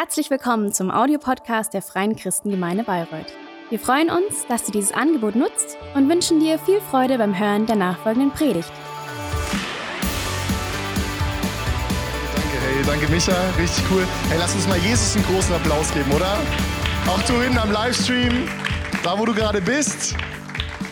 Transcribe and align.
Herzlich 0.00 0.30
willkommen 0.30 0.72
zum 0.72 0.90
Audiopodcast 0.90 1.74
der 1.74 1.82
Freien 1.82 2.16
Christengemeinde 2.16 2.84
Bayreuth. 2.84 3.26
Wir 3.68 3.78
freuen 3.78 4.08
uns, 4.08 4.46
dass 4.48 4.64
du 4.64 4.72
dieses 4.72 4.92
Angebot 4.92 5.36
nutzt 5.36 5.76
und 5.94 6.08
wünschen 6.08 6.40
dir 6.40 6.58
viel 6.58 6.80
Freude 6.80 7.18
beim 7.18 7.38
Hören 7.38 7.66
der 7.66 7.76
nachfolgenden 7.76 8.30
Predigt. 8.30 8.72
Danke, 12.34 12.56
hey, 12.62 12.82
danke 12.86 13.08
Micha, 13.12 13.34
richtig 13.58 13.84
cool. 13.90 14.06
Hey, 14.30 14.38
lass 14.38 14.54
uns 14.54 14.66
mal 14.66 14.78
Jesus 14.78 15.16
einen 15.16 15.26
großen 15.26 15.54
Applaus 15.54 15.92
geben, 15.92 16.10
oder? 16.12 16.38
Auch 17.06 17.20
du 17.24 17.34
hinten 17.34 17.58
am 17.58 17.70
Livestream, 17.70 18.48
da 19.04 19.18
wo 19.18 19.26
du 19.26 19.34
gerade 19.34 19.60
bist. 19.60 20.16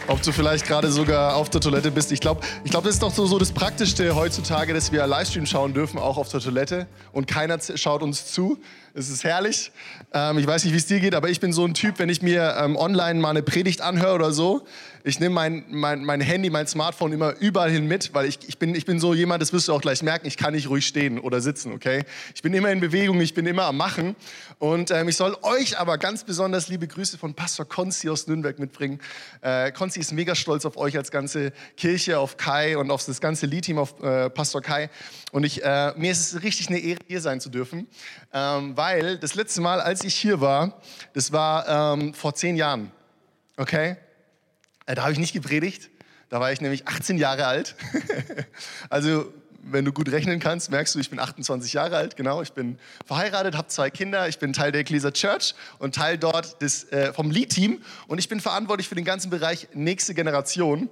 Ob 0.07 0.23
du 0.23 0.33
vielleicht 0.33 0.67
gerade 0.67 0.91
sogar 0.91 1.37
auf 1.37 1.51
der 1.51 1.61
Toilette 1.61 1.91
bist. 1.91 2.13
Ich 2.13 2.21
glaube, 2.21 2.41
ich 2.65 2.71
glaub, 2.71 2.83
das 2.83 2.95
ist 2.95 3.03
doch 3.03 3.13
so, 3.13 3.27
so 3.27 3.39
das 3.39 3.53
Praktischste 3.53 4.17
heutzutage, 4.17 4.73
dass 4.73 4.91
wir 4.91 5.07
Livestream 5.07 5.45
schauen 5.45 5.75
dürfen, 5.75 5.99
auch 5.99 6.17
auf 6.17 6.31
der 6.31 6.41
Toilette. 6.41 6.87
Und 7.13 7.27
keiner 7.27 7.59
schaut 7.75 8.03
uns 8.03 8.33
zu. 8.33 8.57
Es 8.99 9.11
ist 9.11 9.23
herrlich. 9.23 9.71
Ähm, 10.13 10.39
ich 10.39 10.47
weiß 10.49 10.65
nicht, 10.65 10.73
wie 10.73 10.77
es 10.77 10.87
dir 10.87 10.99
geht, 10.99 11.15
aber 11.15 11.29
ich 11.29 11.39
bin 11.39 11.53
so 11.53 11.65
ein 11.65 11.73
Typ, 11.73 12.01
wenn 12.01 12.09
ich 12.09 12.21
mir 12.21 12.57
ähm, 12.59 12.75
online 12.75 13.21
mal 13.21 13.31
eine 13.31 13.45
Predigt 13.45 13.81
anhöre 13.81 14.17
oder 14.17 14.33
so, 14.33 14.67
ich 15.05 15.21
nehme 15.21 15.35
mein, 15.37 15.65
mein, 15.69 16.05
mein 16.05 16.21
Handy, 16.21 16.51
mein 16.51 16.67
Smartphone 16.67 17.13
immer 17.13 17.35
überall 17.39 17.71
hin 17.71 17.87
mit, 17.87 18.13
weil 18.15 18.27
ich, 18.27 18.41
ich, 18.49 18.59
bin, 18.59 18.75
ich 18.75 18.85
bin 18.85 18.99
so 18.99 19.15
jemand, 19.15 19.41
das 19.41 19.53
wirst 19.53 19.69
du 19.69 19.73
auch 19.73 19.81
gleich 19.81 20.03
merken, 20.03 20.27
ich 20.27 20.37
kann 20.37 20.53
nicht 20.53 20.69
ruhig 20.69 20.87
stehen 20.87 21.21
oder 21.21 21.41
sitzen, 21.41 21.73
okay? 21.73 22.05
Ich 22.35 22.43
bin 22.43 22.53
immer 22.53 22.71
in 22.73 22.81
Bewegung, 22.81 23.21
ich 23.21 23.35
bin 23.35 23.47
immer 23.47 23.65
am 23.65 23.77
Machen. 23.77 24.17
Und 24.59 24.91
ähm, 24.91 25.09
ich 25.09 25.17
soll 25.17 25.37
euch 25.43 25.79
aber 25.79 25.99
ganz 25.99 26.25
besonders 26.25 26.69
liebe 26.69 26.89
Grüße 26.89 27.17
von 27.17 27.35
Pastor 27.35 27.67
Konzi 27.67 28.11
aus 28.11 28.27
Nürnberg 28.27 28.59
mitbringen. 28.59 29.01
Äh, 29.41 29.71
Konzi 29.71 30.01
ist 30.01 30.13
mega 30.13 30.35
stolz 30.35 30.67
auf 30.67 30.77
euch 30.77 30.97
als 30.97 31.13
ganze 31.13 31.53
Kirche, 31.77 32.19
auf 32.19 32.37
Kai 32.37 32.77
und 32.77 32.91
auf 32.91 33.05
das 33.05 33.21
ganze 33.21 33.47
Lead-Team, 33.47 33.79
auf 33.79 34.03
äh, 34.03 34.29
Pastor 34.31 34.61
Kai. 34.61 34.91
Und 35.31 35.45
ich, 35.45 35.63
äh, 35.63 35.93
mir 35.97 36.11
ist 36.11 36.33
es 36.33 36.43
richtig 36.43 36.69
eine 36.69 36.81
Ehre, 36.81 36.99
hier 37.07 37.21
sein 37.21 37.41
zu 37.41 37.51
dürfen, 37.51 37.87
ähm, 38.33 38.77
weil 38.77 38.88
das 39.21 39.35
letzte 39.35 39.61
Mal, 39.61 39.81
als 39.81 40.05
ich 40.05 40.15
hier 40.15 40.41
war, 40.41 40.81
das 41.13 41.33
war 41.33 41.95
ähm, 41.95 42.15
vor 42.15 42.35
zehn 42.35 42.57
Jahren, 42.57 42.91
okay? 43.57 43.97
Äh, 44.87 44.95
da 44.95 45.03
habe 45.03 45.13
ich 45.13 45.19
nicht 45.19 45.33
gepredigt, 45.33 45.91
da 46.29 46.41
war 46.41 46.53
ich 46.53 46.61
nämlich 46.61 46.87
18 46.87 47.19
Jahre 47.19 47.47
alt. 47.47 47.75
also 48.91 49.33
wenn 49.71 49.85
du 49.85 49.93
gut 49.93 50.11
rechnen 50.11 50.41
kannst, 50.41 50.71
merkst 50.71 50.95
du, 50.95 50.99
ich 50.99 51.11
bin 51.11 51.19
28 51.19 51.73
Jahre 51.73 51.97
alt, 51.97 52.17
genau. 52.17 52.43
Ich 52.43 52.53
bin 52.53 52.79
verheiratet, 53.05 53.57
habe 53.57 53.69
zwei 53.69 53.91
Kinder, 53.91 54.29
ich 54.29 54.39
bin 54.39 54.53
Teil 54.53 54.73
der 54.73 54.83
Ecclesia 54.83 55.11
Church 55.11 55.55
und 55.79 55.95
Teil 55.95 56.17
dort 56.17 56.61
des, 56.63 56.91
äh, 56.93 57.13
vom 57.13 57.31
Lead-Team 57.31 57.83
und 58.07 58.19
ich 58.19 58.29
bin 58.29 58.41
verantwortlich 58.41 58.89
für 58.89 58.95
den 58.95 59.05
ganzen 59.05 59.31
Bereich 59.31 59.69
nächste 59.75 60.15
Generation. 60.15 60.89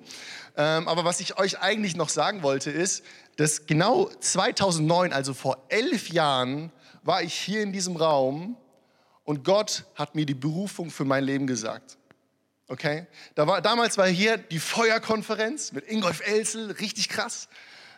Ähm, 0.56 0.88
aber 0.88 1.04
was 1.04 1.20
ich 1.20 1.38
euch 1.38 1.60
eigentlich 1.60 1.96
noch 1.96 2.08
sagen 2.08 2.42
wollte, 2.42 2.70
ist, 2.70 3.04
dass 3.36 3.66
genau 3.66 4.10
2009, 4.20 5.12
also 5.12 5.34
vor 5.34 5.58
elf 5.68 6.08
Jahren, 6.08 6.72
war 7.06 7.22
ich 7.22 7.34
hier 7.34 7.62
in 7.62 7.72
diesem 7.72 7.96
Raum 7.96 8.56
und 9.24 9.44
Gott 9.44 9.84
hat 9.94 10.14
mir 10.14 10.26
die 10.26 10.34
Berufung 10.34 10.90
für 10.90 11.04
mein 11.04 11.24
Leben 11.24 11.46
gesagt. 11.46 11.98
Okay? 12.68 13.06
Da 13.34 13.46
war, 13.46 13.62
damals 13.62 13.96
war 13.96 14.06
hier 14.06 14.36
die 14.36 14.58
Feuerkonferenz 14.58 15.72
mit 15.72 15.88
Ingolf 15.88 16.20
Elsel, 16.26 16.72
richtig 16.72 17.08
krass, 17.08 17.48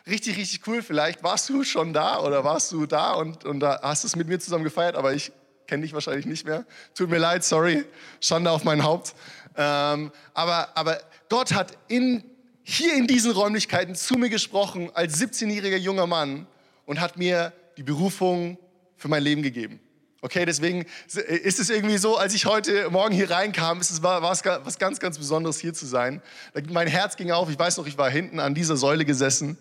richtig, 0.07 0.37
richtig 0.37 0.67
cool. 0.67 0.83
Vielleicht 0.83 1.23
warst 1.23 1.49
du 1.49 1.63
schon 1.63 1.91
da 1.91 2.19
oder 2.19 2.43
warst 2.43 2.71
du 2.71 2.85
da 2.85 3.13
und, 3.13 3.45
und 3.45 3.59
da 3.59 3.79
hast 3.81 4.03
es 4.03 4.15
mit 4.15 4.27
mir 4.27 4.39
zusammen 4.39 4.63
gefeiert, 4.63 4.95
aber 4.95 5.13
ich 5.13 5.31
kenne 5.67 5.83
dich 5.83 5.93
wahrscheinlich 5.93 6.25
nicht 6.25 6.45
mehr. 6.45 6.65
Tut 6.93 7.09
mir 7.09 7.17
leid, 7.17 7.43
sorry, 7.43 7.85
Schande 8.21 8.51
auf 8.51 8.63
mein 8.63 8.83
Haupt. 8.83 9.15
Ähm, 9.55 10.11
aber, 10.33 10.69
aber 10.75 10.99
Gott 11.29 11.53
hat 11.53 11.77
in, 11.87 12.23
hier 12.63 12.95
in 12.95 13.07
diesen 13.07 13.31
Räumlichkeiten 13.31 13.95
zu 13.95 14.15
mir 14.15 14.29
gesprochen 14.29 14.91
als 14.93 15.19
17-jähriger 15.19 15.77
junger 15.77 16.07
Mann 16.07 16.47
und 16.85 16.99
hat 16.99 17.17
mir 17.17 17.53
die 17.77 17.83
Berufung 17.83 18.57
für 18.99 19.07
mein 19.07 19.23
Leben 19.23 19.41
gegeben. 19.41 19.79
Okay, 20.21 20.45
deswegen 20.45 20.85
ist 21.07 21.59
es 21.59 21.69
irgendwie 21.69 21.97
so, 21.97 22.17
als 22.17 22.33
ich 22.33 22.45
heute 22.45 22.89
Morgen 22.89 23.15
hier 23.15 23.31
reinkam, 23.31 23.79
ist 23.79 23.89
es 23.89 24.03
war, 24.03 24.21
war 24.21 24.33
es 24.33 24.43
was 24.43 24.77
ganz, 24.77 24.99
ganz 24.99 25.17
Besonderes 25.17 25.59
hier 25.59 25.73
zu 25.73 25.85
sein. 25.85 26.21
Mein 26.69 26.87
Herz 26.87 27.15
ging 27.15 27.31
auf. 27.31 27.49
Ich 27.49 27.57
weiß 27.57 27.77
noch, 27.77 27.87
ich 27.87 27.97
war 27.97 28.09
hinten 28.09 28.41
an 28.41 28.53
dieser 28.53 28.75
Säule 28.75 29.05
gesessen 29.05 29.57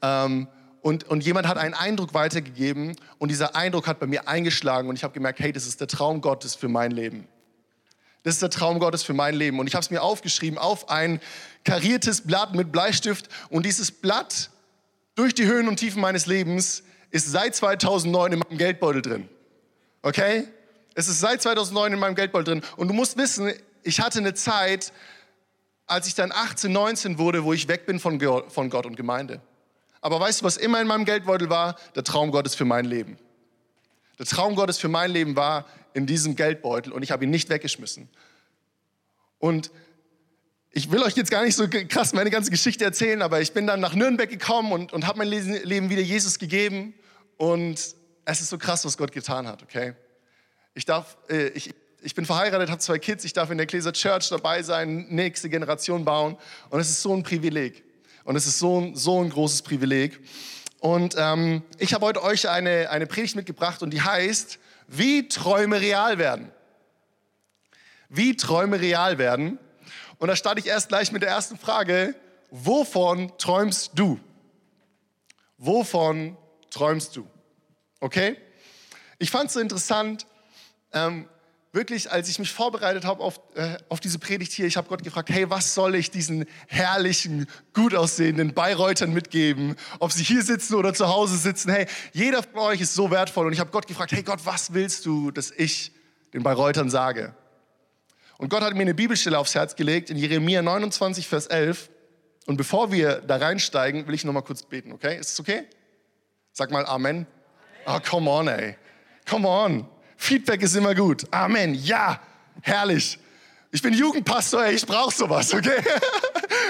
ähm, 0.00 0.48
und, 0.80 1.04
und 1.04 1.24
jemand 1.24 1.46
hat 1.46 1.58
einen 1.58 1.74
Eindruck 1.74 2.14
weitergegeben 2.14 2.96
und 3.18 3.30
dieser 3.30 3.54
Eindruck 3.54 3.86
hat 3.86 4.00
bei 4.00 4.06
mir 4.06 4.26
eingeschlagen 4.28 4.88
und 4.88 4.96
ich 4.96 5.04
habe 5.04 5.12
gemerkt, 5.12 5.40
hey, 5.40 5.52
das 5.52 5.66
ist 5.66 5.80
der 5.82 5.88
Traum 5.88 6.22
Gottes 6.22 6.54
für 6.54 6.68
mein 6.68 6.90
Leben. 6.90 7.28
Das 8.22 8.34
ist 8.34 8.42
der 8.42 8.50
Traum 8.50 8.78
Gottes 8.78 9.02
für 9.02 9.12
mein 9.12 9.34
Leben 9.34 9.60
und 9.60 9.66
ich 9.66 9.74
habe 9.74 9.82
es 9.82 9.90
mir 9.90 10.02
aufgeschrieben 10.02 10.58
auf 10.58 10.88
ein 10.88 11.20
kariertes 11.64 12.22
Blatt 12.22 12.54
mit 12.54 12.72
Bleistift 12.72 13.28
und 13.50 13.66
dieses 13.66 13.90
Blatt 13.90 14.48
durch 15.16 15.34
die 15.34 15.44
Höhen 15.44 15.68
und 15.68 15.76
Tiefen 15.76 16.00
meines 16.00 16.24
Lebens 16.24 16.82
ist 17.10 17.30
seit 17.30 17.54
2009 17.54 18.32
in 18.32 18.38
meinem 18.40 18.58
Geldbeutel 18.58 19.02
drin. 19.02 19.28
Okay? 20.02 20.46
Es 20.94 21.08
ist 21.08 21.20
seit 21.20 21.42
2009 21.42 21.92
in 21.92 21.98
meinem 21.98 22.14
Geldbeutel 22.14 22.54
drin. 22.54 22.62
Und 22.76 22.88
du 22.88 22.94
musst 22.94 23.16
wissen, 23.16 23.52
ich 23.82 24.00
hatte 24.00 24.18
eine 24.18 24.34
Zeit, 24.34 24.92
als 25.86 26.06
ich 26.06 26.14
dann 26.14 26.32
18, 26.32 26.70
19 26.70 27.18
wurde, 27.18 27.44
wo 27.44 27.52
ich 27.52 27.68
weg 27.68 27.86
bin 27.86 27.98
von, 28.00 28.20
von 28.48 28.70
Gott 28.70 28.86
und 28.86 28.96
Gemeinde. 28.96 29.40
Aber 30.00 30.20
weißt 30.20 30.40
du, 30.40 30.44
was 30.44 30.56
immer 30.56 30.80
in 30.80 30.86
meinem 30.86 31.04
Geldbeutel 31.04 31.50
war? 31.50 31.76
Der 31.94 32.04
Traum 32.04 32.30
Gottes 32.30 32.54
für 32.54 32.64
mein 32.64 32.84
Leben. 32.84 33.18
Der 34.18 34.26
Traum 34.26 34.54
Gottes 34.54 34.78
für 34.78 34.88
mein 34.88 35.10
Leben 35.10 35.36
war 35.36 35.66
in 35.94 36.06
diesem 36.06 36.36
Geldbeutel 36.36 36.92
und 36.92 37.02
ich 37.02 37.10
habe 37.10 37.24
ihn 37.24 37.30
nicht 37.30 37.48
weggeschmissen. 37.48 38.08
Und 39.38 39.70
ich 40.78 40.92
will 40.92 41.02
euch 41.02 41.16
jetzt 41.16 41.32
gar 41.32 41.42
nicht 41.42 41.56
so 41.56 41.66
krass 41.68 42.12
meine 42.12 42.30
ganze 42.30 42.52
Geschichte 42.52 42.84
erzählen, 42.84 43.20
aber 43.20 43.40
ich 43.40 43.52
bin 43.52 43.66
dann 43.66 43.80
nach 43.80 43.96
Nürnberg 43.96 44.30
gekommen 44.30 44.70
und, 44.70 44.92
und 44.92 45.08
habe 45.08 45.18
mein 45.18 45.28
Leben 45.28 45.90
wieder 45.90 46.02
Jesus 46.02 46.38
gegeben. 46.38 46.94
Und 47.36 47.80
es 48.24 48.40
ist 48.40 48.48
so 48.48 48.58
krass, 48.58 48.84
was 48.84 48.96
Gott 48.96 49.10
getan 49.10 49.48
hat, 49.48 49.64
okay? 49.64 49.94
Ich, 50.74 50.84
darf, 50.84 51.16
äh, 51.28 51.48
ich, 51.48 51.74
ich 52.00 52.14
bin 52.14 52.24
verheiratet, 52.24 52.70
habe 52.70 52.78
zwei 52.78 53.00
Kids, 53.00 53.24
ich 53.24 53.32
darf 53.32 53.50
in 53.50 53.58
der 53.58 53.64
Ecclesia 53.64 53.90
Church 53.90 54.28
dabei 54.28 54.62
sein, 54.62 55.06
nächste 55.08 55.48
Generation 55.48 56.04
bauen. 56.04 56.36
Und 56.70 56.78
es 56.78 56.90
ist 56.90 57.02
so 57.02 57.12
ein 57.12 57.24
Privileg. 57.24 57.82
Und 58.22 58.36
es 58.36 58.46
ist 58.46 58.60
so 58.60 58.80
ein, 58.80 58.94
so 58.94 59.20
ein 59.20 59.30
großes 59.30 59.62
Privileg. 59.62 60.20
Und 60.78 61.16
ähm, 61.18 61.62
ich 61.78 61.92
habe 61.92 62.06
heute 62.06 62.22
euch 62.22 62.48
eine, 62.48 62.88
eine 62.90 63.08
Predigt 63.08 63.34
mitgebracht 63.34 63.82
und 63.82 63.90
die 63.90 64.02
heißt, 64.02 64.60
wie 64.86 65.26
Träume 65.26 65.80
real 65.80 66.18
werden. 66.18 66.52
Wie 68.08 68.36
Träume 68.36 68.80
real 68.80 69.18
werden. 69.18 69.58
Und 70.18 70.28
da 70.28 70.36
starte 70.36 70.60
ich 70.60 70.66
erst 70.66 70.88
gleich 70.88 71.12
mit 71.12 71.22
der 71.22 71.30
ersten 71.30 71.58
Frage. 71.58 72.14
Wovon 72.50 73.32
träumst 73.38 73.92
du? 73.94 74.18
Wovon 75.58 76.36
träumst 76.70 77.16
du? 77.16 77.26
Okay? 78.00 78.36
Ich 79.18 79.30
fand 79.30 79.48
es 79.48 79.54
so 79.54 79.60
interessant, 79.60 80.26
ähm, 80.92 81.28
wirklich, 81.72 82.10
als 82.10 82.28
ich 82.28 82.38
mich 82.38 82.52
vorbereitet 82.52 83.04
habe 83.04 83.22
auf, 83.22 83.40
äh, 83.54 83.76
auf 83.88 84.00
diese 84.00 84.18
Predigt 84.18 84.52
hier, 84.52 84.66
ich 84.66 84.76
habe 84.76 84.88
Gott 84.88 85.02
gefragt, 85.02 85.28
hey, 85.30 85.50
was 85.50 85.74
soll 85.74 85.94
ich 85.94 86.10
diesen 86.10 86.46
herrlichen, 86.66 87.46
gut 87.74 87.94
aussehenden 87.94 88.54
Bayreutern 88.54 89.12
mitgeben? 89.12 89.76
Ob 89.98 90.12
sie 90.12 90.22
hier 90.22 90.42
sitzen 90.42 90.74
oder 90.74 90.94
zu 90.94 91.08
Hause 91.08 91.36
sitzen, 91.36 91.70
hey, 91.70 91.86
jeder 92.12 92.42
von 92.42 92.60
euch 92.60 92.80
ist 92.80 92.94
so 92.94 93.10
wertvoll. 93.10 93.46
Und 93.46 93.52
ich 93.52 93.60
habe 93.60 93.70
Gott 93.70 93.86
gefragt, 93.86 94.12
hey 94.12 94.22
Gott, 94.22 94.40
was 94.44 94.72
willst 94.72 95.04
du, 95.06 95.30
dass 95.30 95.50
ich 95.50 95.92
den 96.32 96.42
Bayreutern 96.42 96.90
sage? 96.90 97.34
Und 98.38 98.48
Gott 98.48 98.62
hat 98.62 98.74
mir 98.74 98.82
eine 98.82 98.94
Bibelstelle 98.94 99.38
aufs 99.38 99.54
Herz 99.54 99.74
gelegt 99.76 100.10
in 100.10 100.16
Jeremia 100.16 100.62
29, 100.62 101.26
Vers 101.28 101.48
11. 101.48 101.90
Und 102.46 102.56
bevor 102.56 102.90
wir 102.92 103.16
da 103.16 103.36
reinsteigen, 103.36 104.06
will 104.06 104.14
ich 104.14 104.24
noch 104.24 104.32
mal 104.32 104.42
kurz 104.42 104.62
beten, 104.62 104.92
okay? 104.92 105.18
Ist 105.18 105.32
es 105.32 105.40
okay? 105.40 105.64
Sag 106.52 106.70
mal 106.70 106.86
Amen. 106.86 107.26
Oh, 107.84 107.98
come 108.08 108.30
on, 108.30 108.48
ey. 108.48 108.76
Come 109.28 109.46
on. 109.46 109.88
Feedback 110.16 110.62
ist 110.62 110.76
immer 110.76 110.94
gut. 110.94 111.26
Amen. 111.32 111.74
Ja, 111.74 112.20
herrlich. 112.62 113.18
Ich 113.70 113.82
bin 113.82 113.92
Jugendpastor, 113.92 114.64
ey, 114.64 114.74
ich 114.74 114.86
brauche 114.86 115.14
sowas, 115.14 115.52
okay? 115.52 115.82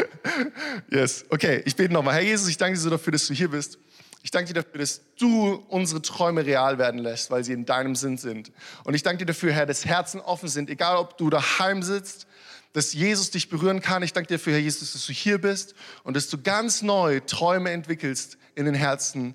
yes, 0.90 1.24
okay, 1.28 1.62
ich 1.64 1.76
bete 1.76 1.92
nochmal. 1.92 2.14
Herr 2.14 2.22
Jesus, 2.22 2.48
ich 2.48 2.56
danke 2.56 2.74
dir 2.76 2.80
so 2.80 2.90
dafür, 2.90 3.12
dass 3.12 3.26
du 3.26 3.34
hier 3.34 3.50
bist. 3.50 3.78
Ich 4.22 4.30
danke 4.30 4.52
dir 4.52 4.62
dafür, 4.62 4.80
dass 4.80 5.00
du 5.18 5.64
unsere 5.68 6.02
Träume 6.02 6.44
real 6.44 6.78
werden 6.78 7.00
lässt, 7.00 7.30
weil 7.30 7.44
sie 7.44 7.52
in 7.52 7.64
deinem 7.64 7.94
Sinn 7.94 8.18
sind. 8.18 8.52
Und 8.84 8.94
ich 8.94 9.02
danke 9.02 9.18
dir 9.18 9.26
dafür, 9.26 9.52
Herr, 9.52 9.66
dass 9.66 9.84
Herzen 9.84 10.20
offen 10.20 10.48
sind, 10.48 10.68
egal 10.70 10.96
ob 10.96 11.16
du 11.18 11.30
daheim 11.30 11.82
sitzt, 11.82 12.26
dass 12.72 12.92
Jesus 12.92 13.30
dich 13.30 13.48
berühren 13.48 13.80
kann. 13.80 14.02
Ich 14.02 14.12
danke 14.12 14.28
dir 14.28 14.38
dafür, 14.38 14.54
Herr 14.54 14.60
Jesus, 14.60 14.92
dass 14.92 15.06
du 15.06 15.12
hier 15.12 15.40
bist 15.40 15.74
und 16.02 16.16
dass 16.16 16.28
du 16.28 16.42
ganz 16.42 16.82
neu 16.82 17.20
Träume 17.20 17.70
entwickelst 17.70 18.38
in 18.54 18.66
den 18.66 18.74
Herzen 18.74 19.34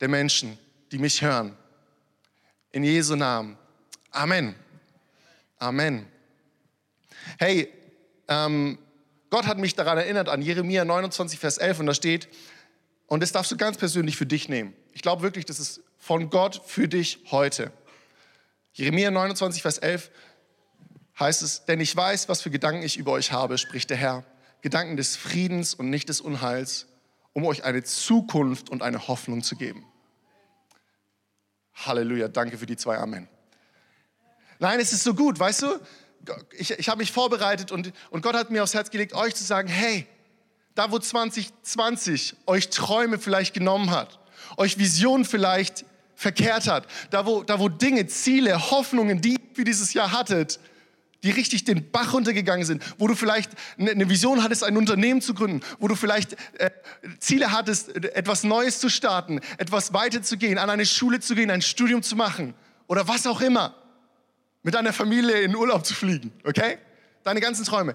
der 0.00 0.08
Menschen 0.08 0.58
die 0.92 0.98
mich 0.98 1.22
hören. 1.22 1.56
In 2.70 2.84
Jesu 2.84 3.16
Namen. 3.16 3.56
Amen. 4.10 4.54
Amen. 5.58 6.06
Hey, 7.38 7.72
ähm, 8.28 8.78
Gott 9.30 9.46
hat 9.46 9.58
mich 9.58 9.74
daran 9.74 9.96
erinnert, 9.96 10.28
an 10.28 10.42
Jeremia 10.42 10.84
29, 10.84 11.38
Vers 11.38 11.56
11, 11.56 11.80
und 11.80 11.86
da 11.86 11.94
steht, 11.94 12.28
und 13.06 13.22
das 13.22 13.32
darfst 13.32 13.50
du 13.52 13.56
ganz 13.56 13.76
persönlich 13.76 14.16
für 14.16 14.26
dich 14.26 14.48
nehmen. 14.48 14.74
Ich 14.92 15.02
glaube 15.02 15.22
wirklich, 15.22 15.44
das 15.44 15.60
ist 15.60 15.82
von 15.98 16.30
Gott 16.30 16.62
für 16.66 16.88
dich 16.88 17.20
heute. 17.30 17.72
Jeremia 18.72 19.10
29, 19.10 19.62
Vers 19.62 19.78
11 19.78 20.10
heißt 21.18 21.42
es, 21.42 21.64
denn 21.64 21.80
ich 21.80 21.94
weiß, 21.94 22.28
was 22.28 22.40
für 22.40 22.50
Gedanken 22.50 22.82
ich 22.82 22.96
über 22.96 23.12
euch 23.12 23.32
habe, 23.32 23.58
spricht 23.58 23.90
der 23.90 23.96
Herr. 23.96 24.24
Gedanken 24.62 24.96
des 24.96 25.16
Friedens 25.16 25.74
und 25.74 25.90
nicht 25.90 26.08
des 26.08 26.20
Unheils, 26.20 26.86
um 27.32 27.44
euch 27.44 27.64
eine 27.64 27.82
Zukunft 27.82 28.70
und 28.70 28.82
eine 28.82 29.08
Hoffnung 29.08 29.42
zu 29.42 29.56
geben. 29.56 29.84
Halleluja, 31.74 32.28
danke 32.28 32.58
für 32.58 32.66
die 32.66 32.76
zwei 32.76 32.98
Amen. 32.98 33.28
Nein, 34.58 34.78
es 34.78 34.92
ist 34.92 35.02
so 35.02 35.14
gut, 35.14 35.38
weißt 35.38 35.62
du? 35.62 35.80
Ich, 36.56 36.70
ich 36.70 36.88
habe 36.88 36.98
mich 36.98 37.10
vorbereitet 37.10 37.72
und, 37.72 37.92
und 38.10 38.22
Gott 38.22 38.36
hat 38.36 38.50
mir 38.50 38.62
aufs 38.62 38.74
Herz 38.74 38.90
gelegt, 38.90 39.12
euch 39.14 39.34
zu 39.34 39.42
sagen, 39.42 39.68
hey, 39.68 40.06
da 40.74 40.90
wo 40.90 40.98
2020 40.98 42.36
euch 42.46 42.70
Träume 42.70 43.18
vielleicht 43.18 43.54
genommen 43.54 43.90
hat, 43.90 44.18
euch 44.56 44.78
Visionen 44.78 45.24
vielleicht 45.24 45.84
verkehrt 46.14 46.68
hat, 46.68 46.86
da 47.10 47.26
wo, 47.26 47.42
da 47.42 47.58
wo 47.58 47.68
Dinge, 47.68 48.06
Ziele, 48.06 48.70
Hoffnungen, 48.70 49.20
die 49.20 49.32
ihr 49.32 49.38
für 49.54 49.64
dieses 49.64 49.92
Jahr 49.92 50.12
hattet, 50.12 50.60
die 51.22 51.30
richtig 51.30 51.64
den 51.64 51.90
Bach 51.90 52.14
runtergegangen 52.14 52.66
sind, 52.66 52.82
wo 52.98 53.06
du 53.06 53.14
vielleicht 53.14 53.52
eine 53.78 54.08
Vision 54.08 54.42
hattest, 54.42 54.64
ein 54.64 54.76
Unternehmen 54.76 55.20
zu 55.20 55.34
gründen, 55.34 55.60
wo 55.78 55.88
du 55.88 55.94
vielleicht 55.94 56.36
äh, 56.58 56.70
Ziele 57.20 57.52
hattest, 57.52 57.94
etwas 57.94 58.42
Neues 58.42 58.80
zu 58.80 58.88
starten, 58.88 59.40
etwas 59.58 59.92
weiterzugehen, 59.92 60.58
an 60.58 60.70
eine 60.70 60.86
Schule 60.86 61.20
zu 61.20 61.34
gehen, 61.34 61.50
ein 61.50 61.62
Studium 61.62 62.02
zu 62.02 62.16
machen 62.16 62.54
oder 62.88 63.06
was 63.06 63.26
auch 63.26 63.40
immer, 63.40 63.74
mit 64.62 64.74
deiner 64.74 64.92
Familie 64.92 65.42
in 65.42 65.54
Urlaub 65.54 65.84
zu 65.86 65.94
fliegen, 65.94 66.32
okay? 66.44 66.78
Deine 67.24 67.40
ganzen 67.40 67.64
Träume, 67.64 67.94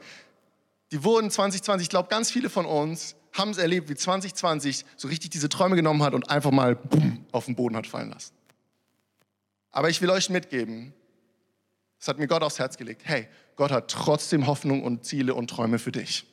die 0.91 1.03
wurden 1.03 1.29
2020, 1.29 1.85
ich 1.85 1.89
glaube, 1.89 2.09
ganz 2.09 2.31
viele 2.31 2.49
von 2.49 2.65
uns 2.65 3.15
haben 3.33 3.51
es 3.51 3.57
erlebt, 3.57 3.89
wie 3.89 3.95
2020 3.95 4.85
so 4.95 5.07
richtig 5.07 5.29
diese 5.31 5.49
Träume 5.49 5.75
genommen 5.75 6.01
hat 6.03 6.13
und 6.13 6.29
einfach 6.29 6.51
mal 6.51 6.75
boom, 6.75 7.25
auf 7.31 7.45
den 7.45 7.55
Boden 7.55 7.75
hat 7.75 7.87
fallen 7.87 8.09
lassen. 8.09 8.33
Aber 9.71 9.89
ich 9.89 10.01
will 10.01 10.09
euch 10.09 10.29
mitgeben, 10.29 10.93
das 11.99 12.07
hat 12.07 12.19
mir 12.19 12.27
Gott 12.27 12.43
aufs 12.43 12.59
Herz 12.59 12.77
gelegt. 12.77 13.01
Hey, 13.03 13.27
Gott 13.55 13.71
hat 13.71 13.89
trotzdem 13.89 14.47
Hoffnung 14.47 14.83
und 14.83 15.05
Ziele 15.05 15.35
und 15.35 15.49
Träume 15.49 15.79
für 15.79 15.91
dich. 15.91 16.25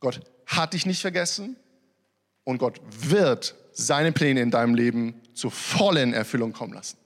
Gott 0.00 0.20
hat 0.46 0.72
dich 0.72 0.86
nicht 0.86 1.00
vergessen 1.00 1.56
und 2.44 2.58
Gott 2.58 2.80
wird 2.90 3.54
seine 3.72 4.12
Pläne 4.12 4.40
in 4.40 4.50
deinem 4.50 4.74
Leben 4.74 5.20
zur 5.34 5.50
vollen 5.50 6.14
Erfüllung 6.14 6.52
kommen 6.52 6.72
lassen. 6.72 6.96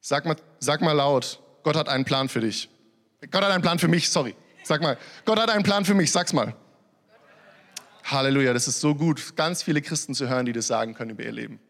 Sag 0.00 0.24
mal, 0.24 0.36
sag 0.58 0.80
mal 0.80 0.92
laut, 0.92 1.40
Gott 1.62 1.76
hat 1.76 1.88
einen 1.88 2.04
Plan 2.04 2.28
für 2.28 2.40
dich. 2.40 2.68
Gott 3.30 3.42
hat 3.42 3.50
einen 3.50 3.62
Plan 3.62 3.78
für 3.78 3.88
mich, 3.88 4.08
sorry. 4.10 4.34
Sag 4.62 4.82
mal, 4.82 4.98
Gott 5.24 5.38
hat 5.38 5.50
einen 5.50 5.64
Plan 5.64 5.84
für 5.84 5.94
mich, 5.94 6.12
sag's 6.12 6.32
mal. 6.32 6.54
Halleluja, 8.04 8.52
das 8.52 8.68
ist 8.68 8.80
so 8.80 8.94
gut, 8.94 9.36
ganz 9.36 9.62
viele 9.62 9.82
Christen 9.82 10.14
zu 10.14 10.28
hören, 10.28 10.46
die 10.46 10.52
das 10.52 10.66
sagen 10.66 10.94
können 10.94 11.10
über 11.10 11.24
ihr 11.24 11.32
Leben. 11.32 11.60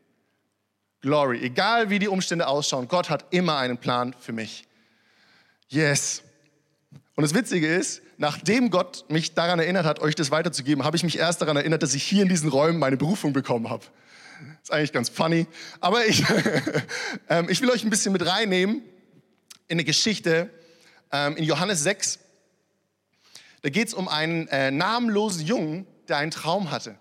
Glory, 1.00 1.40
egal 1.42 1.90
wie 1.90 1.98
die 1.98 2.08
Umstände 2.08 2.46
ausschauen, 2.46 2.88
Gott 2.88 3.08
hat 3.08 3.26
immer 3.30 3.56
einen 3.58 3.78
Plan 3.78 4.14
für 4.18 4.32
mich. 4.32 4.64
Yes. 5.68 6.22
Und 7.14 7.22
das 7.22 7.34
Witzige 7.34 7.66
ist, 7.66 8.02
nachdem 8.16 8.70
Gott 8.70 9.04
mich 9.08 9.34
daran 9.34 9.58
erinnert 9.58 9.84
hat, 9.84 10.00
euch 10.00 10.14
das 10.14 10.30
weiterzugeben, 10.30 10.84
habe 10.84 10.96
ich 10.96 11.02
mich 11.02 11.18
erst 11.18 11.40
daran 11.40 11.56
erinnert, 11.56 11.82
dass 11.82 11.94
ich 11.94 12.02
hier 12.02 12.22
in 12.22 12.28
diesen 12.28 12.48
Räumen 12.48 12.78
meine 12.78 12.96
Berufung 12.96 13.32
bekommen 13.32 13.70
habe. 13.70 13.84
Ist 14.62 14.72
eigentlich 14.72 14.92
ganz 14.92 15.08
funny. 15.08 15.46
Aber 15.80 16.04
ich, 16.06 16.24
ähm, 17.28 17.48
ich 17.48 17.60
will 17.60 17.70
euch 17.70 17.84
ein 17.84 17.90
bisschen 17.90 18.12
mit 18.12 18.26
reinnehmen 18.26 18.82
in 19.68 19.76
eine 19.76 19.84
Geschichte 19.84 20.50
ähm, 21.12 21.36
in 21.36 21.44
Johannes 21.44 21.82
6. 21.82 22.18
Da 23.62 23.70
geht 23.70 23.88
es 23.88 23.94
um 23.94 24.08
einen 24.08 24.48
äh, 24.48 24.70
namenlosen 24.70 25.44
Jungen, 25.46 25.86
der 26.08 26.16
einen 26.18 26.30
Traum 26.30 26.70
hatte. 26.70 26.96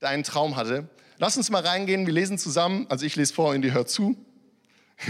Der 0.00 0.10
einen 0.10 0.24
Traum 0.24 0.56
hatte. 0.56 0.88
Lass 1.18 1.36
uns 1.36 1.50
mal 1.50 1.62
reingehen, 1.62 2.06
wir 2.06 2.12
lesen 2.12 2.36
zusammen. 2.36 2.86
Also 2.88 3.06
ich 3.06 3.16
lese 3.16 3.32
vor 3.32 3.50
und 3.50 3.64
ihr 3.64 3.72
hört 3.72 3.88
zu. 3.88 4.16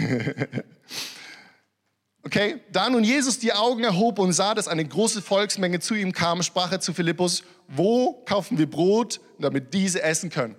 okay, 2.23 2.61
da 2.71 2.91
nun 2.91 3.03
Jesus 3.03 3.39
die 3.39 3.53
Augen 3.53 3.85
erhob 3.85 4.19
und 4.19 4.33
sah, 4.33 4.55
dass 4.55 4.69
eine 4.69 4.85
große 4.85 5.23
Volksmenge 5.23 5.81
zu 5.81 5.95
ihm 5.95 6.13
kam, 6.13 6.43
sprach 6.43 6.71
er 6.73 6.81
zu 6.81 6.93
Philippus, 6.93 7.45
wo 7.69 8.13
kaufen 8.25 8.59
wir 8.59 8.69
Brot, 8.69 9.21
damit 9.39 9.73
diese 9.75 10.03
essen 10.03 10.31
können? 10.31 10.57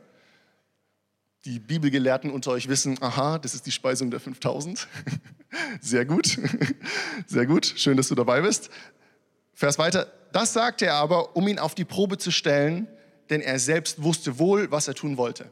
Die 1.46 1.60
Bibelgelehrten 1.60 2.32
unter 2.32 2.52
euch 2.52 2.68
wissen, 2.68 3.02
aha, 3.02 3.38
das 3.38 3.54
ist 3.54 3.66
die 3.66 3.72
Speisung 3.72 4.12
der 4.12 4.20
5000. 4.20 4.88
Sehr 5.82 6.06
gut, 6.06 6.38
sehr 7.28 7.46
gut, 7.46 7.66
schön, 7.78 7.96
dass 7.96 8.10
du 8.10 8.16
dabei 8.16 8.42
bist. 8.42 8.70
Vers 9.54 9.80
weiter, 9.80 10.12
das 10.34 10.52
sagte 10.52 10.86
er 10.86 10.96
aber, 10.96 11.38
um 11.38 11.48
ihn 11.48 11.58
auf 11.58 11.74
die 11.74 11.86
Probe 11.86 12.18
zu 12.18 12.32
stellen, 12.32 12.88
denn 13.30 13.42
er 13.42 13.58
selbst 13.58 14.04
wusste 14.04 14.40
wohl, 14.40 14.70
was 14.72 14.90
er 14.90 14.94
tun 14.94 15.18
wollte. 15.18 15.50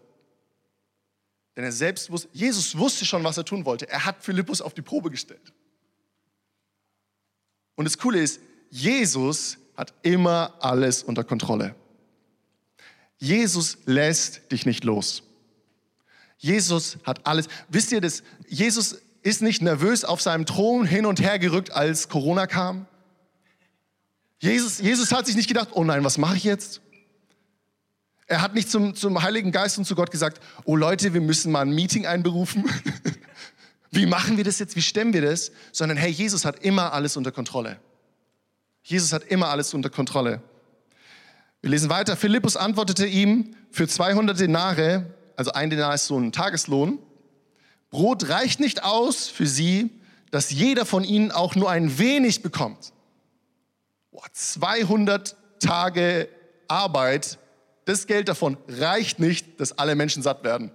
Denn 1.55 1.63
er 1.63 1.71
selbst 1.71 2.11
wusste, 2.11 2.27
Jesus 2.33 2.77
wusste 2.77 3.05
schon, 3.05 3.23
was 3.23 3.37
er 3.37 3.45
tun 3.45 3.65
wollte. 3.65 3.89
Er 3.89 4.05
hat 4.05 4.23
Philippus 4.23 4.61
auf 4.61 4.73
die 4.73 4.81
Probe 4.81 5.09
gestellt. 5.09 5.53
Und 7.75 7.85
das 7.85 7.97
Coole 7.97 8.19
ist, 8.19 8.41
Jesus 8.69 9.57
hat 9.75 9.93
immer 10.01 10.53
alles 10.59 11.03
unter 11.03 11.23
Kontrolle. 11.23 11.75
Jesus 13.17 13.77
lässt 13.85 14.51
dich 14.51 14.65
nicht 14.65 14.83
los. 14.83 15.23
Jesus 16.37 16.97
hat 17.03 17.25
alles. 17.25 17.47
Wisst 17.69 17.91
ihr 17.91 18.01
das? 18.01 18.23
Jesus 18.47 18.99
ist 19.21 19.41
nicht 19.41 19.61
nervös 19.61 20.05
auf 20.05 20.21
seinem 20.21 20.45
Thron 20.45 20.85
hin 20.85 21.05
und 21.05 21.19
her 21.19 21.39
gerückt, 21.39 21.71
als 21.71 22.09
Corona 22.09 22.45
kam. 22.47 22.85
Jesus, 24.39 24.79
Jesus 24.79 25.11
hat 25.11 25.25
sich 25.25 25.35
nicht 25.35 25.47
gedacht, 25.47 25.69
oh 25.71 25.83
nein, 25.83 26.03
was 26.03 26.17
mache 26.17 26.37
ich 26.37 26.43
jetzt? 26.43 26.81
Er 28.27 28.41
hat 28.41 28.53
nicht 28.53 28.69
zum, 28.69 28.95
zum 28.95 29.21
Heiligen 29.21 29.51
Geist 29.51 29.77
und 29.77 29.85
zu 29.85 29.95
Gott 29.95 30.11
gesagt, 30.11 30.41
oh 30.65 30.75
Leute, 30.75 31.13
wir 31.13 31.21
müssen 31.21 31.51
mal 31.51 31.61
ein 31.61 31.71
Meeting 31.71 32.05
einberufen. 32.05 32.65
Wie 33.91 34.05
machen 34.05 34.37
wir 34.37 34.43
das 34.43 34.59
jetzt? 34.59 34.75
Wie 34.75 34.81
stemmen 34.81 35.13
wir 35.13 35.21
das? 35.21 35.51
Sondern 35.71 35.97
hey, 35.97 36.11
Jesus 36.11 36.43
hat 36.43 36.63
immer 36.63 36.93
alles 36.93 37.17
unter 37.17 37.31
Kontrolle. 37.31 37.79
Jesus 38.83 39.13
hat 39.13 39.23
immer 39.23 39.49
alles 39.49 39.73
unter 39.73 39.89
Kontrolle. 39.89 40.41
Wir 41.61 41.71
lesen 41.71 41.89
weiter. 41.89 42.15
Philippus 42.15 42.57
antwortete 42.57 43.07
ihm, 43.07 43.55
für 43.71 43.87
200 43.87 44.39
Denare, 44.39 45.05
also 45.35 45.51
ein 45.51 45.69
Denar 45.69 45.93
ist 45.93 46.07
so 46.07 46.17
ein 46.17 46.31
Tageslohn, 46.31 46.99
Brot 47.89 48.29
reicht 48.29 48.59
nicht 48.59 48.83
aus 48.83 49.27
für 49.27 49.47
sie, 49.47 49.89
dass 50.31 50.51
jeder 50.51 50.85
von 50.85 51.03
ihnen 51.03 51.31
auch 51.31 51.55
nur 51.55 51.69
ein 51.69 51.97
wenig 51.97 52.41
bekommt. 52.41 52.91
Boah, 54.11 54.25
200 54.33 55.35
Tage 55.59 56.27
Arbeit 56.67 57.37
das 57.85 58.07
Geld 58.07 58.27
davon 58.27 58.57
reicht 58.67 59.19
nicht, 59.19 59.59
dass 59.59 59.77
alle 59.77 59.95
Menschen 59.95 60.23
satt 60.23 60.43
werden. 60.43 60.71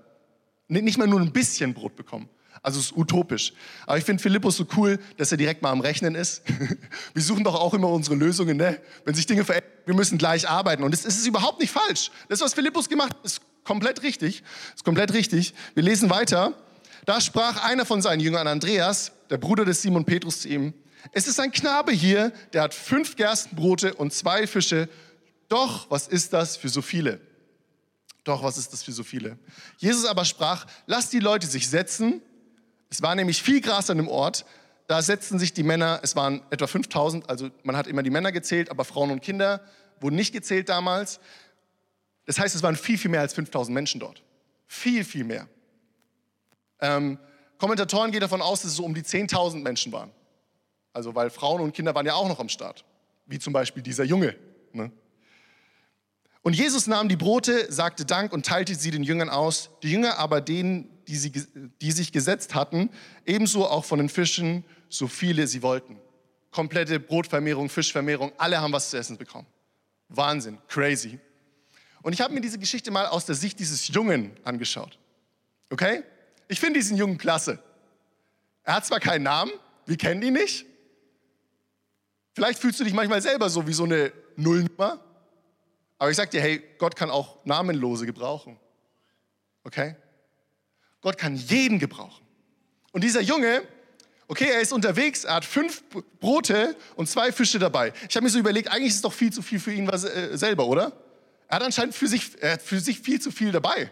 Nicht 0.69 0.97
mal 0.97 1.09
nur 1.09 1.21
ein 1.21 1.33
bisschen 1.33 1.75
Brot 1.75 1.97
bekommen. 1.97 2.29
Also 2.63 2.79
es 2.79 2.87
ist 2.87 2.97
utopisch. 2.97 3.53
Aber 3.87 3.99
ich 3.99 4.05
finde 4.05 4.23
Philippus 4.23 4.57
so 4.57 4.67
cool, 4.77 4.99
dass 5.17 5.33
er 5.33 5.39
direkt 5.39 5.63
mal 5.63 5.71
am 5.71 5.81
Rechnen 5.81 6.15
ist. 6.15 6.43
Wir 7.15 7.23
suchen 7.23 7.43
doch 7.43 7.55
auch 7.55 7.75
immer 7.75 7.89
unsere 7.89 8.15
Lösungen, 8.15 8.57
ne? 8.57 8.81
Wenn 9.05 9.15
sich 9.15 9.27
Dinge 9.27 9.45
verändern, 9.45 9.71
wir 9.87 9.95
müssen 9.95 10.19
gleich 10.19 10.49
arbeiten. 10.49 10.83
Und 10.83 10.93
es 10.95 11.05
ist 11.05 11.27
überhaupt 11.27 11.59
nicht 11.59 11.73
falsch. 11.73 12.11
Das, 12.29 12.41
was 12.41 12.55
Philippus 12.55 12.89
gemacht 12.89 13.15
hat, 13.15 13.25
ist 13.25 13.41
komplett 13.71 14.03
richtig. 14.03 14.43
Ist 14.75 14.85
komplett 14.85 15.13
richtig. 15.13 15.55
Wir 15.75 15.85
lesen 15.85 16.11
weiter. 16.11 16.55
Da 17.07 17.21
sprach 17.21 17.63
einer 17.63 17.87
von 17.87 18.03
seinen 18.03 18.19
Jüngern, 18.19 18.49
Andreas, 18.49 19.13
der 19.31 19.39
Bruder 19.39 19.65
des 19.65 19.81
Simon 19.81 20.05
Petrus, 20.05 20.41
zu 20.41 20.49
ihm: 20.49 20.75
Es 21.13 21.29
ist 21.29 21.39
ein 21.39 21.53
Knabe 21.53 21.93
hier, 21.93 22.33
der 22.53 22.63
hat 22.63 22.75
fünf 22.75 23.15
Gerstenbrote 23.15 23.95
und 23.95 24.13
zwei 24.13 24.49
Fische 24.49 24.89
doch, 25.49 25.89
was 25.91 26.09
ist 26.09 26.33
das 26.33 26.57
für 26.57 26.69
so 26.69 26.83
viele? 26.83 27.21
Doch, 28.25 28.43
was 28.43 28.59
ist 28.59 28.73
das 28.73 28.83
für 28.83 28.93
so 28.93 29.03
viele? 29.03 29.39
Jesus 29.79 30.05
aber 30.05 30.25
sprach, 30.25 30.67
lass 30.87 31.11
die 31.11 31.19
Leute 31.19 31.47
sich 31.47 31.69
setzen. 31.69 32.23
Es 32.89 33.03
war 33.03 33.15
nämlich 33.15 33.43
viel 33.43 33.61
Gras 33.61 33.91
an 33.91 33.99
dem 33.99 34.09
Ort. 34.09 34.47
Da 34.89 35.01
setzten 35.01 35.39
sich 35.39 35.53
die 35.53 35.65
Männer, 35.65 36.01
es 36.03 36.17
waren 36.17 36.43
etwa 36.51 36.67
5000, 36.67 37.29
also 37.29 37.51
man 37.63 37.77
hat 37.77 37.87
immer 37.87 38.03
die 38.03 38.11
Männer 38.11 38.33
gezählt, 38.33 38.71
aber 38.71 38.85
Frauen 38.85 39.11
und 39.11 39.23
Kinder 39.23 39.61
wurden 40.01 40.17
nicht 40.17 40.33
gezählt 40.33 40.69
damals. 40.69 41.21
Das 42.31 42.39
heißt, 42.39 42.55
es 42.55 42.63
waren 42.63 42.77
viel, 42.77 42.97
viel 42.97 43.11
mehr 43.11 43.23
als 43.23 43.35
5000 43.35 43.75
Menschen 43.75 43.99
dort. 43.99 44.23
Viel, 44.69 45.03
viel 45.03 45.25
mehr. 45.25 45.49
Ähm, 46.79 47.19
Kommentatoren 47.59 48.13
gehen 48.13 48.21
davon 48.21 48.41
aus, 48.41 48.63
dass 48.63 48.71
es 48.71 48.77
so 48.77 48.85
um 48.85 48.95
die 48.95 49.03
10.000 49.03 49.57
Menschen 49.57 49.91
waren. 49.91 50.13
Also, 50.93 51.13
weil 51.17 51.31
Frauen 51.31 51.61
und 51.61 51.75
Kinder 51.75 51.93
waren 51.93 52.07
ja 52.07 52.15
auch 52.15 52.29
noch 52.29 52.39
am 52.39 52.49
Start. 52.49 52.85
Wie 53.27 53.41
zum 53.41 53.53
Beispiel 53.53 53.83
dieser 53.83 54.05
Junge. 54.05 54.37
Ne? 54.73 54.93
Und 56.43 56.55
Jesus 56.55 56.87
nahm 56.87 57.09
die 57.09 57.17
Brote, 57.17 57.67
sagte 57.73 58.05
Dank 58.05 58.33
und 58.33 58.47
teilte 58.47 58.77
sie 58.77 58.93
den 58.93 59.03
Jüngern 59.03 59.29
aus. 59.29 59.71
Die 59.83 59.91
Jünger 59.91 60.17
aber 60.21 60.41
denen, 60.41 60.89
die, 61.09 61.17
sie, 61.17 61.33
die 61.81 61.91
sich 61.91 62.13
gesetzt 62.13 62.55
hatten, 62.55 62.91
ebenso 63.27 63.67
auch 63.67 63.85
von 63.85 63.99
den 63.99 64.09
Fischen, 64.09 64.65
so 64.89 65.09
viele 65.09 65.49
sie 65.49 65.65
wollten. 65.65 65.99
Komplette 66.53 67.01
Brotvermehrung, 67.01 67.69
Fischvermehrung, 67.69 68.31
alle 68.39 68.61
haben 68.61 68.73
was 68.73 68.91
zu 68.91 68.99
essen 68.99 69.19
bekommen. 69.19 69.49
Wahnsinn, 70.09 70.59
crazy. 70.69 71.19
Und 72.03 72.13
ich 72.13 72.21
habe 72.21 72.33
mir 72.33 72.41
diese 72.41 72.59
Geschichte 72.59 72.91
mal 72.91 73.07
aus 73.07 73.27
der 73.27 73.35
Sicht 73.35 73.59
dieses 73.59 73.89
Jungen 73.89 74.37
angeschaut. 74.45 74.99
Okay? 75.71 76.03
Ich 76.49 76.61
finde 76.61 76.79
diesen 76.79 76.97
Jungen 76.97 77.19
klasse. 77.19 77.63
Er 78.65 78.75
hat 78.75 78.87
zwar 78.87 79.01
keinen 79.01 79.23
Namen, 79.23 79.53
wir 79.87 79.97
kennen 79.97 80.23
ihn 80.23 80.35
nicht. 80.35 80.67
Vielleicht 82.35 82.59
fühlst 82.59 82.81
du 82.81 82.85
dich 82.85 82.95
manchmal 82.95 83.21
selber 83.21 83.51
so 83.51 83.67
wie 83.67 83.73
so 83.73 83.85
eine 83.85 84.13
Nullnummer. 84.37 85.01
Aber 85.99 86.11
ich 86.11 86.17
sage 86.17 86.31
dir, 86.31 86.41
hey, 86.41 86.63
Gott 86.79 86.97
kann 86.97 87.11
auch 87.11 87.45
Namenlose 87.45 88.07
gebrauchen. 88.07 88.59
Okay? 89.65 89.97
Gott 91.03 91.19
kann 91.19 91.37
jeden 91.37 91.79
gebrauchen. 91.79 92.25
Und 92.93 93.05
dieser 93.05 93.21
Junge, 93.21 93.63
okay, 94.29 94.49
er 94.51 94.61
ist 94.61 94.73
unterwegs, 94.73 95.25
er 95.25 95.35
hat 95.35 95.45
fünf 95.45 95.83
Brote 96.21 96.77
und 96.97 97.09
zwei 97.09 97.33
Fische 97.33 97.59
dabei. 97.59 97.93
Ich 98.09 98.17
habe 98.17 98.25
mir 98.25 98.31
so 98.31 98.39
überlegt, 98.39 98.71
eigentlich 98.71 98.89
ist 98.89 98.97
es 98.97 99.03
doch 99.03 99.13
viel 99.13 99.33
zu 99.33 99.43
viel 99.43 99.61
für 99.61 99.73
ihn 99.73 99.89
äh, 99.89 100.37
selber, 100.37 100.67
oder? 100.67 100.93
Er 101.51 101.57
hat 101.57 101.65
anscheinend 101.65 101.97
für 101.97 102.07
sich, 102.07 102.31
er 102.41 102.53
hat 102.53 102.63
für 102.63 102.79
sich 102.79 103.01
viel 103.01 103.21
zu 103.21 103.33
viel 103.33 103.51
dabei. 103.51 103.91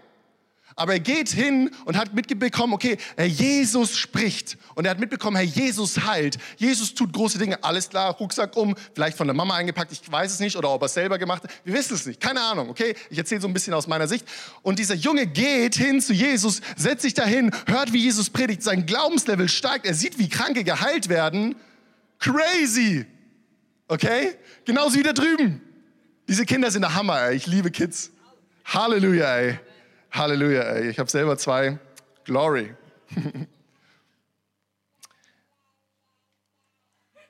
Aber 0.77 0.93
er 0.93 1.01
geht 1.01 1.29
hin 1.31 1.73
und 1.87 1.97
hat 1.97 2.15
mitbekommen, 2.15 2.73
okay, 2.73 2.99
Herr 3.17 3.27
Jesus 3.27 3.99
spricht. 3.99 4.57
Und 4.77 4.85
er 4.85 4.93
hat 4.93 5.01
mitbekommen, 5.01 5.37
Herr 5.37 5.45
Jesus 5.45 6.07
heilt. 6.07 6.39
Jesus 6.57 6.95
tut 6.95 7.13
große 7.13 7.37
Dinge. 7.37 7.65
Alles 7.65 7.91
klar, 7.91 8.15
Rucksack 8.15 8.57
um, 8.57 8.77
vielleicht 8.95 9.17
von 9.17 9.27
der 9.27 9.35
Mama 9.35 9.57
eingepackt, 9.57 9.91
ich 9.91 10.01
weiß 10.09 10.35
es 10.35 10.39
nicht, 10.39 10.55
oder 10.55 10.71
ob 10.71 10.83
er 10.83 10.87
es 10.87 10.95
selber 10.95 11.19
gemacht 11.19 11.43
hat. 11.43 11.51
Wir 11.65 11.75
wissen 11.75 11.95
es 11.95 12.07
nicht, 12.07 12.21
keine 12.21 12.41
Ahnung, 12.41 12.71
okay? 12.71 12.95
Ich 13.11 13.19
erzähle 13.19 13.41
so 13.41 13.49
ein 13.49 13.53
bisschen 13.53 13.75
aus 13.75 13.89
meiner 13.89 14.07
Sicht. 14.07 14.25
Und 14.63 14.79
dieser 14.79 14.95
Junge 14.95 15.27
geht 15.27 15.75
hin 15.75 16.01
zu 16.01 16.13
Jesus, 16.13 16.61
setzt 16.77 17.03
sich 17.03 17.15
dahin, 17.15 17.51
hört, 17.67 17.93
wie 17.93 17.99
Jesus 17.99 18.31
predigt. 18.31 18.63
Sein 18.63 18.87
Glaubenslevel 18.87 19.49
steigt. 19.49 19.85
Er 19.85 19.95
sieht, 19.95 20.17
wie 20.21 20.29
Kranke 20.29 20.63
geheilt 20.63 21.09
werden. 21.09 21.57
Crazy. 22.21 23.05
Okay? 23.89 24.37
Genauso 24.65 24.97
wie 24.97 25.03
da 25.03 25.13
drüben. 25.13 25.61
Diese 26.29 26.45
Kinder 26.45 26.71
sind 26.71 26.83
der 26.83 26.95
Hammer, 26.95 27.23
ey. 27.23 27.37
Ich 27.37 27.47
liebe 27.47 27.71
Kids. 27.71 28.11
Halleluja, 28.67 29.37
ey. 29.37 29.59
Halleluja, 30.11 30.63
ey. 30.63 30.91
Ich 30.91 30.99
habe 30.99 31.11
selber 31.11 31.39
zwei. 31.39 31.79
Glory. 32.25 32.75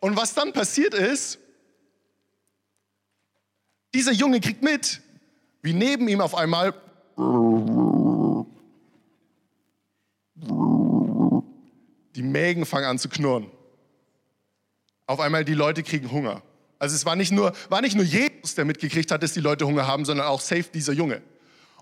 Und 0.00 0.16
was 0.16 0.34
dann 0.34 0.52
passiert 0.52 0.94
ist, 0.94 1.38
dieser 3.94 4.10
Junge 4.12 4.40
kriegt 4.40 4.62
mit, 4.62 5.00
wie 5.62 5.72
neben 5.72 6.08
ihm 6.08 6.20
auf 6.20 6.34
einmal 6.34 6.74
die 12.14 12.22
Mägen 12.22 12.66
fangen 12.66 12.86
an 12.86 12.98
zu 12.98 13.08
knurren. 13.08 13.50
Auf 15.06 15.20
einmal 15.20 15.44
die 15.44 15.54
Leute 15.54 15.84
kriegen 15.84 16.10
Hunger. 16.10 16.42
Also 16.78 16.94
es 16.94 17.04
war 17.04 17.16
nicht 17.16 17.32
nur, 17.32 17.52
war 17.68 17.80
nicht 17.80 17.96
nur 17.96 18.04
Jesus, 18.04 18.54
der 18.54 18.64
mitgekriegt 18.64 19.10
hat, 19.10 19.22
dass 19.22 19.32
die 19.32 19.40
Leute 19.40 19.66
Hunger 19.66 19.86
haben, 19.86 20.04
sondern 20.04 20.26
auch 20.26 20.40
safe 20.40 20.66
dieser 20.72 20.92
Junge. 20.92 21.22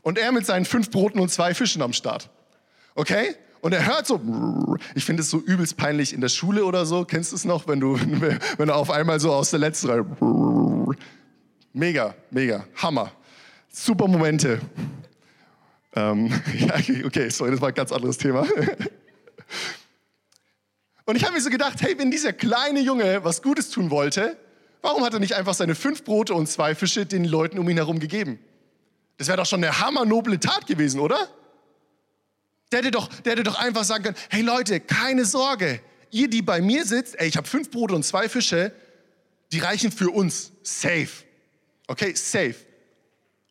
Und 0.03 0.19
er 0.19 0.33
mit 0.33 0.47
seinen 0.47 0.65
fünf 0.65 0.91
Broten 0.91 1.19
und 1.21 1.31
zwei 1.31 1.53
Fischen 1.55 1.83
am 1.83 1.93
Start. 1.93 2.31
Okay? 2.95 3.35
Und 3.61 3.73
er 3.73 3.85
hört 3.87 4.07
so, 4.07 4.21
ich 4.95 5.05
finde 5.05 5.23
es 5.23 5.31
so 5.31 5.39
übelst 5.39 5.77
peinlich 5.77 6.13
in 6.13 6.21
der 6.21 6.29
Schule 6.29 6.65
oder 6.65 6.87
so. 6.87 7.05
Kennst 7.05 7.33
du 7.33 7.37
es 7.37 7.45
noch, 7.45 7.67
wenn 7.67 7.81
du, 7.81 7.99
wenn 8.59 8.69
du 8.69 8.75
auf 8.75 8.91
einmal 8.91 9.19
so 9.21 9.33
aus 9.33 9.51
der 9.51 9.59
letzten 9.59 9.91
Reihe. 9.91 10.07
Mega, 11.73 12.15
mega, 12.31 12.65
Hammer. 12.77 13.13
Super 13.69 14.09
Momente. 14.09 14.61
Ähm, 15.95 16.29
ja, 16.59 16.75
okay, 17.05 17.29
sorry, 17.29 17.51
das 17.51 17.61
war 17.61 17.69
ein 17.69 17.75
ganz 17.75 17.93
anderes 17.93 18.17
Thema. 18.17 18.47
Und 21.05 21.17
ich 21.17 21.25
habe 21.25 21.35
mir 21.35 21.41
so 21.41 21.51
gedacht, 21.51 21.83
hey, 21.83 21.99
wenn 21.99 22.11
dieser 22.11 22.33
kleine 22.33 22.81
Junge 22.81 23.23
was 23.25 23.43
Gutes 23.43 23.71
tun 23.71 23.91
wollte, 23.91 24.37
warum 24.87 25.05
hat 25.05 25.13
er 25.13 25.19
nicht 25.19 25.35
einfach 25.35 25.55
seine 25.55 25.75
fünf 25.75 26.05
Brote 26.05 26.33
und 26.33 26.49
zwei 26.49 26.75
Fische 26.77 27.07
den 27.07 27.25
Leuten 27.25 27.59
um 27.59 27.69
ihn 27.69 27.77
herum 27.77 27.99
gegeben? 27.99 28.39
Das 29.19 29.27
wäre 29.27 29.37
doch 29.37 29.47
schon 29.47 29.63
eine 29.63 29.81
hammernoble 29.81 30.39
Tat 30.39 30.67
gewesen, 30.67 31.01
oder? 31.01 31.29
Der 32.71 32.81
hätte, 32.81 32.93
doch, 32.93 33.09
der 33.09 33.33
hätte 33.33 33.43
doch 33.43 33.59
einfach 33.59 33.85
sagen 33.85 34.05
können, 34.05 34.17
hey 34.31 34.43
Leute, 34.43 34.79
keine 34.81 35.25
Sorge, 35.25 35.81
ihr, 36.11 36.29
die 36.29 36.41
bei 36.41 36.61
mir 36.61 36.85
sitzt, 36.85 37.19
ey, 37.19 37.27
ich 37.27 37.37
habe 37.37 37.49
fünf 37.49 37.71
Brote 37.71 37.95
und 37.95 38.05
zwei 38.05 38.29
Fische, 38.29 38.73
die 39.53 39.59
reichen 39.59 39.91
für 39.91 40.11
uns. 40.11 40.53
Safe. 40.63 41.09
Okay, 41.89 42.15
safe. 42.15 42.55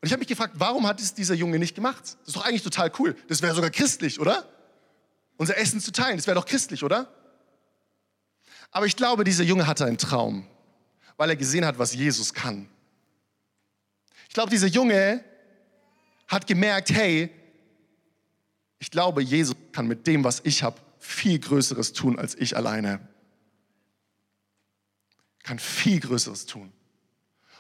Und 0.02 0.08
ich 0.08 0.12
habe 0.12 0.20
mich 0.20 0.28
gefragt, 0.28 0.54
warum 0.58 0.88
hat 0.88 1.02
es 1.02 1.14
dieser 1.14 1.36
Junge 1.36 1.60
nicht 1.60 1.76
gemacht? 1.76 2.04
Das 2.04 2.28
ist 2.28 2.36
doch 2.36 2.46
eigentlich 2.46 2.64
total 2.64 2.92
cool. 3.00 3.16
Das 3.28 3.42
wäre 3.42 3.56
sogar 3.56 3.72
christlich, 3.72 4.20
oder? 4.20 4.48
Unser 5.38 5.58
Essen 5.58 5.82
zu 5.82 5.92
teilen, 5.92 6.16
das 6.16 6.28
wäre 6.28 6.36
doch 6.36 6.46
christlich, 6.46 6.84
oder? 6.84 7.10
Aber 8.72 8.86
ich 8.86 8.96
glaube, 8.96 9.26
dieser 9.26 9.44
Junge 9.44 9.68
hatte 9.68 9.86
einen 9.86 9.98
Traum, 9.98 10.48
weil 11.18 11.30
er 11.30 11.36
gesehen 11.36 11.66
hat, 11.66 11.80
was 11.80 11.94
Jesus 11.94 12.34
kann. 12.34 12.70
Ich 14.28 14.34
glaube, 14.34 14.50
dieser 14.50 14.68
Junge 14.68 15.24
hat 16.28 16.48
gemerkt, 16.48 16.92
hey, 16.92 17.30
ich 18.80 18.92
glaube, 18.92 19.22
Jesus 19.22 19.56
kann 19.72 19.88
mit 19.88 20.06
dem, 20.08 20.24
was 20.24 20.42
ich 20.44 20.64
habe, 20.64 20.80
viel 21.00 21.40
Größeres 21.40 21.94
tun 21.94 22.20
als 22.20 22.36
ich 22.36 22.58
alleine. 22.58 23.00
Kann 25.44 25.60
viel 25.60 26.00
Größeres 26.00 26.46
tun. 26.46 26.72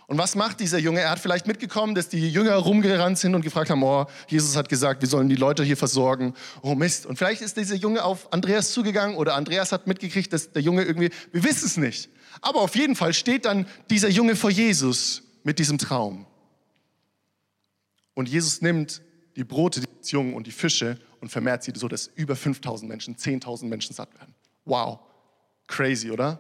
Und 0.07 0.19
was 0.19 0.35
macht 0.35 0.59
dieser 0.59 0.77
Junge? 0.77 0.99
Er 0.99 1.09
hat 1.09 1.19
vielleicht 1.19 1.47
mitgekommen, 1.47 1.95
dass 1.95 2.09
die 2.09 2.29
Jünger 2.29 2.55
rumgerannt 2.55 3.17
sind 3.17 3.33
und 3.33 3.41
gefragt 3.41 3.71
haben, 3.71 3.81
oh, 3.81 4.05
Jesus 4.27 4.55
hat 4.55 4.69
gesagt, 4.69 5.01
wir 5.01 5.09
sollen 5.09 5.29
die 5.29 5.35
Leute 5.35 5.63
hier 5.63 5.77
versorgen. 5.77 6.35
Oh 6.61 6.75
Mist. 6.75 7.07
Und 7.07 7.17
vielleicht 7.17 7.41
ist 7.41 7.57
dieser 7.57 7.75
Junge 7.75 8.03
auf 8.03 8.31
Andreas 8.31 8.71
zugegangen 8.71 9.15
oder 9.15 9.33
Andreas 9.33 9.71
hat 9.71 9.87
mitgekriegt, 9.87 10.31
dass 10.31 10.51
der 10.51 10.61
Junge 10.61 10.83
irgendwie, 10.83 11.09
wir 11.31 11.43
wissen 11.43 11.65
es 11.65 11.77
nicht. 11.77 12.09
Aber 12.41 12.61
auf 12.61 12.75
jeden 12.75 12.95
Fall 12.95 13.13
steht 13.13 13.45
dann 13.45 13.67
dieser 13.89 14.09
Junge 14.09 14.35
vor 14.35 14.49
Jesus 14.49 15.23
mit 15.43 15.59
diesem 15.59 15.77
Traum. 15.77 16.25
Und 18.13 18.29
Jesus 18.29 18.61
nimmt 18.61 19.01
die 19.35 19.43
Brote 19.43 19.81
des 19.81 20.11
Jungen 20.11 20.33
und 20.33 20.47
die 20.47 20.51
Fische 20.51 20.99
und 21.19 21.29
vermehrt 21.29 21.63
sie 21.63 21.73
so, 21.75 21.87
dass 21.87 22.07
über 22.07 22.35
5000 22.35 22.89
Menschen, 22.89 23.15
10.000 23.15 23.65
Menschen 23.65 23.93
satt 23.93 24.13
werden. 24.15 24.33
Wow, 24.63 24.99
crazy, 25.67 26.11
oder? 26.11 26.39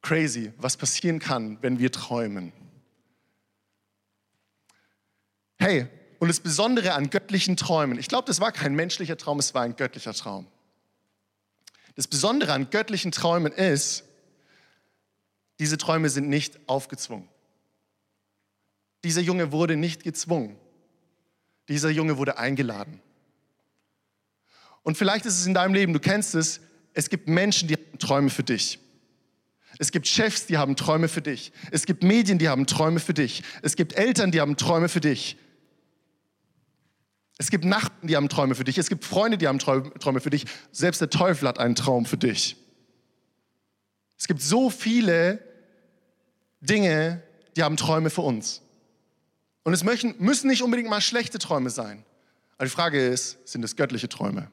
Crazy, 0.00 0.52
was 0.56 0.76
passieren 0.76 1.18
kann, 1.18 1.58
wenn 1.60 1.78
wir 1.78 1.92
träumen. 1.92 2.52
Hey, 5.58 5.86
und 6.18 6.28
das 6.28 6.40
Besondere 6.40 6.94
an 6.94 7.10
göttlichen 7.10 7.56
Träumen, 7.56 7.98
ich 7.98 8.08
glaube, 8.08 8.26
das 8.26 8.40
war 8.40 8.52
kein 8.52 8.74
menschlicher 8.74 9.16
Traum, 9.16 9.38
es 9.38 9.54
war 9.54 9.62
ein 9.62 9.76
göttlicher 9.76 10.14
Traum. 10.14 10.46
Das 11.94 12.08
Besondere 12.08 12.52
an 12.52 12.70
göttlichen 12.70 13.12
Träumen 13.12 13.52
ist, 13.52 14.04
diese 15.62 15.78
Träume 15.78 16.10
sind 16.10 16.28
nicht 16.28 16.58
aufgezwungen. 16.66 17.28
Dieser 19.04 19.20
Junge 19.20 19.52
wurde 19.52 19.76
nicht 19.76 20.02
gezwungen. 20.02 20.56
Dieser 21.68 21.88
Junge 21.88 22.18
wurde 22.18 22.36
eingeladen. 22.36 23.00
Und 24.82 24.98
vielleicht 24.98 25.24
ist 25.24 25.38
es 25.38 25.46
in 25.46 25.54
deinem 25.54 25.72
Leben, 25.72 25.92
du 25.92 26.00
kennst 26.00 26.34
es, 26.34 26.60
es 26.94 27.08
gibt 27.10 27.28
Menschen, 27.28 27.68
die 27.68 27.74
haben 27.74 27.98
Träume 28.00 28.30
für 28.30 28.42
dich. 28.42 28.80
Es 29.78 29.92
gibt 29.92 30.08
Chefs, 30.08 30.46
die 30.46 30.58
haben 30.58 30.74
Träume 30.74 31.06
für 31.06 31.22
dich. 31.22 31.52
Es 31.70 31.86
gibt 31.86 32.02
Medien, 32.02 32.40
die 32.40 32.48
haben 32.48 32.66
Träume 32.66 32.98
für 32.98 33.14
dich. 33.14 33.44
Es 33.62 33.76
gibt 33.76 33.92
Eltern, 33.92 34.32
die 34.32 34.40
haben 34.40 34.56
Träume 34.56 34.88
für 34.88 35.00
dich. 35.00 35.36
Es 37.38 37.52
gibt 37.52 37.64
Nachbarn, 37.64 38.08
die 38.08 38.16
haben 38.16 38.28
Träume 38.28 38.56
für 38.56 38.64
dich. 38.64 38.78
Es 38.78 38.88
gibt 38.88 39.04
Freunde, 39.04 39.38
die 39.38 39.46
haben 39.46 39.60
Träume 39.60 40.20
für 40.20 40.30
dich. 40.30 40.44
Selbst 40.72 41.00
der 41.00 41.08
Teufel 41.10 41.46
hat 41.46 41.60
einen 41.60 41.76
Traum 41.76 42.04
für 42.04 42.16
dich. 42.16 42.56
Es 44.18 44.26
gibt 44.26 44.42
so 44.42 44.70
viele 44.70 45.51
Dinge, 46.62 47.22
die 47.56 47.62
haben 47.62 47.76
Träume 47.76 48.08
für 48.08 48.22
uns. 48.22 48.62
Und 49.64 49.74
es 49.74 49.84
möchten, 49.84 50.14
müssen 50.18 50.48
nicht 50.48 50.62
unbedingt 50.62 50.88
mal 50.88 51.00
schlechte 51.00 51.38
Träume 51.38 51.70
sein. 51.70 52.04
Aber 52.56 52.64
die 52.64 52.70
Frage 52.70 53.04
ist, 53.04 53.38
sind 53.46 53.64
es 53.64 53.76
göttliche 53.76 54.08
Träume? 54.08 54.50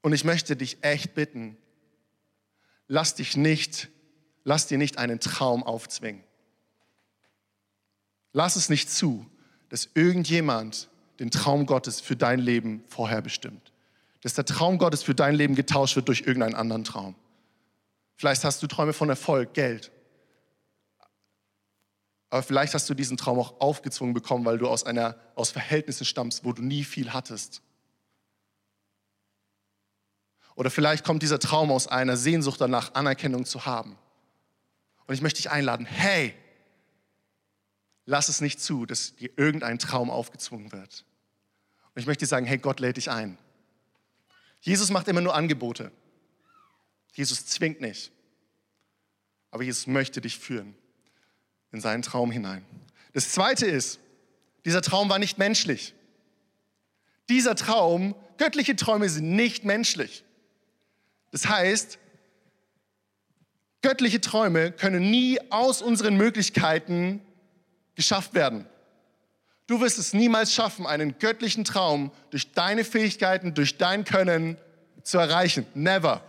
Und 0.00 0.12
ich 0.14 0.24
möchte 0.24 0.56
dich 0.56 0.82
echt 0.82 1.14
bitten, 1.14 1.56
lass 2.86 3.14
dich 3.14 3.36
nicht, 3.36 3.88
lass 4.44 4.66
dir 4.66 4.78
nicht 4.78 4.96
einen 4.96 5.20
Traum 5.20 5.62
aufzwingen. 5.62 6.24
Lass 8.32 8.56
es 8.56 8.70
nicht 8.70 8.90
zu, 8.90 9.26
dass 9.68 9.90
irgendjemand 9.94 10.88
den 11.18 11.30
Traum 11.30 11.66
Gottes 11.66 12.00
für 12.00 12.16
dein 12.16 12.38
Leben 12.38 12.84
vorherbestimmt. 12.88 13.67
Dass 14.22 14.34
der 14.34 14.44
Traum 14.44 14.78
Gottes 14.78 15.02
für 15.02 15.14
dein 15.14 15.34
Leben 15.34 15.54
getauscht 15.54 15.96
wird 15.96 16.08
durch 16.08 16.22
irgendeinen 16.22 16.54
anderen 16.54 16.84
Traum. 16.84 17.14
Vielleicht 18.16 18.44
hast 18.44 18.62
du 18.62 18.66
Träume 18.66 18.92
von 18.92 19.08
Erfolg, 19.08 19.54
Geld. 19.54 19.92
Aber 22.30 22.42
vielleicht 22.42 22.74
hast 22.74 22.90
du 22.90 22.94
diesen 22.94 23.16
Traum 23.16 23.38
auch 23.38 23.60
aufgezwungen 23.60 24.12
bekommen, 24.12 24.44
weil 24.44 24.58
du 24.58 24.68
aus, 24.68 24.84
einer, 24.84 25.16
aus 25.34 25.50
Verhältnissen 25.50 26.04
stammst, 26.04 26.44
wo 26.44 26.52
du 26.52 26.62
nie 26.62 26.84
viel 26.84 27.12
hattest. 27.12 27.62
Oder 30.56 30.70
vielleicht 30.70 31.04
kommt 31.04 31.22
dieser 31.22 31.38
Traum 31.38 31.70
aus 31.70 31.86
einer 31.86 32.16
Sehnsucht 32.16 32.60
danach, 32.60 32.94
Anerkennung 32.94 33.44
zu 33.44 33.64
haben. 33.64 33.96
Und 35.06 35.14
ich 35.14 35.22
möchte 35.22 35.40
dich 35.40 35.50
einladen, 35.50 35.86
hey, 35.86 36.34
lass 38.04 38.28
es 38.28 38.40
nicht 38.40 38.60
zu, 38.60 38.84
dass 38.84 39.14
dir 39.14 39.30
irgendein 39.36 39.78
Traum 39.78 40.10
aufgezwungen 40.10 40.72
wird. 40.72 41.04
Und 41.94 42.00
ich 42.00 42.06
möchte 42.06 42.24
dir 42.24 42.28
sagen, 42.28 42.44
hey, 42.44 42.58
Gott 42.58 42.80
lädt 42.80 42.96
dich 42.96 43.10
ein. 43.10 43.38
Jesus 44.60 44.90
macht 44.90 45.08
immer 45.08 45.20
nur 45.20 45.34
Angebote. 45.34 45.92
Jesus 47.14 47.46
zwingt 47.46 47.80
nicht. 47.80 48.12
Aber 49.50 49.62
Jesus 49.62 49.86
möchte 49.86 50.20
dich 50.20 50.38
führen 50.38 50.74
in 51.72 51.80
seinen 51.80 52.02
Traum 52.02 52.30
hinein. 52.30 52.64
Das 53.12 53.32
zweite 53.32 53.66
ist, 53.66 53.98
dieser 54.64 54.82
Traum 54.82 55.08
war 55.08 55.18
nicht 55.18 55.38
menschlich. 55.38 55.94
Dieser 57.28 57.54
Traum, 57.54 58.14
göttliche 58.36 58.76
Träume 58.76 59.08
sind 59.08 59.34
nicht 59.34 59.64
menschlich. 59.64 60.24
Das 61.30 61.46
heißt, 61.48 61.98
göttliche 63.82 64.20
Träume 64.20 64.72
können 64.72 65.10
nie 65.10 65.38
aus 65.50 65.82
unseren 65.82 66.16
Möglichkeiten 66.16 67.20
geschafft 67.94 68.34
werden. 68.34 68.66
Du 69.68 69.82
wirst 69.82 69.98
es 69.98 70.14
niemals 70.14 70.54
schaffen, 70.54 70.86
einen 70.86 71.18
göttlichen 71.18 71.62
Traum 71.62 72.10
durch 72.30 72.52
deine 72.52 72.84
Fähigkeiten, 72.84 73.52
durch 73.52 73.76
dein 73.76 74.04
Können 74.04 74.56
zu 75.02 75.18
erreichen. 75.18 75.66
Never. 75.74 76.22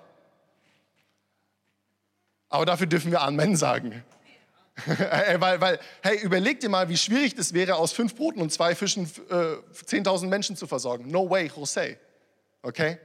Aber 2.49 2.65
dafür 2.65 2.85
dürfen 2.85 3.11
wir 3.11 3.21
Amen 3.21 3.55
sagen. 3.55 4.03
weil, 5.37 5.61
weil, 5.61 5.79
hey, 6.01 6.19
überleg 6.19 6.59
dir 6.59 6.67
mal, 6.67 6.89
wie 6.89 6.97
schwierig 6.97 7.33
das 7.33 7.53
wäre, 7.53 7.75
aus 7.75 7.93
fünf 7.93 8.13
Broten 8.13 8.41
und 8.41 8.51
zwei 8.51 8.75
Fischen 8.75 9.09
äh, 9.29 9.33
10.000 9.33 10.27
Menschen 10.27 10.57
zu 10.57 10.67
versorgen. 10.67 11.09
No 11.09 11.29
way, 11.29 11.49
Jose. 11.55 11.97
Okay? 12.61 12.97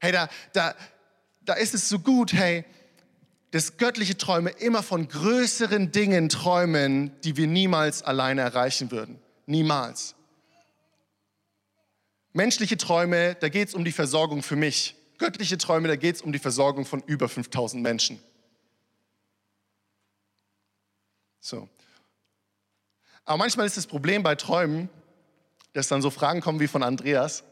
Hey, 0.00 0.10
da, 0.10 0.28
da, 0.52 0.74
da 1.42 1.54
ist 1.54 1.72
es 1.72 1.88
so 1.88 2.00
gut, 2.00 2.32
hey, 2.32 2.64
dass 3.52 3.76
göttliche 3.76 4.16
Träume 4.16 4.50
immer 4.50 4.82
von 4.82 5.06
größeren 5.06 5.92
Dingen 5.92 6.28
träumen, 6.28 7.12
die 7.22 7.36
wir 7.36 7.46
niemals 7.46 8.02
alleine 8.02 8.40
erreichen 8.40 8.90
würden. 8.90 9.21
Niemals. 9.46 10.14
Menschliche 12.32 12.76
Träume, 12.76 13.34
da 13.34 13.48
geht 13.48 13.68
es 13.68 13.74
um 13.74 13.84
die 13.84 13.92
Versorgung 13.92 14.42
für 14.42 14.56
mich. 14.56 14.96
Göttliche 15.18 15.58
Träume, 15.58 15.88
da 15.88 15.96
geht 15.96 16.16
es 16.16 16.22
um 16.22 16.32
die 16.32 16.38
Versorgung 16.38 16.86
von 16.86 17.02
über 17.02 17.28
5000 17.28 17.82
Menschen. 17.82 18.18
So. 21.40 21.68
Aber 23.24 23.38
manchmal 23.38 23.66
ist 23.66 23.76
das 23.76 23.86
Problem 23.86 24.22
bei 24.22 24.34
Träumen, 24.34 24.88
dass 25.72 25.88
dann 25.88 26.02
so 26.02 26.10
Fragen 26.10 26.40
kommen 26.40 26.60
wie 26.60 26.68
von 26.68 26.82
Andreas. 26.82 27.44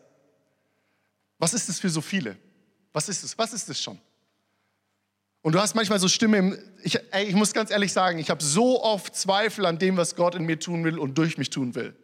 Was 1.39 1.55
ist 1.55 1.69
es 1.69 1.81
für 1.81 1.91
so 1.91 2.01
viele? 2.01 2.37
Was 2.93 3.09
ist 3.09 3.23
es? 3.23 3.37
Was 3.39 3.53
ist 3.53 3.69
es 3.69 3.81
schon? 3.81 4.01
Und 5.43 5.55
du 5.55 5.61
hast 5.61 5.75
manchmal 5.75 5.99
so 5.99 6.09
Stimme 6.09 6.37
im, 6.37 6.59
ich, 6.83 6.99
ey, 7.13 7.25
ich 7.25 7.35
muss 7.35 7.53
ganz 7.53 7.71
ehrlich 7.71 7.93
sagen, 7.93 8.19
ich 8.19 8.29
habe 8.29 8.43
so 8.43 8.83
oft 8.83 9.15
Zweifel 9.15 9.65
an 9.65 9.79
dem, 9.79 9.97
was 9.97 10.17
Gott 10.17 10.35
in 10.35 10.45
mir 10.45 10.59
tun 10.59 10.85
will 10.85 10.99
und 10.99 11.17
durch 11.17 11.39
mich 11.39 11.51
tun 11.51 11.75
will. 11.75 11.95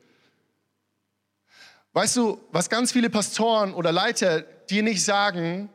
Weißt 1.92 2.16
du, 2.16 2.40
was 2.50 2.70
ganz 2.70 2.92
viele 2.92 3.10
Pastoren 3.10 3.74
oder 3.74 3.92
Leiter 3.92 4.40
dir 4.40 4.82
nicht 4.82 5.04
sagen, 5.04 5.68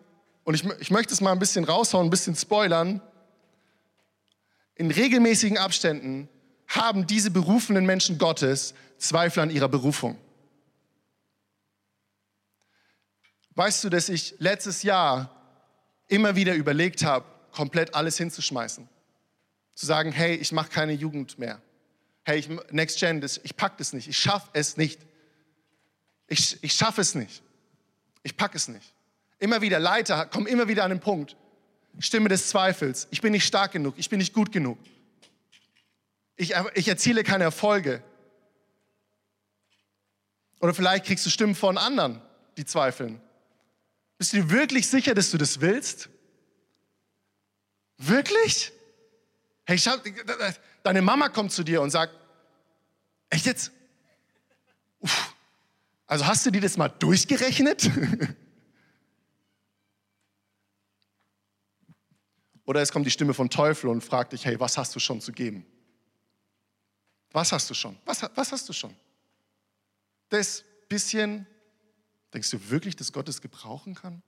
und 0.43 0.55
ich, 0.55 0.65
ich 0.79 0.91
möchte 0.91 1.13
es 1.13 1.21
mal 1.21 1.31
ein 1.31 1.39
bisschen 1.39 1.63
raushauen, 1.63 2.07
ein 2.07 2.11
bisschen 2.11 2.35
spoilern, 2.35 3.01
in 4.75 4.89
regelmäßigen 4.89 5.57
Abständen 5.57 6.29
haben 6.67 7.05
diese 7.05 7.29
berufenen 7.29 7.85
Menschen 7.85 8.17
Gottes 8.17 8.73
Zweifel 8.97 9.41
an 9.41 9.49
ihrer 9.49 9.67
Berufung. 9.67 10.17
Weißt 13.55 13.83
du, 13.83 13.89
dass 13.89 14.09
ich 14.09 14.35
letztes 14.39 14.81
Jahr 14.81 15.29
immer 16.07 16.35
wieder 16.35 16.55
überlegt 16.55 17.03
habe, 17.03 17.25
komplett 17.51 17.95
alles 17.95 18.17
hinzuschmeißen? 18.17 18.87
Zu 19.75 19.85
sagen, 19.85 20.11
hey, 20.11 20.35
ich 20.35 20.51
mache 20.51 20.69
keine 20.69 20.93
Jugend 20.93 21.39
mehr. 21.39 21.61
Hey, 22.23 22.39
ich, 22.39 22.49
Next 22.71 22.99
Gen, 22.99 23.21
das, 23.21 23.39
ich 23.43 23.55
packe 23.55 23.75
das 23.77 23.93
nicht. 23.93 24.07
Ich 24.07 24.17
schaffe 24.17 24.49
es 24.53 24.77
nicht. 24.77 24.99
Ich, 26.27 26.63
ich 26.63 26.73
schaffe 26.73 27.01
es 27.01 27.15
nicht. 27.15 27.41
Ich 28.23 28.37
packe 28.37 28.57
es 28.57 28.67
nicht. 28.67 28.93
Immer 29.39 29.61
wieder, 29.61 29.79
Leiter 29.79 30.27
kommen 30.27 30.45
immer 30.45 30.67
wieder 30.67 30.83
an 30.83 30.91
den 30.91 30.99
Punkt, 30.99 31.35
Stimme 31.97 32.29
des 32.29 32.49
Zweifels. 32.49 33.07
Ich 33.09 33.21
bin 33.21 33.31
nicht 33.31 33.45
stark 33.45 33.71
genug, 33.71 33.95
ich 33.97 34.07
bin 34.07 34.19
nicht 34.19 34.33
gut 34.33 34.51
genug. 34.51 34.77
Ich, 36.35 36.53
ich 36.75 36.87
erziele 36.87 37.23
keine 37.23 37.43
Erfolge. 37.43 38.03
Oder 40.59 40.75
vielleicht 40.75 41.05
kriegst 41.05 41.25
du 41.25 41.31
Stimmen 41.31 41.55
von 41.55 41.79
anderen, 41.79 42.21
die 42.55 42.65
zweifeln. 42.65 43.19
Bist 44.19 44.33
du 44.33 44.37
dir 44.37 44.49
wirklich 44.51 44.87
sicher, 44.87 45.15
dass 45.15 45.31
du 45.31 45.39
das 45.39 45.59
willst? 45.59 46.10
Wirklich? 48.01 48.71
Hey, 49.65 49.77
schau, 49.77 49.95
deine 50.81 51.03
Mama 51.03 51.29
kommt 51.29 51.51
zu 51.51 51.63
dir 51.63 51.81
und 51.81 51.91
sagt, 51.91 52.13
echt 53.29 53.45
jetzt? 53.45 53.71
Uff. 54.99 55.35
Also 56.07 56.25
hast 56.25 56.45
du 56.45 56.51
dir 56.51 56.61
das 56.61 56.77
mal 56.77 56.89
durchgerechnet? 56.89 57.89
Oder 62.65 62.81
es 62.81 62.91
kommt 62.91 63.05
die 63.05 63.11
Stimme 63.11 63.35
von 63.35 63.49
Teufel 63.49 63.89
und 63.89 64.01
fragt 64.03 64.33
dich, 64.33 64.45
hey, 64.45 64.59
was 64.59 64.77
hast 64.77 64.95
du 64.95 64.99
schon 64.99 65.21
zu 65.21 65.31
geben? 65.31 65.65
Was 67.31 67.51
hast 67.51 67.69
du 67.69 67.73
schon? 67.73 67.97
Was, 68.03 68.23
was 68.35 68.51
hast 68.51 68.67
du 68.67 68.73
schon? 68.73 68.95
Das 70.29 70.63
bisschen, 70.89 71.45
denkst 72.33 72.49
du 72.49 72.69
wirklich, 72.69 72.95
dass 72.95 73.13
Gott 73.13 73.29
es 73.29 73.41
gebrauchen 73.41 73.93
kann? 73.93 74.23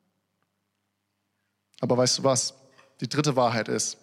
Aber 1.82 1.98
weißt 1.98 2.20
du 2.20 2.24
was? 2.24 2.54
Die 3.04 3.10
dritte 3.10 3.36
Wahrheit 3.36 3.68
ist, 3.68 3.98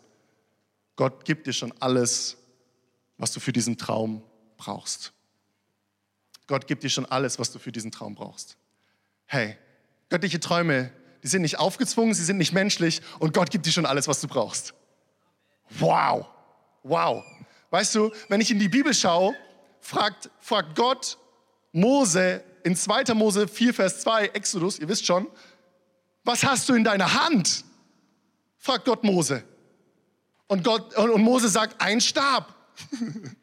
Gott 0.94 1.24
gibt 1.24 1.46
dir 1.46 1.52
schon 1.52 1.72
alles, 1.80 2.36
was 3.16 3.32
du 3.32 3.40
für 3.40 3.52
diesen 3.52 3.78
Traum 3.78 4.22
brauchst. 4.58 5.12
Gott 6.46 6.66
gibt 6.66 6.82
dir 6.82 6.90
schon 6.90 7.06
alles, 7.06 7.38
was 7.38 7.50
du 7.50 7.58
für 7.58 7.72
diesen 7.72 7.90
Traum 7.90 8.14
brauchst. 8.14 8.58
Hey, 9.24 9.56
göttliche 10.10 10.38
Träume 10.38 10.92
die 11.22 11.28
sind 11.28 11.42
nicht 11.42 11.58
aufgezwungen, 11.58 12.14
sie 12.14 12.24
sind 12.24 12.38
nicht 12.38 12.52
menschlich 12.52 13.00
und 13.18 13.34
Gott 13.34 13.50
gibt 13.50 13.66
dir 13.66 13.72
schon 13.72 13.86
alles, 13.86 14.08
was 14.08 14.20
du 14.20 14.28
brauchst. 14.28 14.74
Wow, 15.78 16.26
wow. 16.82 17.24
Weißt 17.70 17.94
du, 17.94 18.10
wenn 18.28 18.40
ich 18.40 18.50
in 18.50 18.58
die 18.58 18.68
Bibel 18.68 18.92
schaue, 18.94 19.34
fragt, 19.80 20.30
fragt 20.40 20.76
Gott 20.76 21.18
Mose 21.72 22.42
in 22.64 22.74
2. 22.74 23.14
Mose 23.14 23.46
4, 23.48 23.74
Vers 23.74 24.00
2, 24.00 24.26
Exodus, 24.28 24.78
ihr 24.78 24.88
wisst 24.88 25.06
schon, 25.06 25.26
was 26.24 26.44
hast 26.44 26.68
du 26.68 26.74
in 26.74 26.84
deiner 26.84 27.14
Hand? 27.24 27.64
Fragt 28.60 28.84
Gott 28.84 29.02
Mose. 29.02 29.42
Und, 30.46 30.62
Gott, 30.62 30.94
und 30.96 31.22
Mose 31.22 31.48
sagt, 31.48 31.80
ein 31.80 32.00
Stab. 32.00 32.54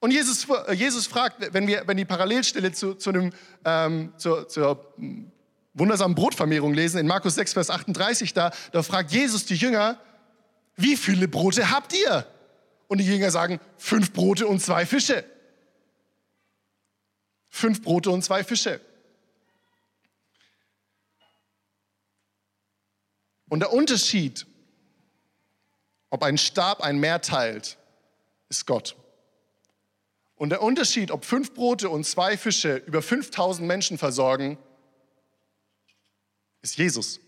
Und 0.00 0.10
Jesus, 0.10 0.46
Jesus 0.74 1.06
fragt, 1.06 1.54
wenn 1.54 1.66
wir 1.66 1.84
wenn 1.86 1.96
die 1.96 2.04
Parallelstelle 2.04 2.72
zu, 2.72 2.92
zu 2.92 3.08
einem, 3.08 3.32
ähm, 3.64 4.12
zur, 4.18 4.46
zur 4.48 4.92
wundersamen 5.72 6.14
Brotvermehrung 6.14 6.74
lesen, 6.74 6.98
in 6.98 7.06
Markus 7.06 7.36
6, 7.36 7.54
Vers 7.54 7.70
38, 7.70 8.34
da, 8.34 8.50
da 8.72 8.82
fragt 8.82 9.12
Jesus 9.12 9.46
die 9.46 9.54
Jünger, 9.54 9.98
wie 10.76 10.98
viele 10.98 11.26
Brote 11.26 11.70
habt 11.70 11.94
ihr? 11.94 12.26
Und 12.86 12.98
die 12.98 13.06
Jünger 13.06 13.30
sagen, 13.30 13.60
fünf 13.78 14.12
Brote 14.12 14.46
und 14.46 14.60
zwei 14.60 14.84
Fische. 14.84 15.24
Fünf 17.48 17.80
Brote 17.80 18.10
und 18.10 18.22
zwei 18.22 18.44
Fische. 18.44 18.82
Und 23.54 23.60
der 23.60 23.72
Unterschied, 23.72 24.48
ob 26.10 26.24
ein 26.24 26.38
Stab 26.38 26.80
ein 26.80 26.98
Meer 26.98 27.20
teilt, 27.20 27.78
ist 28.48 28.66
Gott. 28.66 28.96
Und 30.34 30.50
der 30.50 30.60
Unterschied, 30.60 31.12
ob 31.12 31.24
fünf 31.24 31.54
Brote 31.54 31.88
und 31.88 32.04
zwei 32.04 32.36
Fische 32.36 32.78
über 32.78 33.00
5000 33.00 33.64
Menschen 33.64 33.96
versorgen, 33.96 34.58
ist 36.62 36.78
Jesus. 36.78 37.20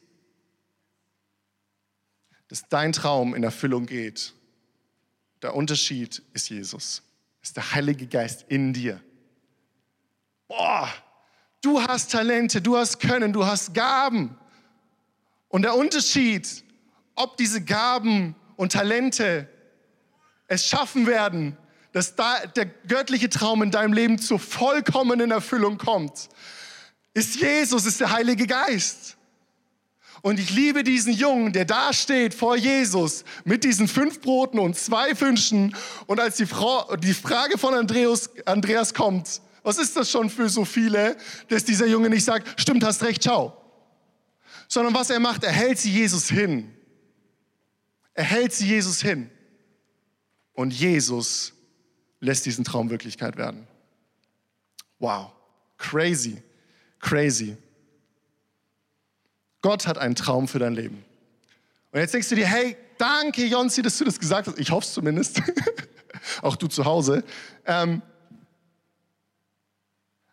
Dass 2.48 2.68
dein 2.68 2.92
Traum 2.92 3.32
in 3.32 3.44
Erfüllung 3.44 3.86
geht. 3.86 4.34
Der 5.42 5.54
Unterschied 5.54 6.24
ist 6.32 6.50
Jesus. 6.50 7.04
Ist 7.40 7.56
der 7.56 7.72
Heilige 7.72 8.08
Geist 8.08 8.46
in 8.48 8.72
dir. 8.72 9.00
Boah, 10.48 10.92
du 11.62 11.80
hast 11.80 12.10
Talente, 12.10 12.60
du 12.60 12.76
hast 12.76 12.98
Können, 12.98 13.32
du 13.32 13.46
hast 13.46 13.72
Gaben. 13.74 14.36
Und 15.48 15.62
der 15.62 15.74
Unterschied, 15.74 16.64
ob 17.14 17.36
diese 17.36 17.62
Gaben 17.62 18.34
und 18.56 18.72
Talente 18.72 19.48
es 20.48 20.66
schaffen 20.66 21.06
werden, 21.06 21.56
dass 21.92 22.14
da 22.14 22.46
der 22.46 22.66
göttliche 22.66 23.30
Traum 23.30 23.62
in 23.62 23.70
deinem 23.70 23.92
Leben 23.92 24.18
zur 24.18 24.38
vollkommenen 24.38 25.30
Erfüllung 25.30 25.78
kommt, 25.78 26.28
ist 27.14 27.36
Jesus, 27.36 27.86
ist 27.86 28.00
der 28.00 28.12
Heilige 28.12 28.46
Geist. 28.46 29.16
Und 30.20 30.38
ich 30.38 30.50
liebe 30.50 30.82
diesen 30.82 31.12
Jungen, 31.12 31.52
der 31.52 31.64
da 31.64 31.92
steht 31.92 32.34
vor 32.34 32.56
Jesus 32.56 33.24
mit 33.44 33.64
diesen 33.64 33.88
fünf 33.88 34.20
Broten 34.20 34.58
und 34.58 34.76
zwei 34.76 35.14
Fünschen. 35.14 35.74
Und 36.06 36.20
als 36.20 36.36
die, 36.36 36.46
Frau, 36.46 36.96
die 36.96 37.14
Frage 37.14 37.58
von 37.58 37.74
Andreas, 37.74 38.30
Andreas 38.44 38.92
kommt, 38.92 39.40
was 39.62 39.78
ist 39.78 39.96
das 39.96 40.10
schon 40.10 40.28
für 40.28 40.48
so 40.48 40.64
viele, 40.64 41.16
dass 41.48 41.64
dieser 41.64 41.86
Junge 41.86 42.10
nicht 42.10 42.24
sagt, 42.24 42.60
stimmt, 42.60 42.84
hast 42.84 43.02
recht, 43.02 43.22
ciao. 43.22 43.56
Sondern 44.68 44.94
was 44.94 45.10
er 45.10 45.20
macht, 45.20 45.44
er 45.44 45.52
hält 45.52 45.78
sie 45.78 45.90
Jesus 45.90 46.28
hin. 46.28 46.72
Er 48.14 48.24
hält 48.24 48.52
sie 48.52 48.66
Jesus 48.66 49.00
hin. 49.00 49.30
Und 50.52 50.72
Jesus 50.72 51.52
lässt 52.20 52.46
diesen 52.46 52.64
Traum 52.64 52.90
Wirklichkeit 52.90 53.36
werden. 53.36 53.66
Wow, 54.98 55.32
crazy, 55.76 56.42
crazy. 56.98 57.56
Gott 59.60 59.86
hat 59.86 59.98
einen 59.98 60.14
Traum 60.14 60.48
für 60.48 60.58
dein 60.58 60.74
Leben. 60.74 61.04
Und 61.92 62.00
jetzt 62.00 62.14
denkst 62.14 62.28
du 62.28 62.34
dir, 62.34 62.46
hey, 62.46 62.76
danke 62.98 63.44
Jonsi, 63.44 63.82
dass 63.82 63.98
du 63.98 64.04
das 64.04 64.18
gesagt 64.18 64.48
hast. 64.48 64.58
Ich 64.58 64.70
hoffe 64.70 64.86
es 64.86 64.94
zumindest. 64.94 65.42
Auch 66.42 66.56
du 66.56 66.66
zu 66.68 66.84
Hause. 66.84 67.24
Ähm, 67.66 68.02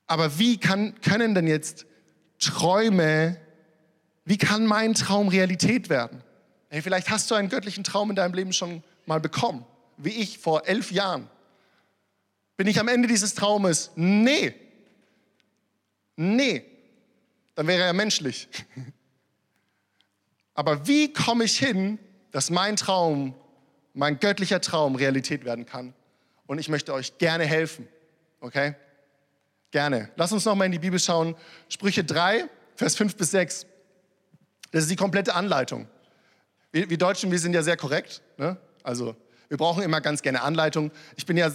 aber 0.08 0.38
wie 0.40 0.58
kann, 0.58 1.00
können 1.02 1.36
denn 1.36 1.48
jetzt 1.48 1.86
Träume, 2.40 3.38
wie 4.26 4.38
kann 4.38 4.66
mein 4.66 4.94
Traum 4.94 5.28
Realität 5.28 5.90
werden? 5.90 6.24
Hey, 6.70 6.82
vielleicht 6.82 7.10
hast 7.10 7.30
du 7.30 7.36
einen 7.36 7.50
göttlichen 7.50 7.84
Traum 7.84 8.10
in 8.10 8.16
deinem 8.16 8.34
Leben 8.34 8.54
schon 8.54 8.84
mal 9.06 9.20
bekommen, 9.20 9.66
wie 9.98 10.10
ich 10.10 10.40
vor 10.40 10.68
elf 10.68 10.92
Jahren. 10.92 11.30
Bin 12.58 12.68
ich 12.68 12.80
am 12.80 12.88
Ende 12.88 13.08
dieses 13.08 13.36
Traumes? 13.36 13.92
Nee. 13.96 14.54
Nee. 16.16 16.66
Dann 17.56 17.68
wäre 17.68 17.84
er 17.84 17.94
menschlich. 17.94 18.48
Aber 20.54 20.88
wie 20.88 21.12
komme 21.12 21.44
ich 21.44 21.58
hin, 21.58 22.00
dass 22.32 22.50
mein 22.50 22.76
Traum 22.76 23.36
mein 23.94 24.20
göttlicher 24.20 24.60
Traum 24.60 24.96
Realität 24.96 25.46
werden 25.46 25.66
kann. 25.66 25.94
Und 26.48 26.60
ich 26.60 26.68
möchte 26.68 26.94
euch 26.94 27.18
gerne 27.18 27.46
helfen. 27.46 27.88
Okay? 28.40 28.76
Gerne. 29.72 30.10
Lass 30.16 30.32
uns 30.32 30.46
nochmal 30.46 30.66
in 30.66 30.72
die 30.72 30.80
Bibel 30.80 31.00
schauen. 31.00 31.36
Sprüche 31.70 32.04
3, 32.04 32.50
Vers 32.76 32.96
5 32.96 33.16
bis 33.16 33.32
6. 33.32 33.66
Das 34.74 34.82
ist 34.82 34.92
die 34.92 34.96
komplette 34.96 35.36
Anleitung. 35.36 35.88
Wir, 36.72 36.90
wir 36.90 36.98
Deutschen, 36.98 37.32
wir 37.32 37.38
sind 37.38 37.54
ja 37.54 37.62
sehr 37.62 37.78
korrekt. 37.78 38.22
Ne? 38.38 38.58
Also 38.82 39.16
wir 39.48 39.58
brauchen 39.58 39.84
immer 39.84 40.02
ganz 40.02 40.24
gerne 40.24 40.42
Anleitung. 40.42 40.92
Ich 41.16 41.28
bin 41.28 41.38
ja, 41.38 41.52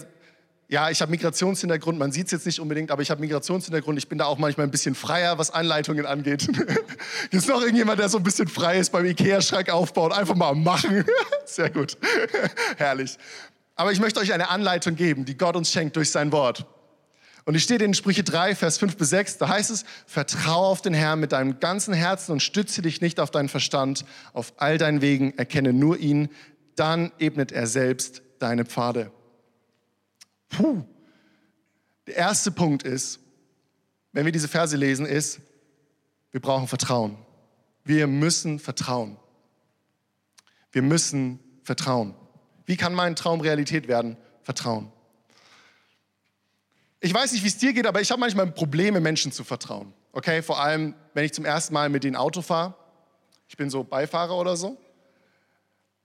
ja, 0.69 0.89
ich 0.89 1.01
habe 1.01 1.11
Migrationshintergrund, 1.11 1.99
man 1.99 2.13
sieht 2.13 2.27
es 2.27 2.31
jetzt 2.31 2.45
nicht 2.45 2.61
unbedingt, 2.61 2.91
aber 2.91 3.01
ich 3.01 3.11
habe 3.11 3.19
Migrationshintergrund. 3.19 3.97
Ich 3.97 4.07
bin 4.07 4.17
da 4.17 4.25
auch 4.25 4.37
manchmal 4.37 4.67
ein 4.67 4.71
bisschen 4.71 4.95
freier, 4.95 5.37
was 5.37 5.51
Anleitungen 5.51 6.05
angeht. 6.05 6.47
Gibt 7.29 7.43
es 7.43 7.47
noch 7.47 7.59
irgendjemand, 7.59 7.99
der 7.99 8.07
so 8.07 8.19
ein 8.19 8.23
bisschen 8.23 8.47
frei 8.47 8.79
ist 8.79 8.93
beim 8.93 9.05
Ikea-Schrank 9.05 9.69
aufbauen? 9.69 10.13
Einfach 10.13 10.35
mal 10.35 10.55
machen. 10.55 11.03
Sehr 11.45 11.71
gut. 11.71 11.97
Herrlich. 12.77 13.17
Aber 13.75 13.91
ich 13.91 13.99
möchte 13.99 14.21
euch 14.21 14.31
eine 14.31 14.49
Anleitung 14.49 14.95
geben, 14.95 15.25
die 15.25 15.37
Gott 15.37 15.57
uns 15.57 15.69
schenkt 15.73 15.97
durch 15.97 16.09
sein 16.09 16.31
Wort. 16.31 16.65
Und 17.49 17.55
die 17.55 17.61
steht 17.61 17.81
in 17.81 17.95
Sprüche 17.95 18.23
3, 18.23 18.53
Vers 18.53 18.77
5 18.77 18.95
bis 18.95 19.09
6, 19.09 19.39
da 19.39 19.49
heißt 19.49 19.71
es, 19.71 19.83
vertraue 20.05 20.67
auf 20.67 20.83
den 20.83 20.93
Herrn 20.93 21.19
mit 21.19 21.31
deinem 21.31 21.59
ganzen 21.59 21.95
Herzen 21.95 22.31
und 22.31 22.43
stütze 22.43 22.83
dich 22.83 23.01
nicht 23.01 23.19
auf 23.19 23.31
deinen 23.31 23.49
Verstand, 23.49 24.05
auf 24.33 24.53
all 24.57 24.77
deinen 24.77 25.01
Wegen, 25.01 25.35
erkenne 25.35 25.73
nur 25.73 25.97
ihn, 25.97 26.29
dann 26.75 27.11
ebnet 27.17 27.51
er 27.51 27.65
selbst 27.65 28.21
deine 28.37 28.65
Pfade. 28.65 29.11
Puh. 30.49 30.83
Der 32.05 32.17
erste 32.17 32.51
Punkt 32.51 32.83
ist, 32.83 33.19
wenn 34.11 34.25
wir 34.25 34.31
diese 34.31 34.47
Verse 34.47 34.77
lesen, 34.77 35.07
ist, 35.07 35.39
wir 36.29 36.41
brauchen 36.41 36.67
Vertrauen. 36.67 37.17
Wir 37.83 38.05
müssen 38.05 38.59
vertrauen. 38.59 39.17
Wir 40.71 40.83
müssen 40.83 41.39
vertrauen. 41.63 42.13
Wie 42.67 42.77
kann 42.77 42.93
mein 42.93 43.15
Traum 43.15 43.41
Realität 43.41 43.87
werden? 43.87 44.17
Vertrauen. 44.43 44.91
Ich 47.01 47.13
weiß 47.13 47.31
nicht, 47.31 47.43
wie 47.43 47.47
es 47.47 47.57
dir 47.57 47.71
geht, 47.71 47.87
aber 47.87 48.01
ich 48.01 48.11
habe 48.11 48.19
manchmal 48.19 48.47
Probleme, 48.47 48.99
Menschen 48.99 49.31
zu 49.31 49.43
vertrauen. 49.43 49.93
Okay, 50.11 50.41
vor 50.41 50.61
allem, 50.61 50.95
wenn 51.13 51.23
ich 51.23 51.33
zum 51.33 51.45
ersten 51.45 51.73
Mal 51.73 51.89
mit 51.89 52.03
denen 52.03 52.17
Auto 52.17 52.41
fahre. 52.41 52.73
Ich 53.47 53.55
bin 53.55 53.69
so 53.69 53.83
Beifahrer 53.83 54.37
oder 54.37 54.57
so. 54.57 54.77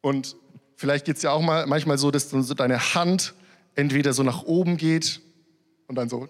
Und 0.00 0.36
vielleicht 0.76 1.04
geht 1.04 1.16
es 1.16 1.22
ja 1.22 1.32
auch 1.32 1.40
mal 1.40 1.66
manchmal 1.66 1.98
so, 1.98 2.10
dass 2.10 2.30
so 2.30 2.54
deine 2.54 2.94
Hand 2.94 3.34
entweder 3.74 4.12
so 4.12 4.22
nach 4.22 4.44
oben 4.44 4.76
geht 4.76 5.20
und 5.88 5.96
dann 5.96 6.08
so 6.08 6.28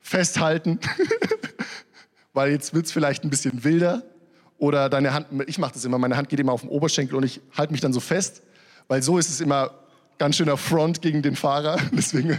festhalten, 0.00 0.80
weil 2.32 2.50
jetzt 2.50 2.72
wird 2.72 2.86
es 2.86 2.92
vielleicht 2.92 3.24
ein 3.24 3.30
bisschen 3.30 3.62
wilder. 3.62 4.04
Oder 4.56 4.88
deine 4.88 5.12
Hand, 5.12 5.26
ich 5.46 5.58
mache 5.58 5.74
das 5.74 5.84
immer, 5.84 5.98
meine 5.98 6.16
Hand 6.16 6.28
geht 6.28 6.40
immer 6.40 6.52
auf 6.52 6.62
den 6.62 6.70
Oberschenkel 6.70 7.14
und 7.16 7.24
ich 7.24 7.40
halte 7.56 7.72
mich 7.72 7.80
dann 7.80 7.92
so 7.92 8.00
fest, 8.00 8.42
weil 8.88 9.02
so 9.02 9.18
ist 9.18 9.28
es 9.28 9.40
immer 9.40 9.70
ganz 10.18 10.36
schöner 10.36 10.56
Front 10.56 11.00
gegen 11.00 11.22
den 11.22 11.36
Fahrer. 11.36 11.78
Deswegen 11.92 12.38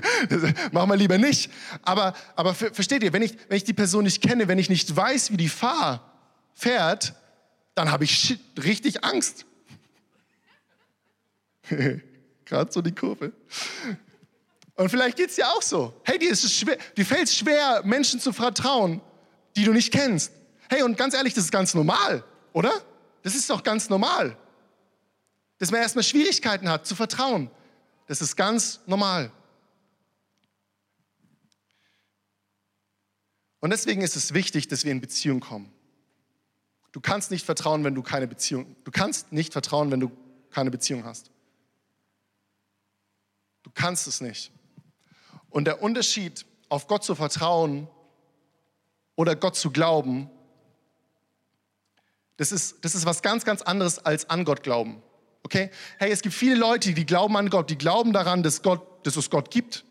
machen 0.71 0.89
wir 0.89 0.95
lieber 0.95 1.17
nicht. 1.17 1.51
Aber, 1.81 2.13
aber 2.35 2.53
versteht 2.53 3.03
ihr, 3.03 3.13
wenn 3.13 3.21
ich, 3.21 3.35
wenn 3.47 3.57
ich 3.57 3.63
die 3.63 3.73
Person 3.73 4.03
nicht 4.03 4.21
kenne, 4.21 4.47
wenn 4.47 4.59
ich 4.59 4.69
nicht 4.69 4.95
weiß, 4.95 5.31
wie 5.31 5.37
die 5.37 5.49
Fahr 5.49 6.11
fährt, 6.53 7.13
dann 7.75 7.91
habe 7.91 8.03
ich 8.03 8.39
richtig 8.57 9.03
Angst. 9.03 9.45
Gerade 12.45 12.71
so 12.71 12.81
die 12.81 12.93
Kurve. 12.93 13.31
Und 14.75 14.89
vielleicht 14.89 15.17
geht 15.17 15.29
es 15.29 15.35
dir 15.35 15.47
auch 15.47 15.61
so. 15.61 15.93
Hey, 16.03 16.17
dir, 16.17 16.33
dir 16.33 17.05
fällt 17.05 17.23
es 17.23 17.35
schwer, 17.35 17.81
Menschen 17.83 18.19
zu 18.19 18.33
vertrauen, 18.33 19.01
die 19.55 19.63
du 19.63 19.73
nicht 19.73 19.91
kennst. 19.91 20.31
Hey, 20.69 20.83
und 20.83 20.97
ganz 20.97 21.13
ehrlich, 21.13 21.33
das 21.33 21.45
ist 21.45 21.51
ganz 21.51 21.73
normal, 21.73 22.23
oder? 22.53 22.71
Das 23.23 23.35
ist 23.35 23.49
doch 23.49 23.63
ganz 23.63 23.89
normal. 23.89 24.37
Dass 25.57 25.71
man 25.71 25.81
erstmal 25.81 26.03
Schwierigkeiten 26.03 26.69
hat 26.69 26.85
zu 26.85 26.95
vertrauen. 26.95 27.51
Das 28.09 28.21
ist 28.21 28.35
ganz 28.35 28.79
normal. 28.87 29.31
Und 33.59 33.69
deswegen 33.69 34.01
ist 34.01 34.15
es 34.15 34.33
wichtig, 34.33 34.67
dass 34.67 34.83
wir 34.83 34.91
in 34.91 34.99
Beziehung 34.99 35.41
kommen. 35.41 35.71
Du 36.91 37.01
kannst 37.01 37.29
nicht 37.29 37.45
vertrauen, 37.45 37.83
wenn 37.83 37.93
du 37.93 38.01
keine 38.01 38.27
Beziehung, 38.27 38.75
du 38.83 38.89
kannst 38.89 39.31
nicht 39.31 39.53
vertrauen, 39.53 39.91
wenn 39.91 39.99
du 39.99 40.11
keine 40.49 40.71
Beziehung 40.71 41.05
hast. 41.05 41.29
Du 43.61 43.69
kannst 43.69 44.07
es 44.07 44.21
nicht. 44.21 44.51
Und 45.51 45.65
der 45.65 45.83
Unterschied, 45.83 46.47
auf 46.67 46.87
Gott 46.87 47.03
zu 47.03 47.13
vertrauen 47.13 47.87
oder 49.17 49.35
Gott 49.35 49.55
zu 49.55 49.69
glauben, 49.69 50.31
das 52.37 52.51
ist, 52.51 52.83
das 52.83 52.95
ist 52.95 53.05
was 53.05 53.21
ganz, 53.21 53.45
ganz 53.45 53.61
anderes 53.61 53.99
als 53.99 54.31
an 54.31 54.45
Gott 54.45 54.63
glauben. 54.63 55.03
Okay? 55.43 55.69
Hey, 55.97 56.11
es 56.11 56.21
gibt 56.21 56.35
viele 56.35 56.55
Leute, 56.55 56.93
die 56.93 57.05
glauben 57.05 57.35
an 57.37 57.49
Gott, 57.49 57.69
die 57.69 57.77
glauben 57.77 58.13
daran, 58.13 58.43
dass, 58.43 58.61
Gott, 58.61 59.05
dass 59.05 59.15
es 59.15 59.29
Gott 59.29 59.51
gibt. 59.51 59.85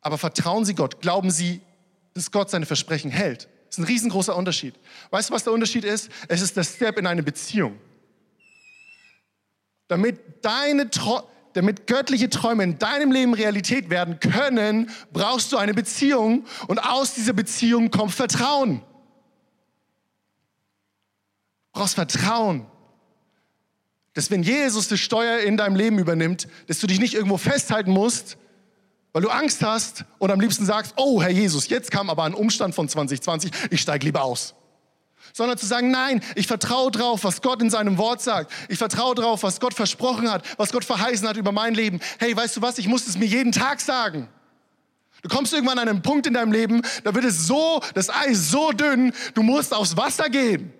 Aber 0.00 0.18
vertrauen 0.18 0.64
sie 0.64 0.74
Gott? 0.74 1.00
Glauben 1.00 1.30
sie, 1.30 1.60
dass 2.12 2.30
Gott 2.30 2.50
seine 2.50 2.66
Versprechen 2.66 3.10
hält? 3.10 3.48
Das 3.66 3.78
ist 3.78 3.78
ein 3.78 3.84
riesengroßer 3.84 4.36
Unterschied. 4.36 4.74
Weißt 5.10 5.30
du, 5.30 5.34
was 5.34 5.44
der 5.44 5.52
Unterschied 5.52 5.84
ist? 5.84 6.10
Es 6.28 6.42
ist 6.42 6.56
der 6.56 6.64
Step 6.64 6.98
in 6.98 7.06
eine 7.06 7.22
Beziehung. 7.22 7.78
Damit, 9.88 10.44
deine, 10.44 10.90
damit 11.52 11.86
göttliche 11.86 12.28
Träume 12.30 12.64
in 12.64 12.78
deinem 12.78 13.12
Leben 13.12 13.34
Realität 13.34 13.90
werden 13.90 14.20
können, 14.20 14.90
brauchst 15.12 15.52
du 15.52 15.56
eine 15.56 15.74
Beziehung 15.74 16.46
und 16.68 16.78
aus 16.78 17.14
dieser 17.14 17.32
Beziehung 17.32 17.90
kommt 17.90 18.12
Vertrauen. 18.12 18.80
Du 21.72 21.80
brauchst 21.80 21.94
Vertrauen 21.94 22.66
dass 24.14 24.30
wenn 24.30 24.42
Jesus 24.42 24.88
die 24.88 24.96
Steuer 24.96 25.40
in 25.40 25.56
deinem 25.56 25.76
Leben 25.76 25.98
übernimmt, 25.98 26.48
dass 26.68 26.78
du 26.78 26.86
dich 26.86 27.00
nicht 27.00 27.14
irgendwo 27.14 27.36
festhalten 27.36 27.90
musst, 27.90 28.38
weil 29.12 29.22
du 29.22 29.28
Angst 29.28 29.62
hast 29.62 30.04
und 30.18 30.30
am 30.30 30.40
liebsten 30.40 30.64
sagst, 30.64 30.94
oh 30.96 31.20
Herr 31.22 31.30
Jesus, 31.30 31.68
jetzt 31.68 31.90
kam 31.90 32.10
aber 32.10 32.24
ein 32.24 32.34
Umstand 32.34 32.74
von 32.74 32.88
2020, 32.88 33.50
ich 33.70 33.80
steige 33.80 34.06
lieber 34.06 34.22
aus. 34.22 34.54
Sondern 35.32 35.58
zu 35.58 35.66
sagen, 35.66 35.90
nein, 35.90 36.22
ich 36.36 36.46
vertraue 36.46 36.90
drauf, 36.92 37.24
was 37.24 37.42
Gott 37.42 37.60
in 37.60 37.70
seinem 37.70 37.98
Wort 37.98 38.22
sagt. 38.22 38.52
Ich 38.68 38.78
vertraue 38.78 39.16
drauf, 39.16 39.42
was 39.42 39.58
Gott 39.58 39.74
versprochen 39.74 40.30
hat, 40.30 40.44
was 40.58 40.70
Gott 40.70 40.84
verheißen 40.84 41.26
hat 41.26 41.36
über 41.36 41.50
mein 41.50 41.74
Leben. 41.74 41.98
Hey, 42.18 42.36
weißt 42.36 42.56
du 42.56 42.62
was, 42.62 42.78
ich 42.78 42.86
muss 42.86 43.06
es 43.06 43.18
mir 43.18 43.26
jeden 43.26 43.50
Tag 43.50 43.80
sagen. 43.80 44.28
Du 45.22 45.28
kommst 45.28 45.52
irgendwann 45.52 45.78
an 45.78 45.88
einen 45.88 46.02
Punkt 46.02 46.26
in 46.26 46.34
deinem 46.34 46.52
Leben, 46.52 46.82
da 47.02 47.14
wird 47.14 47.24
es 47.24 47.46
so, 47.46 47.80
das 47.94 48.10
Eis 48.10 48.50
so 48.50 48.72
dünn, 48.72 49.12
du 49.32 49.42
musst 49.42 49.72
aufs 49.72 49.96
Wasser 49.96 50.28
gehen. 50.28 50.72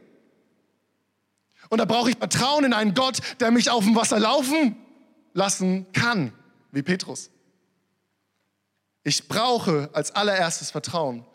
Und 1.68 1.78
da 1.78 1.84
brauche 1.84 2.10
ich 2.10 2.16
Vertrauen 2.16 2.64
in 2.64 2.72
einen 2.72 2.94
Gott, 2.94 3.18
der 3.40 3.50
mich 3.50 3.70
auf 3.70 3.84
dem 3.84 3.96
Wasser 3.96 4.18
laufen 4.18 4.76
lassen 5.32 5.90
kann, 5.92 6.32
wie 6.72 6.82
Petrus. 6.82 7.30
Ich 9.02 9.28
brauche 9.28 9.90
als 9.92 10.12
allererstes 10.12 10.70
Vertrauen. 10.70 11.26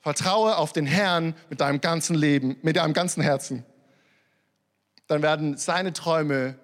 Vertraue 0.00 0.56
auf 0.56 0.72
den 0.72 0.86
Herrn 0.86 1.34
mit 1.50 1.60
deinem 1.60 1.80
ganzen 1.80 2.14
Leben, 2.14 2.56
mit 2.62 2.76
deinem 2.76 2.92
ganzen 2.92 3.22
Herzen. 3.22 3.64
Dann 5.08 5.22
werden 5.22 5.56
seine 5.56 5.92
Träume 5.92 6.56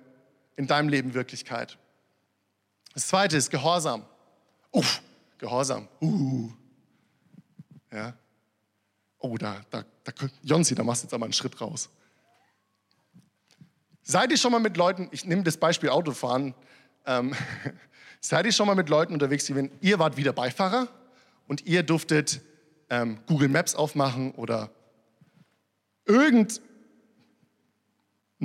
in 0.57 0.67
deinem 0.67 0.89
Leben 0.89 1.15
Wirklichkeit. 1.15 1.79
Das 2.95 3.09
zweite 3.09 3.37
ist 3.37 3.51
Gehorsam. 3.51 4.05
Uff, 4.71 5.03
Gehorsam. 5.39 5.89
Uh. 6.01 6.51
Ja. 7.93 8.15
Oh, 9.19 9.37
da, 9.37 9.61
da, 9.71 9.85
da, 10.05 10.13
Jonsi, 10.43 10.75
da 10.75 10.83
machst 10.85 11.03
du 11.03 11.07
jetzt 11.07 11.15
aber 11.15 11.25
einen 11.25 11.33
Schritt 11.33 11.61
raus. 11.61 11.91
Seid 14.05 14.33
ihr 14.33 14.37
schon 14.37 14.51
mal 14.51 14.59
mit 14.59 14.77
Leuten, 14.77 15.09
ich 15.13 15.25
nehme 15.25 15.45
das 15.45 15.57
Beispiel 15.57 15.89
Autofahren, 15.89 16.55
ähm, 17.07 17.35
seid 18.21 18.47
ihr 18.47 18.53
schon 18.53 18.67
mal 18.67 18.75
mit 18.75 18.89
Leuten 18.89 19.13
unterwegs, 19.13 19.45
die, 19.47 19.55
wenn 19.55 19.71
ihr 19.81 19.99
wart 20.01 20.17
wieder 20.17 20.33
Beifahrer 20.33 20.89
und 21.47 21.67
ihr 21.67 21.85
durftet 21.85 22.41
ähm, 22.91 23.19
Google 23.27 23.49
Maps 23.49 23.77
aufmachen 23.77 24.33
oder 24.33 24.71
irgendeine 26.05 26.61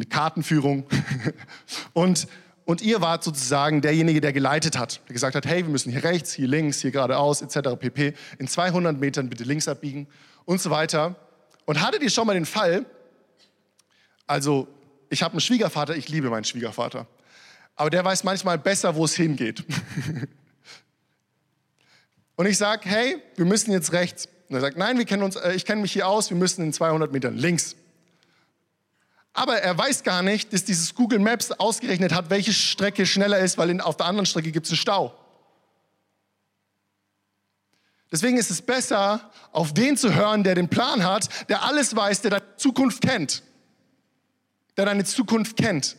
Kartenführung 0.09 0.85
und, 1.93 2.27
und 2.65 2.83
ihr 2.83 3.01
wart 3.01 3.23
sozusagen 3.23 3.81
derjenige, 3.81 4.21
der 4.21 4.33
geleitet 4.33 4.77
hat, 4.77 5.01
der 5.07 5.13
gesagt 5.13 5.35
hat, 5.35 5.47
hey, 5.47 5.63
wir 5.63 5.71
müssen 5.71 5.91
hier 5.91 6.03
rechts, 6.03 6.33
hier 6.33 6.47
links, 6.47 6.81
hier 6.81 6.91
geradeaus, 6.91 7.41
etc. 7.41 7.75
pp. 7.79 8.13
In 8.37 8.47
200 8.47 8.95
Metern 8.99 9.27
bitte 9.27 9.43
links 9.43 9.67
abbiegen 9.67 10.07
und 10.45 10.61
so 10.61 10.69
weiter. 10.69 11.15
Und 11.65 11.81
hattet 11.81 12.03
ihr 12.03 12.11
schon 12.11 12.27
mal 12.27 12.35
den 12.35 12.45
Fall, 12.45 12.85
also 14.27 14.67
ich 15.09 15.23
habe 15.23 15.33
einen 15.33 15.41
Schwiegervater, 15.41 15.95
ich 15.95 16.09
liebe 16.09 16.29
meinen 16.29 16.43
Schwiegervater. 16.43 17.07
Aber 17.75 17.89
der 17.89 18.03
weiß 18.03 18.23
manchmal 18.23 18.57
besser, 18.57 18.95
wo 18.95 19.05
es 19.05 19.15
hingeht. 19.15 19.63
Und 22.35 22.45
ich 22.45 22.57
sage, 22.57 22.89
hey, 22.89 23.21
wir 23.35 23.45
müssen 23.45 23.71
jetzt 23.71 23.93
rechts. 23.93 24.27
Und 24.49 24.55
er 24.55 24.61
sagt, 24.61 24.77
nein, 24.77 24.97
wir 24.97 25.05
kennen 25.05 25.23
uns, 25.23 25.35
äh, 25.35 25.53
ich 25.53 25.65
kenne 25.65 25.81
mich 25.81 25.91
hier 25.91 26.07
aus, 26.07 26.29
wir 26.29 26.37
müssen 26.37 26.63
in 26.63 26.73
200 26.73 27.11
Metern 27.11 27.35
links. 27.35 27.75
Aber 29.33 29.59
er 29.59 29.77
weiß 29.77 30.03
gar 30.03 30.23
nicht, 30.23 30.53
dass 30.53 30.63
dieses 30.63 30.95
Google 30.95 31.19
Maps 31.19 31.51
ausgerechnet 31.51 32.13
hat, 32.13 32.29
welche 32.29 32.53
Strecke 32.53 33.05
schneller 33.05 33.39
ist, 33.39 33.57
weil 33.57 33.69
in, 33.69 33.81
auf 33.81 33.97
der 33.97 34.07
anderen 34.07 34.25
Strecke 34.25 34.51
gibt 34.51 34.65
es 34.65 34.71
einen 34.71 34.77
Stau. 34.77 35.17
Deswegen 38.11 38.37
ist 38.37 38.49
es 38.49 38.61
besser, 38.61 39.29
auf 39.51 39.73
den 39.73 39.97
zu 39.97 40.15
hören, 40.15 40.43
der 40.43 40.55
den 40.55 40.69
Plan 40.69 41.03
hat, 41.03 41.27
der 41.49 41.63
alles 41.63 41.95
weiß, 41.95 42.21
der 42.21 42.39
die 42.39 42.45
Zukunft 42.57 43.01
kennt 43.01 43.43
der 44.77 44.85
deine 44.85 45.03
Zukunft 45.03 45.57
kennt. 45.57 45.97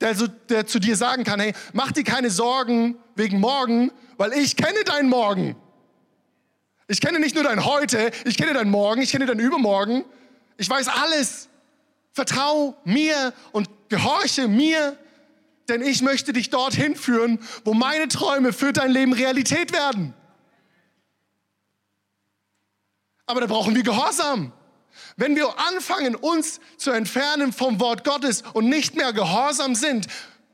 der, 0.00 0.14
so, 0.14 0.26
der 0.26 0.66
zu 0.66 0.78
dir 0.78 0.96
sagen 0.96 1.24
kann, 1.24 1.40
hey, 1.40 1.52
mach 1.72 1.92
dir 1.92 2.04
keine 2.04 2.30
Sorgen 2.30 2.96
wegen 3.14 3.38
morgen, 3.38 3.92
weil 4.16 4.32
ich 4.32 4.56
kenne 4.56 4.82
dein 4.84 5.08
Morgen. 5.08 5.56
Ich 6.88 7.00
kenne 7.00 7.20
nicht 7.20 7.34
nur 7.34 7.44
dein 7.44 7.64
Heute, 7.64 8.10
ich 8.24 8.36
kenne 8.36 8.52
dein 8.52 8.68
Morgen, 8.68 9.02
ich 9.02 9.12
kenne 9.12 9.26
dein 9.26 9.38
Übermorgen. 9.38 10.04
Ich 10.56 10.68
weiß 10.68 10.88
alles. 10.88 11.48
Vertrau 12.12 12.76
mir 12.84 13.32
und 13.52 13.68
gehorche 13.88 14.48
mir, 14.48 14.96
denn 15.68 15.82
ich 15.82 16.02
möchte 16.02 16.32
dich 16.32 16.50
dorthin 16.50 16.96
führen, 16.96 17.38
wo 17.64 17.74
meine 17.74 18.08
Träume 18.08 18.52
für 18.52 18.72
dein 18.72 18.90
Leben 18.90 19.12
Realität 19.12 19.72
werden. 19.72 20.14
Aber 23.26 23.40
da 23.40 23.46
brauchen 23.46 23.76
wir 23.76 23.84
Gehorsam. 23.84 24.52
Wenn 25.20 25.36
wir 25.36 25.58
anfangen, 25.58 26.14
uns 26.14 26.60
zu 26.78 26.92
entfernen 26.92 27.52
vom 27.52 27.78
Wort 27.78 28.04
Gottes 28.04 28.40
und 28.54 28.70
nicht 28.70 28.94
mehr 28.94 29.12
gehorsam 29.12 29.74
sind, 29.74 30.06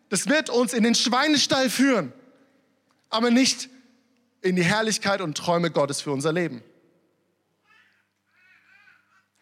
das 0.08 0.28
wird 0.28 0.50
uns 0.50 0.72
in 0.72 0.82
den 0.82 0.96
Schweinestall 0.96 1.70
führen, 1.70 2.12
aber 3.08 3.30
nicht 3.30 3.68
in 4.42 4.56
die 4.56 4.64
Herrlichkeit 4.64 5.20
und 5.20 5.38
Träume 5.38 5.70
Gottes 5.70 6.00
für 6.00 6.10
unser 6.10 6.32
Leben. 6.32 6.64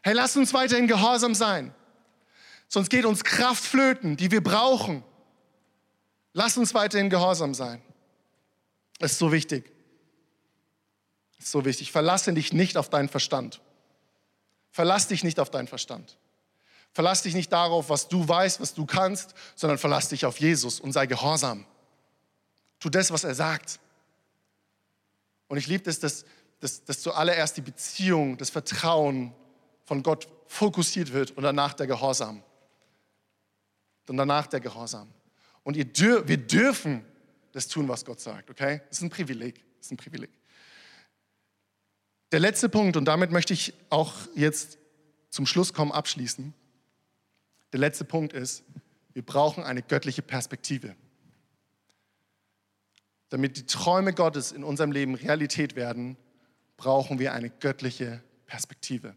Hey, 0.03 0.13
lasst 0.13 0.37
uns 0.37 0.53
weiterhin 0.53 0.89
gehorsam 0.89 1.35
sein. 1.35 1.75
Sonst 2.69 2.91
geht 2.91 3.07
uns 3.07 3.25
Kraft 3.25 3.65
flöten, 3.65 4.19
die 4.19 4.31
wir 4.31 4.43
brauchen. 4.43 5.03
Lasst 6.35 6.59
uns 6.59 6.75
weiterhin 6.75 7.09
gehorsam 7.09 7.55
sein. 7.55 7.81
Das 8.99 9.13
ist 9.13 9.19
so 9.19 9.33
wichtig. 9.33 9.73
Das 11.39 11.47
ist 11.47 11.53
so 11.53 11.65
wichtig. 11.65 11.93
Verlasse 11.93 12.35
dich 12.35 12.53
nicht 12.53 12.77
auf 12.77 12.91
deinen 12.91 13.09
Verstand. 13.09 13.63
Verlass 14.75 15.07
dich 15.07 15.23
nicht 15.23 15.39
auf 15.39 15.51
deinen 15.51 15.69
Verstand. 15.69 16.19
Verlass 16.91 17.23
dich 17.23 17.33
nicht 17.35 17.53
darauf, 17.53 17.91
was 17.91 18.09
du 18.09 18.27
weißt, 18.27 18.61
was 18.61 18.75
du 18.75 18.87
kannst, 18.87 19.33
sondern 19.55 19.79
verlass 19.79 20.09
dich 20.09 20.27
auf 20.27 20.41
Jesus 20.41 20.81
und 20.81 20.91
sei 20.91 21.07
gehorsam. 21.07 21.65
Tu 22.81 22.91
das, 22.91 23.13
was 23.13 23.23
er 23.23 23.37
sagt. 23.37 23.79
Und 25.47 25.59
ich 25.59 25.69
liebe 25.69 25.89
es, 25.89 26.01
dass, 26.01 26.25
dass, 26.59 26.83
dass 26.83 27.01
zuallererst 27.03 27.57
die 27.57 27.61
Beziehung, 27.61 28.37
das 28.37 28.51
Vertrauen 28.51 29.33
von 29.85 30.03
Gott 30.03 30.27
fokussiert 30.49 31.13
wird 31.13 31.31
und 31.31 31.45
danach 31.45 31.75
der 31.75 31.87
Gehorsam. 31.87 32.43
Und 34.09 34.17
danach 34.17 34.49
der 34.49 34.59
Gehorsam. 34.59 35.09
Und 35.63 35.77
dür 35.97 36.27
wir 36.27 36.39
dürfen 36.39 37.05
das 37.53 37.69
tun, 37.69 37.87
was 37.87 38.05
Gott 38.05 38.19
sagt, 38.19 38.51
okay? 38.51 38.83
Das 38.89 38.99
ist 38.99 39.05
ein 39.05 39.11
Privileg. 39.11 39.55
Das 39.79 39.87
ist 39.87 39.93
ein 39.93 39.99
Privileg. 39.99 40.31
Der 42.35 42.41
letzte 42.41 42.69
Punkt, 42.69 42.97
und 42.97 43.05
damit 43.05 43.31
möchte 43.31 43.53
ich 43.53 43.75
auch 43.91 44.13
jetzt 44.35 44.77
zum 45.31 45.47
Schluss 45.47 45.73
kommen, 45.73 45.93
abschließen. 45.93 46.53
Der 47.73 47.79
letzte 47.79 48.05
Punkt 48.05 48.33
ist, 48.33 48.65
wir 49.13 49.25
brauchen 49.25 49.63
eine 49.63 49.83
göttliche 49.83 50.21
Perspektive. 50.21 50.97
Damit 53.29 53.57
die 53.57 53.67
Träume 53.67 54.13
Gottes 54.13 54.51
in 54.51 54.65
unserem 54.65 54.91
Leben 54.91 55.15
Realität 55.15 55.77
werden, 55.77 56.17
brauchen 56.77 57.21
wir 57.21 57.35
eine 57.35 57.51
göttliche 57.51 58.21
Perspektive. 58.47 59.15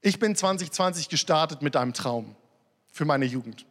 Ich 0.00 0.18
bin 0.18 0.34
2020 0.34 1.10
gestartet 1.10 1.60
mit 1.60 1.76
einem 1.76 1.92
Traum 1.92 2.36
für 2.90 3.04
meine 3.04 3.26
Jugend. 3.26 3.66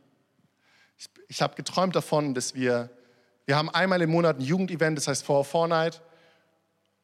Ich, 0.95 1.09
ich 1.27 1.41
habe 1.41 1.55
geträumt 1.55 1.95
davon, 1.95 2.35
dass 2.35 2.53
wir 2.53 2.91
wir 3.47 3.55
haben 3.55 3.69
einmal 3.69 4.01
im 4.01 4.11
Monat 4.11 4.37
ein 4.37 4.41
Jugendevent, 4.41 4.97
das 4.97 5.07
heißt 5.07 5.25
For 5.25 5.43
Fortnite. 5.43 6.01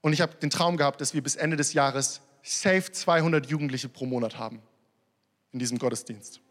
Und 0.01 0.11
ich 0.11 0.19
habe 0.19 0.35
den 0.35 0.49
Traum 0.49 0.75
gehabt, 0.75 0.99
dass 0.99 1.13
wir 1.13 1.23
bis 1.23 1.37
Ende 1.37 1.55
des 1.55 1.71
Jahres 1.71 2.21
safe 2.43 2.91
200 2.91 3.45
Jugendliche 3.45 3.87
pro 3.87 4.05
Monat 4.05 4.37
haben 4.37 4.61
in 5.53 5.59
diesem 5.59 5.79
Gottesdienst. 5.79 6.41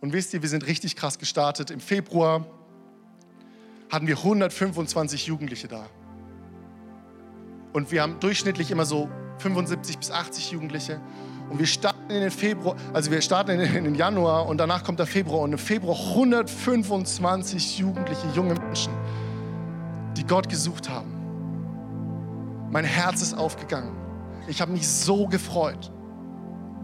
Und 0.00 0.12
wisst 0.12 0.34
ihr, 0.34 0.42
wir 0.42 0.48
sind 0.48 0.66
richtig 0.66 0.96
krass 0.96 1.20
gestartet. 1.20 1.70
Im 1.70 1.78
Februar 1.78 2.44
hatten 3.90 4.08
wir 4.08 4.16
125 4.16 5.26
Jugendliche 5.26 5.68
da. 5.68 5.86
Und 7.72 7.92
wir 7.92 8.02
haben 8.02 8.18
durchschnittlich 8.18 8.72
immer 8.72 8.86
so 8.86 9.08
75 9.38 9.98
bis 9.98 10.10
80 10.10 10.50
Jugendliche. 10.50 11.00
Und 11.50 11.58
wir 11.58 11.66
starten 11.66 12.10
in 12.10 12.20
den 12.20 12.30
Februar, 12.30 12.76
also 12.92 13.10
wir 13.10 13.20
starten 13.20 13.58
in 13.58 13.84
den 13.84 13.94
Januar 13.96 14.46
und 14.46 14.58
danach 14.58 14.84
kommt 14.84 15.00
der 15.00 15.06
Februar 15.06 15.42
und 15.42 15.52
im 15.52 15.58
Februar 15.58 15.96
125 15.96 17.78
jugendliche, 17.78 18.26
junge 18.34 18.54
Menschen, 18.54 18.92
die 20.16 20.24
Gott 20.24 20.48
gesucht 20.48 20.88
haben. 20.88 21.10
Mein 22.70 22.84
Herz 22.84 23.20
ist 23.20 23.36
aufgegangen. 23.36 23.90
Ich 24.46 24.60
habe 24.60 24.70
mich 24.70 24.88
so 24.88 25.26
gefreut. 25.26 25.90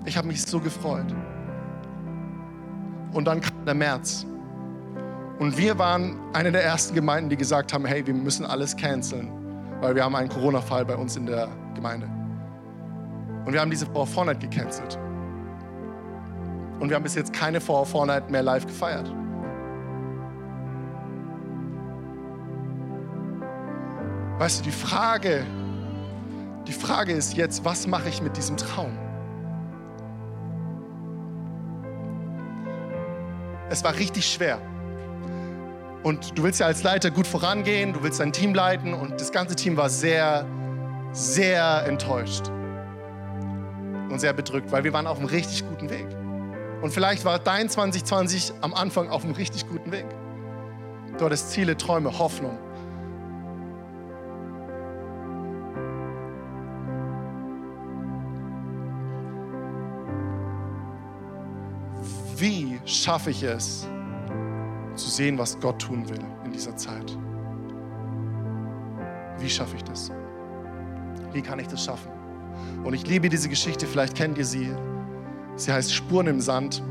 Ich 0.04 0.16
habe 0.16 0.26
mich 0.26 0.42
so 0.42 0.58
gefreut. 0.58 1.14
Und 3.12 3.24
dann 3.24 3.40
kam 3.40 3.64
der 3.64 3.74
März. 3.74 4.26
Und 5.38 5.56
wir 5.56 5.78
waren 5.78 6.18
eine 6.32 6.50
der 6.50 6.64
ersten 6.64 6.94
Gemeinden, 6.94 7.30
die 7.30 7.36
gesagt 7.36 7.72
haben, 7.72 7.84
hey, 7.84 8.04
wir 8.04 8.14
müssen 8.14 8.44
alles 8.44 8.76
canceln, 8.76 9.30
weil 9.80 9.94
wir 9.94 10.02
haben 10.02 10.16
einen 10.16 10.28
Corona-Fall 10.28 10.84
bei 10.84 10.96
uns 10.96 11.16
in 11.16 11.26
der 11.26 11.48
Gemeinde. 11.74 12.15
Und 13.46 13.52
wir 13.52 13.60
haben 13.60 13.70
diese 13.70 13.86
Power 13.86 14.08
Fortnite 14.08 14.40
gecancelt. 14.40 14.98
Und 16.80 16.88
wir 16.88 16.96
haben 16.96 17.04
bis 17.04 17.14
jetzt 17.14 17.32
keine 17.32 17.60
Power 17.60 17.86
Fortnite 17.86 18.28
mehr 18.28 18.42
live 18.42 18.66
gefeiert. 18.66 19.08
Weißt 24.38 24.58
du, 24.58 24.64
die 24.64 24.72
Frage, 24.72 25.46
die 26.66 26.72
Frage 26.72 27.12
ist 27.12 27.36
jetzt, 27.36 27.64
was 27.64 27.86
mache 27.86 28.08
ich 28.08 28.20
mit 28.20 28.36
diesem 28.36 28.56
Traum? 28.56 28.98
Es 33.70 33.82
war 33.84 33.94
richtig 33.94 34.26
schwer. 34.26 34.58
Und 36.02 36.36
du 36.36 36.42
willst 36.42 36.60
ja 36.60 36.66
als 36.66 36.82
Leiter 36.82 37.12
gut 37.12 37.28
vorangehen, 37.28 37.92
du 37.92 38.02
willst 38.02 38.18
dein 38.18 38.32
Team 38.32 38.54
leiten 38.54 38.92
und 38.92 39.20
das 39.20 39.30
ganze 39.30 39.54
Team 39.54 39.76
war 39.76 39.88
sehr, 39.88 40.44
sehr 41.12 41.84
enttäuscht 41.86 42.50
und 44.10 44.20
sehr 44.20 44.32
bedrückt, 44.32 44.72
weil 44.72 44.84
wir 44.84 44.92
waren 44.92 45.06
auf 45.06 45.18
einem 45.18 45.28
richtig 45.28 45.66
guten 45.68 45.90
Weg. 45.90 46.06
Und 46.82 46.92
vielleicht 46.92 47.24
war 47.24 47.38
dein 47.38 47.68
2020 47.68 48.52
am 48.60 48.74
Anfang 48.74 49.08
auf 49.08 49.24
einem 49.24 49.34
richtig 49.34 49.68
guten 49.68 49.90
Weg. 49.92 50.06
Du 51.18 51.24
hattest 51.24 51.50
Ziele, 51.50 51.76
Träume, 51.76 52.18
Hoffnung. 52.18 52.58
Wie 62.36 62.78
schaffe 62.84 63.30
ich 63.30 63.42
es, 63.42 63.88
zu 64.94 65.08
sehen, 65.08 65.38
was 65.38 65.58
Gott 65.58 65.80
tun 65.80 66.06
will 66.08 66.24
in 66.44 66.52
dieser 66.52 66.76
Zeit? 66.76 67.16
Wie 69.38 69.48
schaffe 69.48 69.76
ich 69.76 69.84
das? 69.84 70.12
Wie 71.32 71.40
kann 71.40 71.58
ich 71.58 71.68
das 71.68 71.84
schaffen? 71.84 72.15
Und 72.84 72.94
ich 72.94 73.06
liebe 73.06 73.28
diese 73.28 73.48
Geschichte, 73.48 73.86
vielleicht 73.86 74.14
kennt 74.14 74.38
ihr 74.38 74.44
sie. 74.44 74.70
Sie 75.56 75.72
heißt 75.72 75.92
Spuren 75.92 76.26
im 76.26 76.40
Sand. 76.40 76.82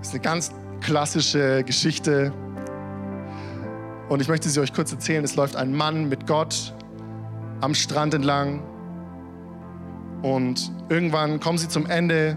Ist 0.00 0.12
eine 0.12 0.20
ganz 0.20 0.52
klassische 0.80 1.62
Geschichte. 1.64 2.32
Und 4.08 4.20
ich 4.20 4.28
möchte 4.28 4.48
sie 4.48 4.60
euch 4.60 4.72
kurz 4.72 4.92
erzählen. 4.92 5.24
Es 5.24 5.36
läuft 5.36 5.56
ein 5.56 5.74
Mann 5.74 6.08
mit 6.08 6.26
Gott 6.26 6.74
am 7.60 7.74
Strand 7.74 8.14
entlang. 8.14 8.62
Und 10.22 10.70
irgendwann 10.88 11.40
kommen 11.40 11.58
sie 11.58 11.68
zum 11.68 11.86
Ende 11.86 12.36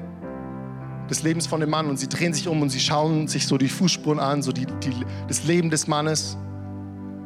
des 1.09 1.23
Lebens 1.23 1.45
von 1.45 1.59
dem 1.59 1.69
Mann 1.69 1.87
und 1.87 1.97
sie 1.97 2.07
drehen 2.07 2.33
sich 2.33 2.47
um 2.47 2.61
und 2.61 2.69
sie 2.69 2.79
schauen 2.79 3.27
sich 3.27 3.45
so 3.47 3.57
die 3.57 3.69
Fußspuren 3.69 4.19
an, 4.19 4.41
so 4.41 4.51
die, 4.51 4.65
die, 4.65 4.93
das 5.27 5.43
Leben 5.43 5.69
des 5.69 5.87
Mannes. 5.87 6.37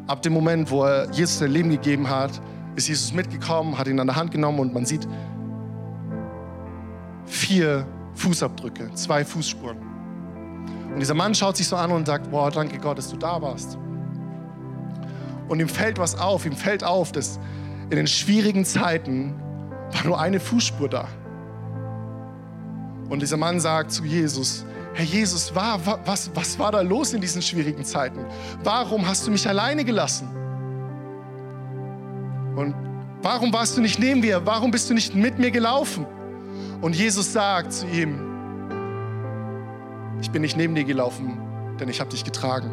Ab 0.07 0.21
dem 0.21 0.33
Moment, 0.33 0.69
wo 0.69 0.83
er 0.83 1.09
Jesus 1.11 1.39
sein 1.39 1.51
Leben 1.51 1.69
gegeben 1.69 2.09
hat, 2.09 2.41
ist 2.75 2.87
Jesus 2.87 3.13
mitgekommen, 3.13 3.77
hat 3.77 3.87
ihn 3.87 3.99
an 3.99 4.07
der 4.07 4.15
Hand 4.15 4.31
genommen 4.31 4.59
und 4.59 4.73
man 4.73 4.85
sieht 4.85 5.07
vier 7.25 7.85
Fußabdrücke, 8.13 8.93
zwei 8.93 9.23
Fußspuren. 9.23 9.77
Und 10.93 10.99
dieser 10.99 11.13
Mann 11.13 11.35
schaut 11.35 11.57
sich 11.57 11.67
so 11.67 11.75
an 11.75 11.91
und 11.91 12.07
sagt, 12.07 12.31
boah, 12.31 12.49
danke 12.51 12.77
Gott, 12.77 12.97
dass 12.97 13.09
du 13.09 13.17
da 13.17 13.41
warst. 13.41 13.77
Und 15.47 15.59
ihm 15.59 15.69
fällt 15.69 15.97
was 15.97 16.17
auf, 16.17 16.45
ihm 16.45 16.55
fällt 16.55 16.83
auf, 16.83 17.11
dass 17.11 17.39
in 17.89 17.95
den 17.95 18.07
schwierigen 18.07 18.65
Zeiten 18.65 19.35
war 19.91 20.03
nur 20.05 20.19
eine 20.19 20.39
Fußspur 20.39 20.89
da. 20.89 21.07
Und 23.09 23.21
dieser 23.21 23.37
Mann 23.37 23.59
sagt 23.59 23.91
zu 23.91 24.03
Jesus, 24.03 24.65
Herr 24.93 25.05
Jesus, 25.05 25.53
was, 25.55 26.29
was 26.33 26.59
war 26.59 26.71
da 26.71 26.81
los 26.81 27.13
in 27.13 27.21
diesen 27.21 27.41
schwierigen 27.41 27.83
Zeiten? 27.83 28.25
Warum 28.63 29.07
hast 29.07 29.25
du 29.25 29.31
mich 29.31 29.47
alleine 29.47 29.85
gelassen? 29.85 30.27
Und 32.59 32.75
warum 33.21 33.53
warst 33.53 33.77
du 33.77 33.81
nicht 33.81 33.99
neben 33.99 34.19
mir? 34.19 34.45
Warum 34.45 34.69
bist 34.69 34.89
du 34.89 34.93
nicht 34.93 35.15
mit 35.15 35.39
mir 35.39 35.49
gelaufen? 35.49 36.05
Und 36.81 36.93
Jesus 36.93 37.31
sagt 37.31 37.71
zu 37.71 37.87
ihm, 37.87 38.19
ich 40.19 40.29
bin 40.29 40.41
nicht 40.41 40.57
neben 40.57 40.75
dir 40.75 40.83
gelaufen, 40.83 41.39
denn 41.79 41.87
ich 41.87 42.01
habe 42.01 42.09
dich 42.09 42.25
getragen. 42.25 42.69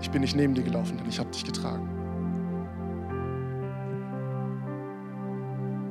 Ich 0.00 0.10
bin 0.10 0.22
nicht 0.22 0.34
neben 0.34 0.54
dir 0.54 0.62
gelaufen, 0.62 0.96
denn 0.96 1.06
ich 1.10 1.18
habe 1.18 1.30
dich 1.30 1.44
getragen. 1.44 1.86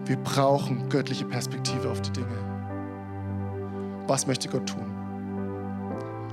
Wir 0.05 0.17
brauchen 0.17 0.89
göttliche 0.89 1.25
Perspektive 1.25 1.91
auf 1.91 2.01
die 2.01 2.11
Dinge. 2.11 2.37
Was 4.07 4.25
möchte 4.25 4.49
Gott 4.49 4.67
tun? 4.67 4.91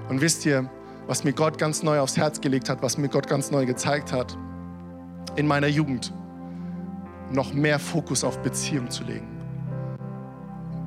Und 0.08 0.22
wisst 0.22 0.46
ihr, 0.46 0.70
was 1.06 1.22
mir 1.22 1.34
Gott 1.34 1.58
ganz 1.58 1.82
neu 1.82 2.00
aufs 2.00 2.16
Herz 2.16 2.40
gelegt 2.40 2.70
hat, 2.70 2.82
was 2.82 2.96
mir 2.96 3.10
Gott 3.10 3.28
ganz 3.28 3.50
neu 3.50 3.66
gezeigt 3.66 4.10
hat, 4.10 4.38
in 5.36 5.46
meiner 5.46 5.68
Jugend 5.68 6.12
noch 7.30 7.52
mehr 7.52 7.78
Fokus 7.78 8.24
auf 8.24 8.38
Beziehung 8.42 8.90
zu 8.90 9.04
legen. 9.04 9.28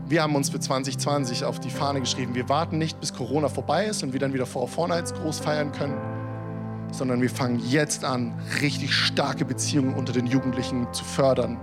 Wir 0.08 0.22
haben 0.22 0.36
uns 0.36 0.50
für 0.50 0.60
2020 0.60 1.46
auf 1.46 1.60
die 1.60 1.72
Fahne 1.72 2.00
geschrieben, 2.00 2.36
wir 2.36 2.48
warten 2.48 2.78
nicht, 2.78 3.00
bis 3.00 3.14
Corona 3.14 3.50
vorbei 3.50 3.86
ist 3.86 4.04
und 4.04 4.14
wir 4.14 4.20
dann 4.20 4.34
wieder 4.34 4.46
vor 4.46 4.68
Vornights 4.68 5.14
groß 5.16 5.40
feiern 5.40 5.72
können, 5.72 5.98
sondern 6.92 7.22
wir 7.22 7.30
fangen 7.30 7.60
jetzt 7.68 8.06
an, 8.06 8.36
richtig 8.62 8.94
starke 8.94 9.46
Beziehungen 9.46 9.96
unter 9.96 10.14
den 10.14 10.28
Jugendlichen 10.28 10.88
zu 10.94 11.04
fördern, 11.04 11.58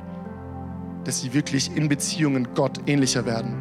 dass 1.04 1.20
sie 1.20 1.32
wirklich 1.32 1.76
in 1.76 1.88
Beziehungen 1.88 2.48
Gott 2.54 2.80
ähnlicher 2.86 3.24
werden. 3.26 3.54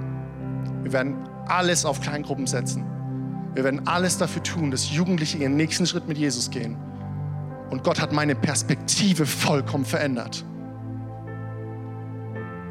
Wir 0.82 0.94
werden 0.94 1.16
alles 1.48 1.86
auf 1.86 2.02
Kleingruppen 2.02 2.48
setzen. 2.48 2.84
Wir 3.54 3.64
werden 3.64 3.88
alles 3.88 4.18
dafür 4.18 4.42
tun, 4.42 4.72
dass 4.72 4.92
Jugendliche 4.92 5.38
ihren 5.38 5.58
nächsten 5.58 5.86
Schritt 5.86 6.08
mit 6.08 6.18
Jesus 6.18 6.50
gehen. 6.50 6.76
Und 7.72 7.84
Gott 7.84 8.00
hat 8.02 8.12
meine 8.12 8.36
Perspektive 8.36 9.26
vollkommen 9.26 9.86
verändert. 9.86 10.46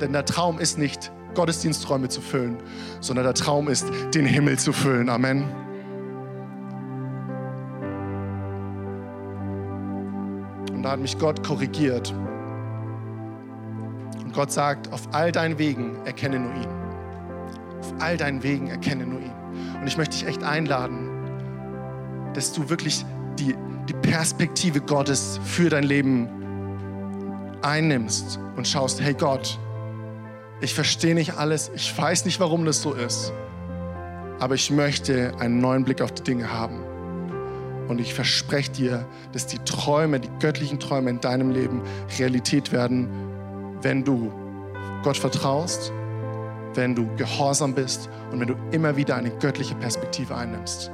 Denn 0.00 0.12
der 0.12 0.24
Traum 0.26 0.58
ist 0.58 0.78
nicht, 0.78 1.10
Gottesdiensträume 1.34 2.08
zu 2.08 2.20
füllen, 2.20 2.58
sondern 3.00 3.24
der 3.24 3.34
Traum 3.34 3.68
ist, 3.68 3.86
den 4.14 4.26
Himmel 4.26 4.58
zu 4.58 4.72
füllen. 4.72 5.08
Amen. 5.08 5.44
Und 10.72 10.82
da 10.82 10.92
hat 10.92 11.00
mich 11.00 11.18
Gott 11.18 11.46
korrigiert. 11.46 12.12
Und 14.22 14.32
Gott 14.34 14.52
sagt, 14.52 14.92
auf 14.92 15.08
all 15.12 15.32
deinen 15.32 15.58
Wegen 15.58 15.96
erkenne 16.04 16.38
nur 16.40 16.54
ihn. 16.54 16.68
Auf 17.80 17.94
all 18.00 18.16
deinen 18.16 18.42
Wegen 18.42 18.68
erkenne 18.68 19.06
nur 19.06 19.20
ihn. 19.20 19.32
Und 19.80 19.86
ich 19.86 19.96
möchte 19.96 20.18
dich 20.18 20.26
echt 20.26 20.42
einladen, 20.42 21.08
dass 22.34 22.52
du 22.52 22.68
wirklich 22.68 23.04
die, 23.40 23.55
die 23.88 23.94
Perspektive 23.94 24.81
Gottes 24.81 25.40
für 25.44 25.70
dein 25.70 25.85
Leben 25.85 26.29
einnimmst 27.62 28.38
und 28.57 28.68
schaust, 28.68 29.00
hey 29.00 29.14
Gott, 29.14 29.59
ich 30.61 30.74
verstehe 30.74 31.14
nicht 31.14 31.35
alles, 31.35 31.70
ich 31.74 31.96
weiß 31.96 32.26
nicht, 32.26 32.38
warum 32.38 32.64
das 32.64 32.83
so 32.83 32.92
ist, 32.92 33.33
aber 34.38 34.55
ich 34.55 34.70
möchte 34.70 35.33
einen 35.38 35.59
neuen 35.59 35.85
Blick 35.85 36.03
auf 36.03 36.12
die 36.12 36.22
Dinge 36.22 36.53
haben. 36.53 36.85
Und 37.88 38.00
ich 38.00 38.14
verspreche 38.14 38.70
dir, 38.70 39.07
dass 39.33 39.46
die 39.46 39.59
Träume, 39.59 40.20
die 40.20 40.29
göttlichen 40.38 40.79
Träume 40.79 41.11
in 41.11 41.20
deinem 41.20 41.50
Leben 41.50 41.83
Realität 42.18 42.70
werden, 42.70 43.09
wenn 43.83 44.05
du 44.05 44.31
Gott 45.03 45.16
vertraust, 45.16 45.92
wenn 46.74 46.94
du 46.94 47.09
gehorsam 47.16 47.74
bist 47.74 48.09
und 48.31 48.38
wenn 48.38 48.48
du 48.48 48.55
immer 48.70 48.96
wieder 48.96 49.16
eine 49.16 49.31
göttliche 49.31 49.74
Perspektive 49.74 50.37
einnimmst. 50.37 50.92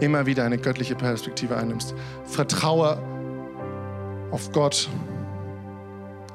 Immer 0.00 0.26
wieder 0.26 0.44
eine 0.44 0.58
göttliche 0.58 0.94
Perspektive 0.94 1.56
einnimmst. 1.56 1.94
Vertraue 2.24 2.98
auf 4.30 4.50
Gott 4.52 4.88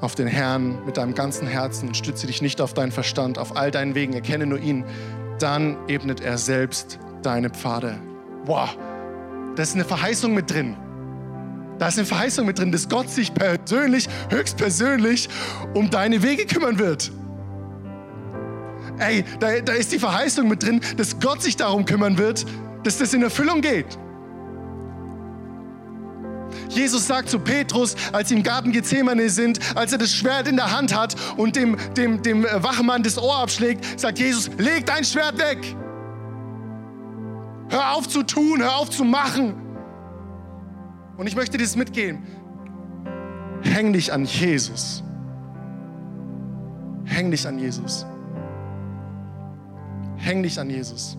auf 0.01 0.15
den 0.15 0.27
Herrn 0.27 0.85
mit 0.85 0.97
deinem 0.97 1.13
ganzen 1.13 1.45
Herzen 1.45 1.93
stütze 1.93 2.27
dich 2.27 2.41
nicht 2.41 2.61
auf 2.61 2.73
deinen 2.73 2.91
Verstand, 2.91 3.37
auf 3.37 3.57
all 3.57 3.69
deinen 3.69 3.95
Wegen, 3.95 4.13
erkenne 4.13 4.45
nur 4.45 4.59
ihn, 4.59 4.85
dann 5.39 5.77
ebnet 5.87 6.21
er 6.21 6.37
selbst 6.37 6.99
deine 7.21 7.49
Pfade. 7.49 7.99
Boah, 8.45 8.69
da 9.55 9.63
ist 9.63 9.75
eine 9.75 9.83
Verheißung 9.83 10.33
mit 10.33 10.51
drin. 10.51 10.77
Da 11.79 11.87
ist 11.87 11.97
eine 11.97 12.07
Verheißung 12.07 12.45
mit 12.45 12.59
drin, 12.59 12.71
dass 12.71 12.87
Gott 12.87 13.09
sich 13.09 13.33
persönlich, 13.33 14.07
höchstpersönlich 14.29 15.29
um 15.73 15.89
deine 15.89 16.23
Wege 16.23 16.45
kümmern 16.45 16.77
wird. 16.77 17.11
Ey, 18.99 19.23
da, 19.39 19.59
da 19.61 19.73
ist 19.73 19.91
die 19.93 19.99
Verheißung 19.99 20.49
mit 20.49 20.63
drin, 20.63 20.81
dass 20.97 21.19
Gott 21.19 21.41
sich 21.41 21.55
darum 21.55 21.85
kümmern 21.85 22.17
wird, 22.17 22.45
dass 22.83 22.97
das 22.97 23.13
in 23.13 23.23
Erfüllung 23.23 23.61
geht. 23.61 23.97
Jesus 26.69 27.07
sagt 27.07 27.29
zu 27.29 27.39
Petrus, 27.39 27.95
als 28.11 28.29
sie 28.29 28.35
im 28.35 28.43
Garten 28.43 28.71
Gethsemane 28.71 29.29
sind, 29.29 29.59
als 29.75 29.91
er 29.91 29.97
das 29.97 30.13
Schwert 30.13 30.47
in 30.47 30.55
der 30.55 30.75
Hand 30.75 30.95
hat 30.95 31.15
und 31.37 31.55
dem, 31.55 31.77
dem, 31.95 32.21
dem 32.21 32.43
Wachmann 32.43 33.03
das 33.03 33.17
Ohr 33.17 33.37
abschlägt, 33.39 33.99
sagt 33.99 34.19
Jesus, 34.19 34.49
leg 34.57 34.85
dein 34.85 35.03
Schwert 35.03 35.37
weg. 35.39 35.57
Hör 37.69 37.95
auf 37.95 38.07
zu 38.07 38.23
tun, 38.23 38.61
hör 38.61 38.77
auf 38.77 38.89
zu 38.89 39.03
machen. 39.03 39.55
Und 41.17 41.27
ich 41.27 41.35
möchte 41.35 41.57
dir 41.57 41.63
das 41.63 41.75
mitgehen. 41.75 42.25
Häng 43.61 43.93
dich 43.93 44.11
an 44.13 44.25
Jesus. 44.25 45.03
Häng 47.05 47.31
dich 47.31 47.47
an 47.47 47.59
Jesus. 47.59 48.05
Häng 50.17 50.43
dich 50.43 50.59
an 50.59 50.69
Jesus. 50.69 51.17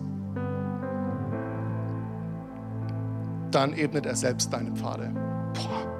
Dann 3.51 3.73
ebnet 3.73 4.05
er 4.05 4.15
selbst 4.15 4.51
deine 4.53 4.71
Pfade. 4.71 5.11
Boah. 5.53 5.91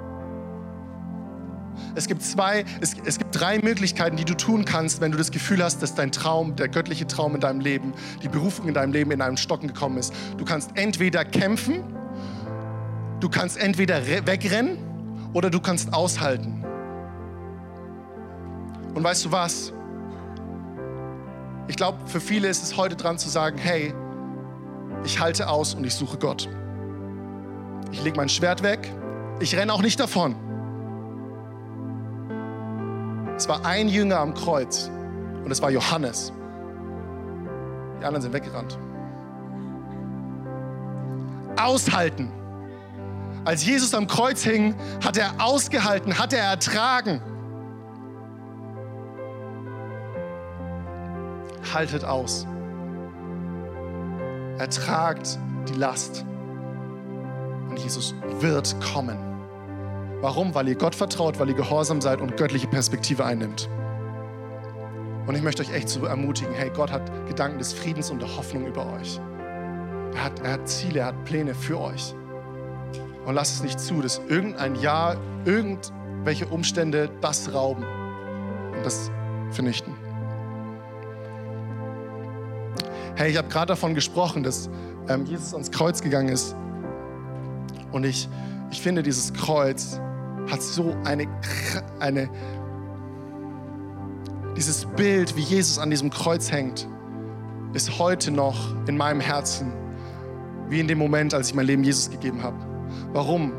Es 1.94 2.06
gibt 2.06 2.22
zwei, 2.22 2.64
es, 2.80 2.96
es 3.04 3.18
gibt 3.18 3.38
drei 3.38 3.58
Möglichkeiten, 3.58 4.16
die 4.16 4.24
du 4.24 4.34
tun 4.34 4.64
kannst, 4.64 5.00
wenn 5.00 5.12
du 5.12 5.18
das 5.18 5.30
Gefühl 5.30 5.62
hast, 5.62 5.82
dass 5.82 5.94
dein 5.94 6.10
Traum, 6.10 6.56
der 6.56 6.68
göttliche 6.68 7.06
Traum 7.06 7.34
in 7.34 7.40
deinem 7.40 7.60
Leben, 7.60 7.92
die 8.22 8.28
Berufung 8.28 8.68
in 8.68 8.74
deinem 8.74 8.92
Leben 8.92 9.10
in 9.10 9.20
einem 9.20 9.36
Stocken 9.36 9.68
gekommen 9.68 9.98
ist. 9.98 10.14
Du 10.38 10.44
kannst 10.44 10.70
entweder 10.74 11.24
kämpfen, 11.24 11.82
du 13.20 13.28
kannst 13.28 13.58
entweder 13.58 14.06
wegrennen 14.06 14.78
oder 15.34 15.50
du 15.50 15.60
kannst 15.60 15.92
aushalten. 15.92 16.64
Und 18.94 19.04
weißt 19.04 19.26
du 19.26 19.32
was? 19.32 19.72
Ich 21.68 21.76
glaube, 21.76 21.98
für 22.06 22.20
viele 22.20 22.48
ist 22.48 22.62
es 22.62 22.76
heute 22.76 22.96
dran 22.96 23.18
zu 23.18 23.28
sagen, 23.28 23.56
hey, 23.58 23.94
ich 25.04 25.20
halte 25.20 25.48
aus 25.48 25.74
und 25.74 25.84
ich 25.84 25.94
suche 25.94 26.18
Gott. 26.18 26.48
Ich 27.92 28.02
lege 28.02 28.16
mein 28.16 28.28
Schwert 28.28 28.62
weg 28.62 28.90
ich 29.42 29.56
renne 29.56 29.72
auch 29.72 29.82
nicht 29.82 29.98
davon. 29.98 30.36
Es 33.36 33.48
war 33.48 33.64
ein 33.66 33.88
Jünger 33.88 34.20
am 34.20 34.34
Kreuz 34.34 34.88
und 35.44 35.50
es 35.50 35.60
war 35.60 35.70
Johannes. 35.70 36.32
Die 38.00 38.04
anderen 38.04 38.22
sind 38.22 38.32
weggerannt. 38.32 38.78
Aushalten. 41.60 42.30
Als 43.44 43.64
Jesus 43.66 43.92
am 43.94 44.06
Kreuz 44.06 44.42
hing, 44.44 44.76
hat 45.04 45.16
er 45.16 45.32
ausgehalten, 45.38 46.16
hat 46.18 46.32
er 46.32 46.44
ertragen. 46.44 47.20
Haltet 51.74 52.04
aus. 52.04 52.46
Ertragt 54.58 55.38
die 55.68 55.74
Last. 55.74 56.24
Und 57.72 57.78
Jesus 57.78 58.14
wird 58.38 58.76
kommen. 58.82 59.16
Warum? 60.20 60.54
Weil 60.54 60.68
ihr 60.68 60.74
Gott 60.74 60.94
vertraut, 60.94 61.40
weil 61.40 61.48
ihr 61.48 61.54
gehorsam 61.54 62.02
seid 62.02 62.20
und 62.20 62.36
göttliche 62.36 62.66
Perspektive 62.66 63.24
einnimmt. 63.24 63.70
Und 65.26 65.34
ich 65.34 65.42
möchte 65.42 65.62
euch 65.62 65.72
echt 65.72 65.88
so 65.88 66.04
ermutigen, 66.04 66.52
hey, 66.52 66.70
Gott 66.76 66.92
hat 66.92 67.10
Gedanken 67.26 67.56
des 67.56 67.72
Friedens 67.72 68.10
und 68.10 68.20
der 68.20 68.36
Hoffnung 68.36 68.66
über 68.66 68.92
euch. 68.92 69.18
Er 70.14 70.24
hat, 70.24 70.40
er 70.40 70.52
hat 70.52 70.68
Ziele, 70.68 71.00
er 71.00 71.06
hat 71.06 71.24
Pläne 71.24 71.54
für 71.54 71.80
euch. 71.80 72.14
Und 73.24 73.36
lasst 73.36 73.54
es 73.54 73.62
nicht 73.62 73.80
zu, 73.80 74.02
dass 74.02 74.20
irgendein 74.28 74.74
Jahr, 74.74 75.16
irgendwelche 75.46 76.44
Umstände 76.48 77.08
das 77.22 77.54
rauben 77.54 77.86
und 78.76 78.84
das 78.84 79.10
vernichten. 79.50 79.94
Hey, 83.14 83.30
ich 83.30 83.38
habe 83.38 83.48
gerade 83.48 83.68
davon 83.68 83.94
gesprochen, 83.94 84.42
dass 84.42 84.68
ähm, 85.08 85.24
Jesus 85.24 85.54
ans 85.54 85.70
Kreuz 85.70 86.02
gegangen 86.02 86.28
ist. 86.28 86.54
Und 87.92 88.04
ich, 88.04 88.28
ich 88.70 88.80
finde, 88.80 89.02
dieses 89.02 89.32
Kreuz 89.34 90.00
hat 90.50 90.62
so 90.62 90.96
eine, 91.04 91.28
eine, 92.00 92.28
dieses 94.56 94.86
Bild, 94.86 95.36
wie 95.36 95.42
Jesus 95.42 95.78
an 95.78 95.90
diesem 95.90 96.10
Kreuz 96.10 96.50
hängt, 96.50 96.88
ist 97.74 97.98
heute 97.98 98.30
noch 98.30 98.74
in 98.86 98.96
meinem 98.96 99.20
Herzen, 99.20 99.72
wie 100.68 100.80
in 100.80 100.88
dem 100.88 100.98
Moment, 100.98 101.34
als 101.34 101.48
ich 101.48 101.54
mein 101.54 101.66
Leben 101.66 101.84
Jesus 101.84 102.10
gegeben 102.10 102.42
habe. 102.42 102.56
Warum? 103.12 103.52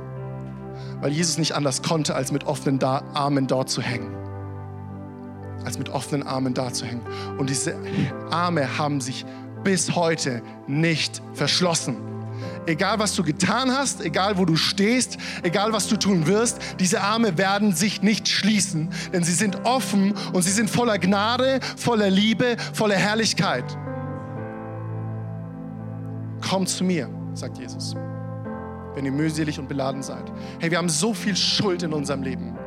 Weil 1.02 1.12
Jesus 1.12 1.38
nicht 1.38 1.54
anders 1.54 1.82
konnte, 1.82 2.16
als 2.16 2.32
mit 2.32 2.46
offenen 2.46 2.82
Armen 2.84 3.48
dort 3.48 3.70
zu 3.70 3.82
hängen. 3.82 4.16
Als 5.64 5.78
mit 5.78 5.90
offenen 5.90 6.24
Armen 6.28 6.54
da 6.54 6.74
zu 6.74 6.86
hängen. 6.86 7.02
Und 7.38 7.50
diese 7.50 7.76
Arme 8.32 8.78
haben 8.78 9.00
sich 9.00 9.26
bis 9.64 9.96
heute 9.96 10.42
nicht 10.68 11.22
verschlossen 11.34 12.13
egal 12.66 13.00
was 13.00 13.16
du 13.16 13.24
getan 13.24 13.72
hast, 13.72 14.02
egal 14.02 14.38
wo 14.38 14.46
du 14.46 14.56
stehst, 14.56 15.18
egal 15.44 15.74
was 15.74 15.88
du 15.88 15.98
tun 15.98 16.28
wirst, 16.28 16.60
diese 16.80 17.02
Arme 17.02 17.38
werden 17.38 17.74
sich 17.74 18.02
nicht 18.02 18.28
schließen, 18.28 18.90
denn 19.12 19.24
sie 19.24 19.34
sind 19.34 19.66
offen 19.66 20.14
und 20.34 20.42
sie 20.42 20.52
sind 20.52 20.70
voller 20.70 20.98
Gnade, 20.98 21.60
voller 21.78 22.10
Liebe, 22.10 22.58
voller 22.74 22.96
Herrlichkeit. 22.96 23.66
Komm 26.42 26.68
zu 26.68 26.84
mir, 26.84 27.10
sagt 27.34 27.58
Jesus, 27.58 27.96
wenn 28.96 29.06
ihr 29.06 29.12
mühselig 29.12 29.60
und 29.60 29.68
beladen 29.68 30.04
seid. 30.04 30.32
Hey, 30.60 30.70
wir 30.72 30.78
haben 30.78 30.90
so 30.90 31.14
viel 31.14 31.36
Schuld 31.36 31.84
in 31.84 31.94
unserem 31.94 32.22
Leben. 32.22 32.58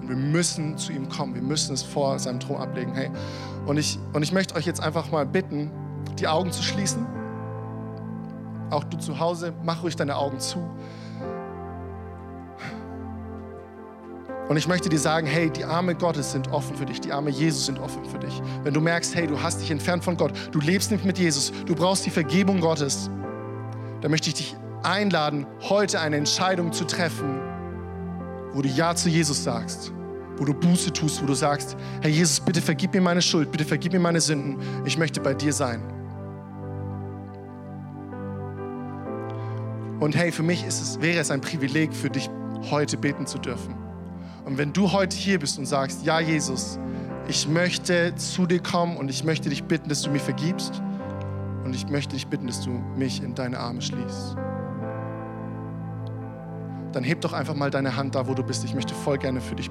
Und 0.00 0.08
wir 0.08 0.16
müssen 0.16 0.78
zu 0.78 0.92
ihm 0.92 1.08
kommen. 1.08 1.34
Wir 1.34 1.42
müssen 1.42 1.74
es 1.74 1.82
vor 1.82 2.18
seinem 2.18 2.38
Thron 2.38 2.60
ablegen. 2.60 2.94
Hey, 2.94 3.10
und 3.66 3.78
ich, 3.78 3.98
und 4.12 4.22
ich 4.22 4.32
möchte 4.32 4.54
euch 4.54 4.66
jetzt 4.66 4.80
einfach 4.80 5.10
mal 5.10 5.26
bitten, 5.26 5.70
die 6.18 6.28
Augen 6.28 6.52
zu 6.52 6.62
schließen. 6.62 7.06
Auch 8.70 8.84
du 8.84 8.96
zu 8.96 9.18
Hause, 9.18 9.52
mach 9.62 9.82
ruhig 9.82 9.96
deine 9.96 10.16
Augen 10.16 10.40
zu. 10.40 10.58
Und 14.48 14.58
ich 14.58 14.68
möchte 14.68 14.90
dir 14.90 14.98
sagen, 14.98 15.26
hey, 15.26 15.50
die 15.50 15.64
Arme 15.64 15.94
Gottes 15.94 16.32
sind 16.32 16.52
offen 16.52 16.76
für 16.76 16.84
dich, 16.84 17.00
die 17.00 17.12
Arme 17.12 17.30
Jesus 17.30 17.66
sind 17.66 17.78
offen 17.78 18.04
für 18.04 18.18
dich. 18.18 18.42
Wenn 18.62 18.74
du 18.74 18.80
merkst, 18.80 19.14
hey, 19.14 19.26
du 19.26 19.40
hast 19.40 19.60
dich 19.62 19.70
entfernt 19.70 20.04
von 20.04 20.16
Gott, 20.16 20.32
du 20.52 20.60
lebst 20.60 20.90
nicht 20.90 21.04
mit 21.04 21.18
Jesus, 21.18 21.50
du 21.64 21.74
brauchst 21.74 22.04
die 22.04 22.10
Vergebung 22.10 22.60
Gottes, 22.60 23.08
dann 24.02 24.10
möchte 24.10 24.28
ich 24.28 24.34
dich 24.34 24.56
einladen, 24.82 25.46
heute 25.62 25.98
eine 26.00 26.16
Entscheidung 26.16 26.72
zu 26.72 26.84
treffen, 26.84 27.40
wo 28.52 28.60
du 28.60 28.68
Ja 28.68 28.94
zu 28.94 29.08
Jesus 29.08 29.42
sagst, 29.42 29.92
wo 30.36 30.44
du 30.44 30.52
Buße 30.52 30.92
tust, 30.92 31.22
wo 31.22 31.26
du 31.26 31.34
sagst, 31.34 31.74
Herr 32.02 32.10
Jesus, 32.10 32.38
bitte 32.38 32.60
vergib 32.60 32.92
mir 32.92 33.00
meine 33.00 33.22
Schuld, 33.22 33.50
bitte 33.50 33.64
vergib 33.64 33.94
mir 33.94 34.00
meine 34.00 34.20
Sünden, 34.20 34.58
ich 34.84 34.98
möchte 34.98 35.20
bei 35.20 35.32
dir 35.32 35.54
sein. 35.54 35.82
Und 40.00 40.16
hey, 40.16 40.32
für 40.32 40.42
mich 40.42 40.64
es, 40.66 41.00
wäre 41.00 41.20
es 41.20 41.30
ein 41.30 41.40
Privileg 41.40 41.94
für 41.94 42.10
dich, 42.10 42.28
heute 42.70 42.96
beten 42.96 43.26
zu 43.26 43.38
dürfen. 43.38 43.74
Und 44.44 44.58
wenn 44.58 44.72
du 44.72 44.92
heute 44.92 45.16
hier 45.16 45.38
bist 45.38 45.58
und 45.58 45.66
sagst, 45.66 46.04
ja 46.04 46.20
Jesus, 46.20 46.78
ich 47.28 47.48
möchte 47.48 48.14
zu 48.16 48.46
dir 48.46 48.60
kommen 48.60 48.96
und 48.96 49.08
ich 49.08 49.24
möchte 49.24 49.48
dich 49.48 49.64
bitten, 49.64 49.88
dass 49.88 50.02
du 50.02 50.10
mir 50.10 50.20
vergibst 50.20 50.82
und 51.64 51.74
ich 51.74 51.88
möchte 51.88 52.14
dich 52.14 52.26
bitten, 52.26 52.46
dass 52.46 52.60
du 52.60 52.70
mich 52.96 53.22
in 53.22 53.34
deine 53.34 53.58
Arme 53.58 53.80
schließt, 53.80 54.36
dann 56.92 57.02
heb 57.02 57.22
doch 57.22 57.32
einfach 57.32 57.54
mal 57.54 57.70
deine 57.70 57.96
Hand 57.96 58.14
da, 58.14 58.26
wo 58.28 58.34
du 58.34 58.42
bist. 58.42 58.64
Ich 58.64 58.74
möchte 58.74 58.94
voll 58.94 59.18
gerne 59.18 59.40
für 59.40 59.54
dich 59.54 59.70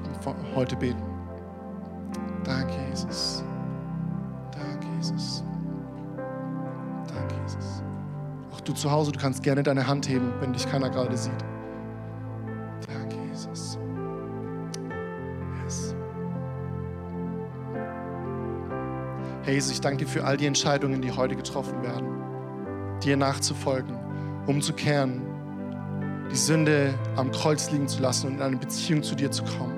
heute 0.56 0.76
beten. 0.76 1.04
Danke, 2.44 2.74
Jesus. 2.90 3.44
Du 8.66 8.74
zu 8.74 8.92
Hause, 8.92 9.12
du 9.12 9.20
kannst 9.20 9.44
gerne 9.44 9.64
deine 9.64 9.88
Hand 9.88 10.08
heben, 10.08 10.34
wenn 10.40 10.54
dich 10.54 10.70
keiner 10.70 10.90
gerade 10.90 11.16
sieht. 11.18 11.34
Danke, 12.88 13.16
Jesus. 13.30 13.78
Herr 19.44 19.54
Jesus, 19.54 19.74
ich 19.74 19.82
danke 19.82 20.06
dir 20.06 20.08
für 20.08 20.24
all 20.24 20.38
die 20.38 20.46
Entscheidungen, 20.46 21.02
die 21.02 21.12
heute 21.12 21.36
getroffen 21.36 21.84
werden, 21.84 23.00
dir 23.04 23.18
nachzufolgen, 23.18 23.98
umzukehren, 24.48 25.22
die 26.32 26.38
Sünde 26.38 26.94
am 27.18 27.30
Kreuz 27.32 27.70
liegen 27.70 27.90
zu 27.90 28.02
lassen 28.02 28.28
und 28.28 28.34
in 28.36 28.42
eine 28.42 28.56
Beziehung 28.56 29.04
zu 29.04 29.16
dir 29.16 29.32
zu 29.32 29.44
kommen. 29.44 29.76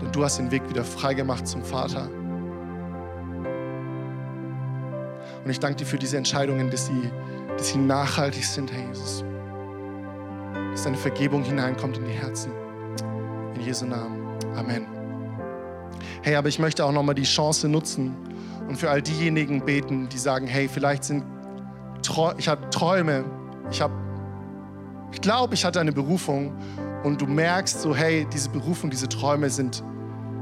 Denn 0.00 0.12
du 0.12 0.22
hast 0.22 0.38
den 0.38 0.50
Weg 0.50 0.68
wieder 0.68 0.84
freigemacht 0.84 1.46
zum 1.46 1.64
Vater. 1.64 2.10
Und 5.42 5.50
ich 5.50 5.58
danke 5.58 5.76
dir 5.76 5.86
für 5.86 5.98
diese 5.98 6.18
Entscheidungen, 6.18 6.70
dass 6.70 6.86
sie, 6.86 7.10
dass 7.60 7.68
sie 7.68 7.78
nachhaltig 7.78 8.44
sind, 8.44 8.72
Herr 8.72 8.88
Jesus. 8.88 9.22
Dass 10.72 10.84
deine 10.84 10.96
Vergebung 10.96 11.42
hineinkommt 11.42 11.98
in 11.98 12.06
die 12.06 12.12
Herzen. 12.12 12.50
In 13.54 13.60
Jesu 13.60 13.84
Namen. 13.84 14.16
Amen. 14.56 14.86
Hey, 16.22 16.36
aber 16.36 16.48
ich 16.48 16.58
möchte 16.58 16.84
auch 16.84 16.92
nochmal 16.92 17.14
die 17.14 17.24
Chance 17.24 17.68
nutzen, 17.68 18.16
und 18.70 18.76
für 18.76 18.88
all 18.88 19.02
diejenigen 19.02 19.64
beten, 19.64 20.08
die 20.08 20.18
sagen, 20.18 20.46
hey, 20.46 20.68
vielleicht 20.68 21.02
sind 21.02 21.24
ich 22.38 22.48
habe 22.48 22.70
Träume, 22.70 23.24
ich 23.70 23.82
habe 23.82 23.92
ich 25.12 25.20
glaube, 25.20 25.54
ich 25.54 25.64
hatte 25.64 25.80
eine 25.80 25.92
Berufung 25.92 26.54
und 27.02 27.20
du 27.20 27.26
merkst 27.26 27.82
so, 27.82 27.94
hey, 27.94 28.26
diese 28.32 28.48
Berufung, 28.48 28.90
diese 28.90 29.08
Träume 29.08 29.50
sind 29.50 29.82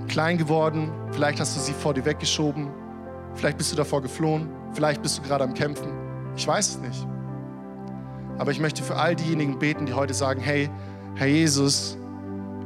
klein 0.09 0.37
geworden, 0.37 0.93
vielleicht 1.11 1.41
hast 1.41 1.57
du 1.57 1.61
sie 1.61 1.73
vor 1.73 1.95
dir 1.95 2.05
weggeschoben, 2.05 2.69
vielleicht 3.35 3.57
bist 3.57 3.73
du 3.73 3.77
davor 3.77 4.03
geflohen, 4.03 4.51
vielleicht 4.75 5.01
bist 5.01 5.19
du 5.19 5.23
gerade 5.23 5.45
am 5.45 5.55
Kämpfen. 5.55 6.08
Ich 6.39 6.47
weiß 6.47 6.69
es 6.69 6.79
nicht. 6.79 7.07
Aber 8.39 8.53
ich 8.53 8.61
möchte 8.61 8.85
für 8.85 8.95
all 8.95 9.17
diejenigen 9.17 9.59
beten, 9.59 9.87
die 9.87 9.95
heute 9.95 10.15
sagen, 10.15 10.41
hey, 10.41 10.71
Herr 11.17 11.27
Jesus, 11.27 11.99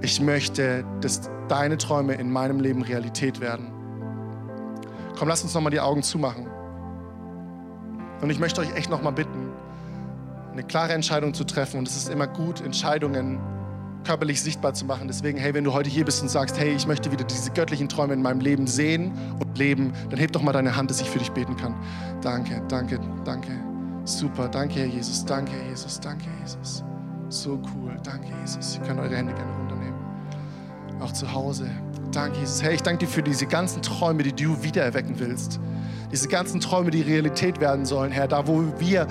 ich 0.03 0.21
möchte, 0.21 0.85
dass 1.01 1.23
deine 1.49 1.79
Träume 1.79 2.13
in 2.15 2.31
meinem 2.31 2.61
Leben 2.61 2.83
Realität 2.83 3.41
werden. 3.41 3.73
Komm, 5.19 5.29
lass 5.29 5.43
uns 5.43 5.55
nochmal 5.55 5.71
die 5.71 5.81
Augen 5.81 6.03
zumachen. 6.03 6.47
Und 8.21 8.29
ich 8.29 8.39
möchte 8.39 8.61
euch 8.61 8.75
echt 8.75 8.91
nochmal 8.91 9.15
bitten, 9.15 9.49
eine 10.53 10.65
klare 10.65 10.93
Entscheidung 10.93 11.33
zu 11.33 11.45
treffen. 11.45 11.79
Und 11.79 11.89
es 11.89 11.97
ist 11.97 12.11
immer 12.11 12.27
gut, 12.27 12.61
Entscheidungen 12.61 13.41
körperlich 14.05 14.43
sichtbar 14.43 14.75
zu 14.75 14.85
machen. 14.85 15.09
Deswegen, 15.09 15.39
hey, 15.39 15.55
wenn 15.55 15.65
du 15.65 15.73
heute 15.73 15.91
hier 15.91 16.05
bist 16.05 16.23
und 16.23 16.29
sagst, 16.29 16.59
hey, 16.59 16.75
ich 16.75 16.87
möchte 16.87 17.11
wieder 17.13 17.25
diese 17.25 17.51
göttlichen 17.51 17.89
Träume 17.89 18.15
in 18.15 18.23
meinem 18.23 18.41
Leben 18.41 18.67
sehen 18.67 19.13
und 19.39 19.57
leben, 19.59 19.93
dann 20.11 20.19
heb 20.19 20.33
doch 20.33 20.43
mal 20.43 20.53
deine 20.53 20.77
Hand, 20.77 20.91
dass 20.91 21.01
ich 21.01 21.11
für 21.11 21.19
dich 21.19 21.31
beten 21.31 21.57
kann. 21.57 21.75
Danke, 22.21 22.63
danke, 22.69 22.99
danke. 23.25 23.53
Super, 24.05 24.49
danke, 24.49 24.81
Herr 24.81 24.87
Jesus, 24.87 25.25
danke, 25.25 25.53
Herr 25.53 25.69
Jesus, 25.71 26.01
danke, 26.01 26.25
Herr 26.25 26.41
Jesus. 26.41 26.83
So 27.29 27.61
cool, 27.75 27.97
danke, 28.03 28.29
Jesus. 28.41 28.77
Ihr 28.77 28.87
könnt 28.87 29.01
eure 29.01 29.17
Hände 29.17 29.33
gerne 29.33 29.53
runternehmen. 29.59 29.95
Auch 31.01 31.13
zu 31.13 31.33
Hause. 31.33 31.71
Danke, 32.11 32.41
Jesus. 32.41 32.63
Hey, 32.63 32.75
ich 32.75 32.83
danke 32.83 33.07
dir 33.07 33.11
für 33.11 33.23
diese 33.23 33.47
ganzen 33.47 33.81
Träume, 33.81 34.23
die 34.23 34.33
du 34.33 34.63
wiedererwecken 34.63 35.19
willst. 35.19 35.61
Diese 36.11 36.29
ganzen 36.29 36.61
Träume, 36.61 36.91
die 36.91 37.01
Realität 37.01 37.61
werden 37.61 37.87
sollen, 37.87 38.13
Herr. 38.13 38.29
Da, 38.29 38.47
wo 38.47 38.65
wir 38.79 39.07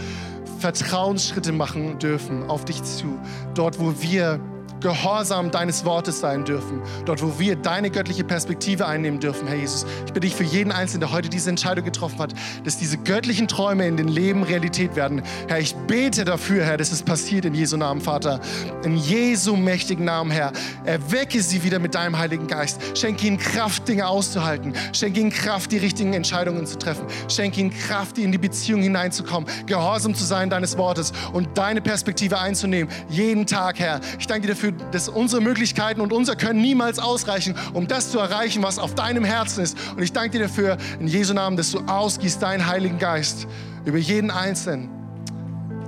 Vertrauensschritte 0.60 1.52
machen 1.52 1.98
dürfen 1.98 2.48
auf 2.48 2.66
dich 2.66 2.84
zu. 2.84 3.18
Dort, 3.56 3.80
wo 3.80 3.94
wir 4.02 4.40
Gehorsam 4.82 5.52
deines 5.52 5.86
Wortes 5.86 6.20
sein 6.20 6.44
dürfen. 6.44 6.82
Dort, 7.06 7.22
wo 7.22 7.40
wir 7.40 7.56
deine 7.56 7.90
göttliche 7.90 8.24
Perspektive 8.24 8.88
einnehmen 8.88 9.20
dürfen, 9.20 9.48
Herr 9.48 9.58
Jesus. 9.58 9.86
Ich 10.06 10.14
bitte 10.14 10.22
dich 10.22 10.36
für 10.36 10.44
jeden 10.44 10.72
Einzelnen, 10.72 11.02
der 11.02 11.12
heute 11.12 11.30
diese 11.30 11.50
Entscheidung 11.50 11.86
getroffen 11.86 12.20
hat, 12.20 12.34
dass 12.64 12.78
diese 12.78 12.98
göttlichen 12.98 13.48
Träume 13.48 13.88
in 13.88 13.98
den 13.98 14.08
Leben 14.08 14.44
Realität 14.44 14.96
werden. 14.96 15.22
Herr, 15.48 15.60
ich 15.60 15.76
bete 15.88 16.26
dafür, 16.26 16.64
Herr, 16.64 16.78
dass 16.78 16.92
es 16.92 17.04
passiert 17.04 17.46
in 17.46 17.54
Jesu 17.54 17.78
Namen, 17.78 18.02
Vater. 18.02 18.40
In 18.84 18.98
Jesu 18.98 19.56
mächtigen 19.56 20.06
Namen, 20.06 20.32
Herr. 20.32 20.52
Erwecke 20.84 21.42
sie 21.42 21.64
wieder 21.64 21.80
mit 21.80 21.96
deinem 21.96 22.18
Heiligen 22.18 22.48
Geist. 22.48 22.98
Schenke 22.98 23.28
ihnen 23.28 23.38
Kraft, 23.38 23.88
Dinge 23.88 24.08
auszuhalten. 24.08 24.74
Schenke 24.94 25.20
ihnen 25.20 25.32
Kraft, 25.32 25.72
die 25.72 25.78
richtigen 25.78 26.14
Entscheidungen 26.14 26.66
zu 26.66 26.78
treffen. 26.78 27.06
Schenke 27.28 27.60
ihnen 27.60 27.72
Kraft, 27.72 28.18
in 28.18 28.32
die 28.32 28.38
Beziehung 28.38 28.82
hineinzukommen. 28.82 29.48
Gehorsam 29.68 30.16
zu 30.16 30.24
sein 30.24 30.50
deines 30.50 30.78
Wortes 30.78 31.14
und 31.34 31.58
deine 31.58 31.82
Perspektive 31.82 32.40
einzunehmen. 32.40 32.92
Jeden 33.10 33.46
Tag, 33.46 33.80
Herr. 33.80 34.02
Ich 34.20 34.28
danke 34.28 34.48
dir 34.48 34.56
dafür, 34.78 34.92
dass 34.92 35.10
unsere 35.10 35.42
Möglichkeiten 35.42 36.02
und 36.02 36.14
unser 36.14 36.36
Können 36.36 36.62
niemals 36.62 37.00
ausreichen, 37.00 37.56
um 37.74 37.88
das 37.88 38.12
zu 38.12 38.20
erreichen, 38.20 38.64
was 38.64 38.80
auf 38.80 38.96
deinem 38.96 39.24
Herzen 39.24 39.64
ist. 39.64 39.78
Und 39.96 40.04
ich 40.04 40.14
danke 40.14 40.38
dir 40.38 40.44
dafür, 40.44 40.78
in 41.00 41.08
Jesu 41.08 41.34
Namen, 41.34 41.58
dass 41.58 41.72
du 41.72 41.80
ausgießt 41.80 42.42
deinen 42.42 42.66
Heiligen 42.68 42.98
Geist 42.98 43.48
über 43.86 43.98
jeden 43.98 44.32
Einzelnen, 44.32 44.90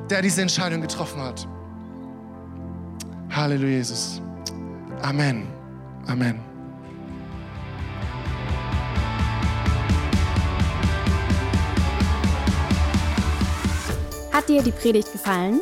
der 0.10 0.22
diese 0.22 0.42
Entscheidung 0.42 0.82
getroffen 0.82 1.22
hat. 1.22 1.48
Halleluja, 3.30 3.78
Jesus. 3.78 4.22
Amen. 5.02 5.48
Amen. 6.08 6.40
Hat 14.32 14.50
dir 14.50 14.62
die 14.62 14.72
Predigt 14.72 15.12
gefallen? 15.12 15.62